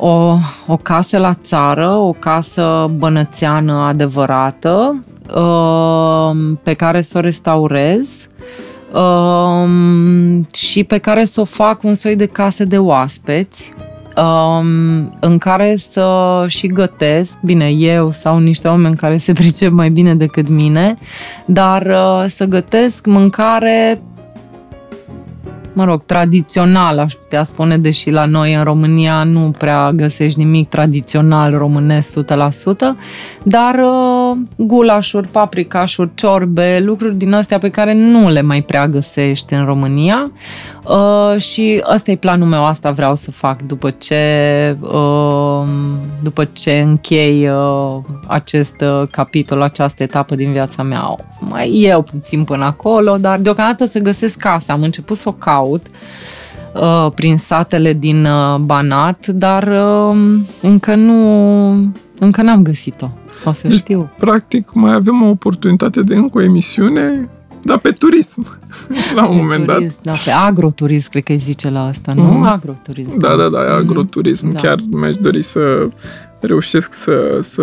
o, 0.05 0.39
o 0.67 0.77
casă 0.77 1.19
la 1.19 1.35
țară, 1.35 1.89
o 1.91 2.13
casă 2.13 2.91
bănățeană 2.97 3.73
adevărată, 3.73 5.05
uh, 5.37 6.57
pe 6.63 6.73
care 6.73 7.01
să 7.01 7.19
o 7.19 7.21
restaurez 7.21 8.27
uh, 8.93 9.69
și 10.55 10.85
pe 10.85 10.99
care 10.99 11.25
să 11.25 11.41
o 11.41 11.45
fac 11.45 11.83
un 11.83 11.95
soi 11.95 12.17
de 12.17 12.27
casă 12.27 12.65
de 12.65 12.79
oaspeți, 12.79 13.73
um, 14.17 15.17
în 15.21 15.39
care 15.39 15.77
să 15.77 16.45
și 16.47 16.67
gătesc, 16.67 17.41
bine, 17.43 17.69
eu 17.69 18.11
sau 18.11 18.39
niște 18.39 18.69
oameni 18.69 18.97
care 18.97 19.17
se 19.17 19.33
pricep 19.33 19.73
mai 19.73 19.91
bine 19.91 20.15
decât 20.15 20.49
mine, 20.49 20.95
dar 21.45 21.87
uh, 21.87 22.25
să 22.27 22.45
gătesc 22.45 23.07
mâncare 23.07 24.03
mă 25.73 25.85
rog, 25.85 26.03
tradițional, 26.05 26.99
aș 26.99 27.13
putea 27.13 27.45
spune, 27.45 27.79
deși 27.79 28.11
la 28.11 28.25
noi 28.25 28.55
în 28.55 28.63
România 28.63 29.23
nu 29.23 29.55
prea 29.59 29.91
găsești 29.93 30.39
nimic 30.39 30.69
tradițional 30.69 31.57
românesc 31.57 32.19
100%, 32.21 32.25
dar 33.43 33.75
uh, 33.75 34.12
gulașuri, 34.57 35.29
paprikașuri, 35.29 36.11
ciorbe, 36.15 36.81
lucruri 36.85 37.17
din 37.17 37.33
astea 37.33 37.59
pe 37.59 37.69
care 37.69 37.95
nu 37.95 38.31
le 38.31 38.43
mai 38.43 38.63
prea 38.63 38.89
găsești 38.89 39.55
în 39.55 39.65
România 39.65 40.33
uh, 40.85 41.41
și 41.41 41.83
ăsta 41.95 42.11
e 42.11 42.17
planul 42.17 42.47
meu, 42.47 42.67
asta 42.67 42.91
vreau 42.91 43.15
să 43.15 43.31
fac 43.31 43.63
după 43.63 43.91
ce, 43.91 44.77
uh, 44.81 45.67
după 46.23 46.45
ce 46.45 46.73
închei 46.73 47.49
uh, 47.49 47.97
acest 48.27 48.81
uh, 48.81 49.09
capitol, 49.11 49.63
această 49.63 50.03
etapă 50.03 50.35
din 50.35 50.53
viața 50.53 50.83
mea. 50.83 51.17
Mai 51.39 51.71
eu 51.71 52.03
puțin 52.03 52.45
până 52.45 52.65
acolo, 52.65 53.17
dar 53.17 53.39
deocamdată 53.39 53.85
să 53.85 53.99
găsesc 53.99 54.39
casa. 54.39 54.73
Am 54.73 54.83
început 54.83 55.17
să 55.17 55.29
o 55.29 55.33
caut 55.33 55.87
uh, 56.75 57.13
prin 57.15 57.37
satele 57.37 57.93
din 57.93 58.25
uh, 58.25 58.57
Banat, 58.59 59.27
dar 59.27 59.63
uh, 59.63 60.17
încă 60.61 60.95
nu 60.95 61.93
încă 62.23 62.43
n-am 62.43 62.63
găsit-o. 62.63 63.11
O 63.45 63.53
să 63.53 63.69
deci, 63.69 63.77
știu. 63.77 64.11
Practic, 64.19 64.73
mai 64.73 64.95
avem 64.95 65.23
o 65.23 65.29
oportunitate 65.29 66.03
de 66.03 66.15
încă 66.15 66.39
o 66.39 66.43
emisiune 66.43 67.31
dar 67.65 67.79
pe 67.79 67.91
turism, 67.91 68.47
la 69.15 69.29
un 69.29 69.37
moment 69.37 69.67
turism, 69.67 70.01
dat. 70.03 70.15
Da, 70.15 70.21
pe 70.25 70.31
agroturism, 70.31 71.11
cred 71.11 71.23
că 71.23 71.33
îi 71.33 71.39
zice 71.39 71.71
la 71.71 71.85
asta, 71.85 72.13
nu? 72.13 72.23
Mm. 72.23 72.43
Agroturism. 72.43 73.19
Da, 73.19 73.37
da, 73.37 73.49
da, 73.49 73.59
agroturism. 73.59 74.47
Mm. 74.47 74.53
Da. 74.53 74.61
Chiar 74.61 74.79
mi-aș 74.91 75.17
dori 75.17 75.43
să 75.43 75.89
reușesc 76.41 76.95
să, 76.95 77.39
să 77.41 77.63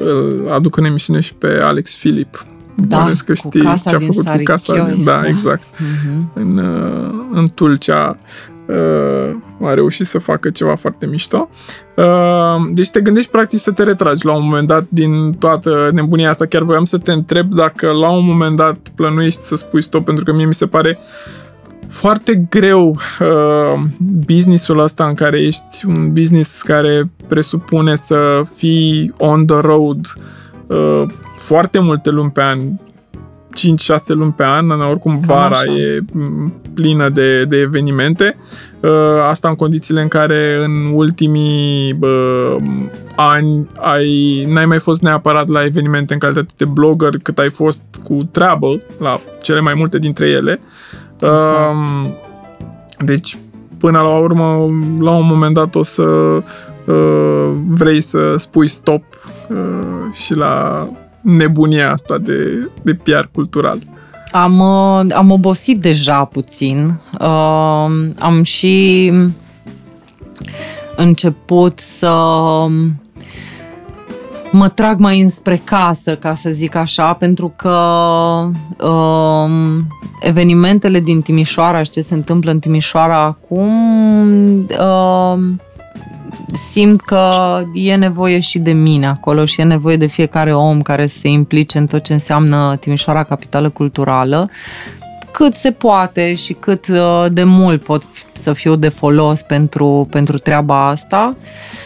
îl 0.00 0.48
aduc 0.52 0.76
în 0.76 0.84
emisiune 0.84 1.20
și 1.20 1.34
pe 1.34 1.58
Alex 1.62 1.94
Filip. 1.94 2.46
Da, 2.74 3.02
Bănesc 3.02 3.24
că 3.24 3.34
știi 3.34 3.60
ce 3.60 3.94
a 3.94 3.98
făcut 3.98 4.26
cu 4.28 4.42
casa. 4.44 4.88
Din, 4.88 5.04
da, 5.04 5.20
da, 5.20 5.28
exact. 5.28 5.62
Mm-hmm. 5.62 6.32
În, 6.34 6.58
uh, 6.58 7.14
în 7.32 7.48
Tulcea 7.54 8.18
uh, 8.22 8.55
a 9.62 9.74
reușit 9.74 10.06
să 10.06 10.18
facă 10.18 10.50
ceva 10.50 10.74
foarte 10.74 11.06
mișto. 11.06 11.48
Uh, 11.96 12.04
deci 12.72 12.90
te 12.90 13.00
gândești 13.00 13.30
practic 13.30 13.58
să 13.58 13.70
te 13.70 13.82
retragi 13.82 14.26
la 14.26 14.36
un 14.36 14.44
moment 14.44 14.66
dat 14.66 14.84
din 14.88 15.32
toată 15.32 15.90
nebunia 15.92 16.30
asta. 16.30 16.46
Chiar 16.46 16.62
voiam 16.62 16.84
să 16.84 16.98
te 16.98 17.12
întreb 17.12 17.54
dacă 17.54 17.90
la 17.90 18.10
un 18.10 18.26
moment 18.26 18.56
dat 18.56 18.76
plănuiești 18.94 19.40
să 19.40 19.56
spui 19.56 19.82
stop, 19.82 20.04
pentru 20.04 20.24
că 20.24 20.32
mie 20.32 20.46
mi 20.46 20.54
se 20.54 20.66
pare 20.66 20.96
foarte 21.88 22.46
greu 22.50 22.88
uh, 23.20 23.82
businessul 24.26 24.78
ăsta 24.78 25.04
în 25.04 25.14
care 25.14 25.38
ești 25.38 25.86
un 25.86 26.12
business 26.12 26.62
care 26.62 27.10
presupune 27.28 27.94
să 27.94 28.42
fii 28.56 29.12
on 29.18 29.46
the 29.46 29.60
road 29.60 30.12
uh, 30.66 31.02
foarte 31.36 31.78
multe 31.78 32.10
luni 32.10 32.30
pe 32.30 32.42
an, 32.42 32.58
5-6 33.56 34.06
luni 34.06 34.32
pe 34.32 34.44
an, 34.44 34.70
oricum 34.70 35.16
vara 35.26 35.64
e 35.64 36.00
plină 36.74 37.08
de, 37.08 37.44
de 37.44 37.56
evenimente. 37.56 38.36
Uh, 38.80 38.90
asta 39.30 39.48
în 39.48 39.54
condițiile 39.54 40.02
în 40.02 40.08
care 40.08 40.64
în 40.64 40.90
ultimii 40.92 41.92
bă, 41.92 42.56
ani 43.16 43.68
ai, 43.80 44.44
n-ai 44.48 44.66
mai 44.66 44.78
fost 44.78 45.02
neapărat 45.02 45.48
la 45.48 45.64
evenimente 45.64 46.12
în 46.12 46.18
calitate 46.18 46.52
de 46.56 46.64
blogger 46.64 47.18
cât 47.22 47.38
ai 47.38 47.50
fost 47.50 47.82
cu 48.02 48.28
treabă 48.30 48.78
la 48.98 49.20
cele 49.42 49.60
mai 49.60 49.74
multe 49.76 49.98
dintre 49.98 50.28
ele. 50.28 50.60
Exact. 51.14 51.74
Um, 51.74 52.14
deci, 53.04 53.38
până 53.78 53.98
la 53.98 54.18
urmă, 54.18 54.44
la 55.00 55.10
un 55.10 55.26
moment 55.26 55.54
dat 55.54 55.74
o 55.74 55.82
să 55.82 56.02
uh, 56.02 57.52
vrei 57.68 58.00
să 58.00 58.34
spui 58.38 58.68
stop 58.68 59.02
uh, 59.48 59.56
și 60.12 60.34
la 60.34 60.88
nebunia 61.26 61.90
asta 61.90 62.18
de, 62.18 62.70
de 62.82 62.94
PR 62.94 63.24
cultural? 63.32 63.78
Am, 64.32 64.58
uh, 64.58 65.06
am 65.14 65.30
obosit 65.30 65.80
deja 65.80 66.24
puțin. 66.24 67.00
Uh, 67.20 67.88
am 68.18 68.42
și 68.42 69.12
început 70.96 71.78
să 71.78 72.16
mă 74.52 74.68
trag 74.68 74.98
mai 74.98 75.20
înspre 75.20 75.60
casă, 75.64 76.16
ca 76.16 76.34
să 76.34 76.50
zic 76.50 76.74
așa, 76.74 77.12
pentru 77.12 77.52
că 77.56 77.78
uh, 78.80 79.50
evenimentele 80.20 81.00
din 81.00 81.20
Timișoara 81.20 81.82
și 81.82 81.90
ce 81.90 82.00
se 82.00 82.14
întâmplă 82.14 82.50
în 82.50 82.58
Timișoara 82.58 83.18
acum 83.18 83.70
uh, 84.58 85.38
simt 86.52 87.00
că 87.00 87.62
e 87.72 87.94
nevoie 87.94 88.38
și 88.38 88.58
de 88.58 88.72
mine 88.72 89.06
acolo 89.06 89.44
și 89.44 89.60
e 89.60 89.64
nevoie 89.64 89.96
de 89.96 90.06
fiecare 90.06 90.54
om 90.54 90.82
care 90.82 91.06
se 91.06 91.28
implice 91.28 91.78
în 91.78 91.86
tot 91.86 92.04
ce 92.04 92.12
înseamnă 92.12 92.76
Timișoara 92.80 93.24
Capitală 93.24 93.68
Culturală 93.68 94.50
cât 95.30 95.54
se 95.54 95.70
poate 95.70 96.34
și 96.34 96.52
cât 96.52 96.88
uh, 96.88 97.26
de 97.28 97.44
mult 97.44 97.82
pot 97.82 98.02
să 98.32 98.52
fiu 98.52 98.76
de 98.76 98.88
folos 98.88 99.42
pentru, 99.42 100.08
pentru 100.10 100.38
treaba 100.38 100.88
asta. 100.88 101.36
Uh, 101.40 101.85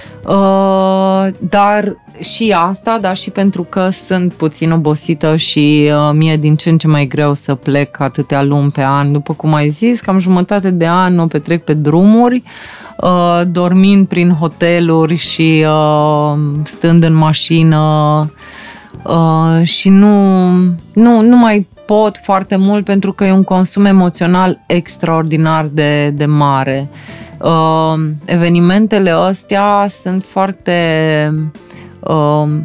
dar 1.39 1.97
și 2.21 2.55
asta, 2.57 2.99
dar 3.01 3.17
și 3.17 3.31
pentru 3.31 3.63
că 3.63 3.89
sunt 3.89 4.33
puțin 4.33 4.71
obosită 4.71 5.37
și 5.37 5.91
uh, 5.93 6.15
mie 6.15 6.37
din 6.37 6.57
ce 6.57 6.71
în 6.71 6.79
ce 6.79 6.87
mai 6.87 7.07
greu 7.07 7.33
să 7.33 7.55
plec 7.55 8.01
atâtea 8.01 8.43
luni 8.43 8.71
pe 8.71 8.83
an. 8.83 9.13
După 9.13 9.35
cum 9.35 9.55
ai 9.55 9.69
zis, 9.69 10.01
cam 10.01 10.19
jumătate 10.19 10.71
de 10.71 10.87
an 10.87 11.19
o 11.19 11.27
petrec 11.27 11.65
pe 11.65 11.75
drumuri, 11.75 12.43
uh, 12.97 13.41
dormind 13.47 14.07
prin 14.07 14.31
hoteluri 14.31 15.17
și 15.17 15.65
uh, 15.67 16.39
stând 16.63 17.05
în 17.05 17.15
mașină 17.15 17.79
uh, 19.05 19.67
și 19.67 19.89
nu, 19.89 20.49
nu, 20.93 21.21
nu 21.21 21.37
mai 21.37 21.69
pot 21.87 22.17
foarte 22.17 22.57
mult 22.57 22.85
pentru 22.85 23.13
că 23.13 23.25
e 23.25 23.33
un 23.33 23.45
consum 23.45 23.85
emoțional 23.85 24.61
extraordinar 24.67 25.67
de, 25.67 26.11
de 26.11 26.25
mare. 26.25 26.89
Uh, 27.41 27.95
evenimentele 28.25 29.11
astea 29.11 29.87
sunt 29.89 30.25
foarte 30.25 30.75
uh, 32.01 32.61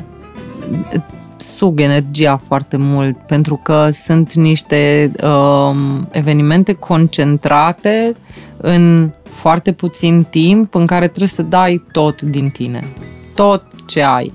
sug 1.37 1.79
energia 1.79 2.37
foarte 2.37 2.77
mult 2.77 3.17
pentru 3.17 3.59
că 3.63 3.89
sunt 3.91 4.33
niște 4.33 5.11
uh, 5.23 5.75
evenimente 6.11 6.73
concentrate 6.73 8.15
în 8.57 9.11
foarte 9.23 9.71
puțin 9.71 10.23
timp 10.29 10.75
în 10.75 10.85
care 10.85 11.07
trebuie 11.07 11.29
să 11.29 11.41
dai 11.41 11.83
tot 11.91 12.21
din 12.21 12.49
tine, 12.49 12.87
tot 13.35 13.63
ce 13.87 14.03
ai. 14.03 14.33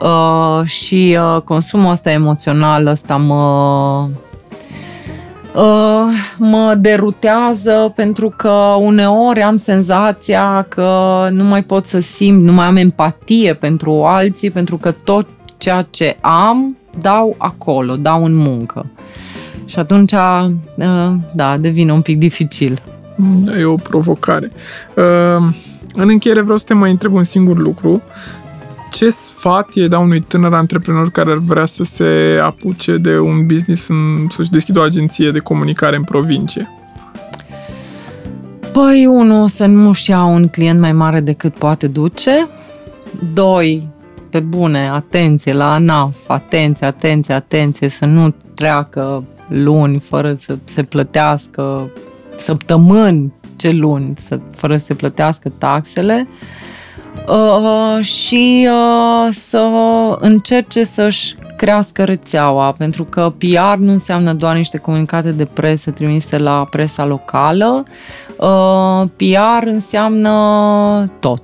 Uh, 0.00 0.64
și 0.64 1.18
uh, 1.20 1.42
consumul 1.42 1.90
ăsta 1.90 2.10
emoțional 2.10 2.86
ăsta 2.86 3.16
mă 3.16 4.08
uh, 4.08 4.31
mă 6.38 6.74
derutează 6.78 7.92
pentru 7.94 8.32
că 8.36 8.76
uneori 8.78 9.42
am 9.42 9.56
senzația 9.56 10.66
că 10.68 11.28
nu 11.30 11.44
mai 11.44 11.62
pot 11.62 11.84
să 11.84 12.00
simt, 12.00 12.44
nu 12.44 12.52
mai 12.52 12.66
am 12.66 12.76
empatie 12.76 13.54
pentru 13.54 14.02
alții, 14.04 14.50
pentru 14.50 14.76
că 14.76 14.90
tot 14.90 15.26
ceea 15.58 15.86
ce 15.90 16.16
am 16.20 16.76
dau 17.00 17.34
acolo, 17.38 17.96
dau 17.96 18.24
în 18.24 18.34
muncă. 18.34 18.86
Și 19.64 19.78
atunci, 19.78 20.12
uh, 20.12 21.12
da, 21.34 21.56
devine 21.56 21.92
un 21.92 22.00
pic 22.00 22.18
dificil. 22.18 22.82
E 23.58 23.64
o 23.64 23.74
provocare. 23.74 24.52
Uh, 24.96 25.54
în 25.94 26.08
încheiere 26.08 26.40
vreau 26.40 26.58
să 26.58 26.64
te 26.66 26.74
mai 26.74 26.90
întreb 26.90 27.12
un 27.12 27.24
singur 27.24 27.58
lucru 27.58 28.02
ce 28.92 29.10
sfat 29.10 29.68
e 29.74 29.88
da 29.88 29.98
unui 29.98 30.20
tânăr 30.20 30.54
antreprenor 30.54 31.10
care 31.10 31.30
ar 31.30 31.36
vrea 31.36 31.64
să 31.64 31.84
se 31.84 32.38
apuce 32.42 32.96
de 32.96 33.18
un 33.18 33.46
business, 33.46 33.88
în, 33.88 34.26
să-și 34.28 34.50
deschidă 34.50 34.78
o 34.78 34.82
agenție 34.82 35.30
de 35.30 35.38
comunicare 35.38 35.96
în 35.96 36.04
provincie? 36.04 36.68
Păi, 38.72 39.06
unul, 39.06 39.48
să 39.48 39.66
nu-și 39.66 40.10
ia 40.10 40.24
un 40.24 40.48
client 40.48 40.80
mai 40.80 40.92
mare 40.92 41.20
decât 41.20 41.54
poate 41.54 41.86
duce. 41.86 42.48
Doi, 43.32 43.88
pe 44.30 44.40
bune, 44.40 44.88
atenție 44.88 45.52
la 45.52 45.72
ANAF, 45.72 46.16
atenție, 46.26 46.86
atenție, 46.86 47.34
atenție, 47.34 47.88
să 47.88 48.04
nu 48.04 48.34
treacă 48.54 49.24
luni 49.48 49.98
fără 49.98 50.34
să 50.34 50.58
se 50.64 50.82
plătească, 50.82 51.90
săptămâni, 52.36 53.32
ce 53.56 53.70
luni, 53.70 54.12
să, 54.16 54.40
fără 54.50 54.76
să 54.76 54.84
se 54.84 54.94
plătească 54.94 55.52
taxele. 55.58 56.28
Uh, 56.30 56.60
uh, 57.28 58.04
și 58.04 58.68
uh, 58.70 59.28
să 59.30 59.68
încerce 60.18 60.82
să-și 60.82 61.34
crească 61.62 62.04
rețeaua, 62.04 62.72
pentru 62.72 63.04
că 63.04 63.32
PR 63.38 63.76
nu 63.78 63.90
înseamnă 63.90 64.32
doar 64.32 64.56
niște 64.56 64.78
comunicate 64.78 65.32
de 65.32 65.44
presă 65.44 65.90
trimise 65.90 66.38
la 66.38 66.66
presa 66.70 67.04
locală. 67.04 67.84
Uh, 68.36 69.08
PR 69.16 69.66
înseamnă 69.66 70.32
tot. 71.20 71.42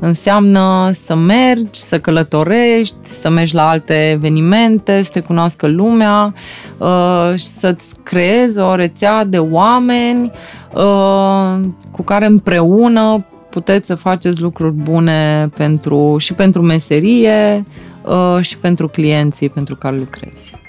Înseamnă 0.00 0.90
să 0.92 1.14
mergi, 1.14 1.80
să 1.80 2.00
călătorești, 2.00 2.94
să 3.00 3.28
mergi 3.28 3.54
la 3.54 3.68
alte 3.68 4.10
evenimente, 4.10 5.02
să 5.02 5.10
te 5.12 5.20
cunoască 5.20 5.66
lumea, 5.66 6.34
uh, 6.78 7.32
să-ți 7.34 7.94
creezi 8.02 8.58
o 8.58 8.74
rețea 8.74 9.24
de 9.24 9.38
oameni 9.38 10.30
uh, 10.74 11.68
cu 11.90 12.02
care 12.02 12.26
împreună 12.26 13.24
puteți 13.52 13.86
să 13.86 13.94
faceți 13.94 14.40
lucruri 14.40 14.72
bune 14.72 15.48
pentru, 15.56 16.16
și 16.18 16.34
pentru 16.34 16.62
meserie 16.62 17.64
uh, 18.02 18.38
și 18.40 18.58
pentru 18.58 18.88
clienții 18.88 19.48
pentru 19.48 19.76
care 19.76 19.96
lucrezi. 19.96 20.60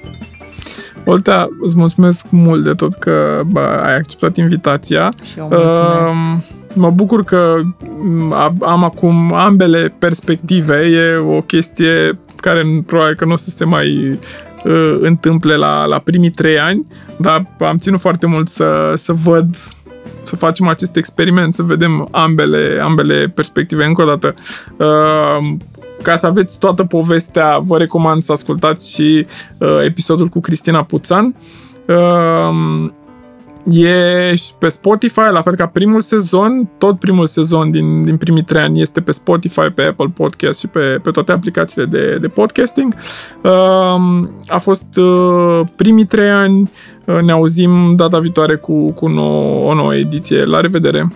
Olta, 1.06 1.48
îți 1.62 1.78
mulțumesc 1.78 2.26
mult 2.30 2.64
de 2.64 2.74
tot 2.74 2.94
că 2.94 3.42
bă, 3.46 3.82
ai 3.84 3.96
acceptat 3.96 4.38
invitația. 4.38 5.12
Și 5.24 5.40
eu 5.40 5.48
mulțumesc. 5.52 6.14
Uh, 6.14 6.44
mă 6.74 6.90
bucur 6.90 7.24
că 7.24 7.62
am 8.62 8.84
acum 8.84 9.34
ambele 9.34 9.96
perspective. 10.00 10.76
E 10.76 11.16
o 11.16 11.42
chestie 11.42 12.20
care 12.36 12.64
probabil 12.86 13.16
că 13.16 13.26
nu 13.26 13.32
o 13.32 13.36
să 13.36 13.50
se 13.50 13.66
mai 13.66 14.20
uh, 14.66 14.98
întâmple 15.02 15.56
la, 15.56 15.86
la 15.86 16.00
primii 16.00 16.32
trei 16.32 16.60
ani, 16.60 16.86
dar 17.18 17.56
am 17.60 17.78
ținut 17.78 18.00
foarte 18.00 18.26
mult 18.26 18.50
să, 18.50 18.94
să 18.96 19.14
văd 19.14 19.56
să 20.24 20.36
facem 20.36 20.68
acest 20.68 20.96
experiment, 20.96 21.54
să 21.54 21.64
vedem 21.64 22.08
ambele, 22.12 22.80
ambele 22.84 23.32
perspective. 23.36 23.86
Încă 23.86 24.02
o 24.02 24.06
dată, 24.06 24.36
uh, 24.78 25.56
ca 26.02 26.16
să 26.16 26.26
aveți 26.26 26.60
toată 26.60 26.84
povestea, 26.84 27.58
vă 27.58 27.78
recomand 27.78 28.24
să 28.24 28.32
ascultați 28.32 28.92
și 28.94 29.26
uh, 29.58 29.84
episodul 29.84 30.28
cu 30.28 30.40
Cristina 30.40 30.84
Puțan. 30.84 31.36
Uh, 31.88 32.92
E 33.72 34.36
și 34.36 34.54
pe 34.58 34.68
Spotify, 34.68 35.32
la 35.32 35.42
fel 35.42 35.56
ca 35.56 35.68
primul 35.68 36.02
sezon, 36.02 36.70
tot 36.78 37.00
primul 37.00 37.26
sezon 37.26 37.72
din, 37.72 38.04
din 38.04 38.18
primii 38.18 38.44
trei 38.44 38.62
ani 38.62 38.82
este 38.82 39.02
pe 39.02 39.12
Spotify, 39.12 39.70
pe 39.76 39.82
Apple 39.82 40.12
Podcast 40.14 40.60
și 40.60 40.68
pe, 40.68 41.00
pe 41.04 41.12
toate 41.12 41.32
aplicațiile 41.32 41.86
de, 41.86 42.18
de 42.22 42.28
podcasting. 42.28 42.96
Uh, 43.44 44.28
a 44.48 44.58
fost 44.58 44.98
uh, 44.98 45.60
primii 45.76 46.06
trei 46.06 46.30
ani, 46.30 46.62
uh, 46.62 46.70
ne 47.06 47.32
auzim 47.32 47.95
data 47.95 48.20
viitoare 48.20 48.56
cu, 48.56 48.91
cu 48.91 49.08
nou, 49.08 49.64
o 49.64 49.74
nouă 49.74 49.95
ediție. 49.95 50.43
La 50.43 50.60
revedere! 50.60 51.08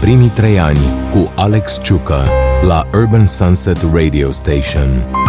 Primii 0.00 0.28
trei 0.28 0.58
ani 0.60 0.78
cu 1.12 1.32
Alex 1.36 1.80
Ciucă 1.82 2.24
la 2.66 2.86
Urban 2.92 3.26
Sunset 3.26 3.78
Radio 3.92 4.32
Station. 4.32 5.23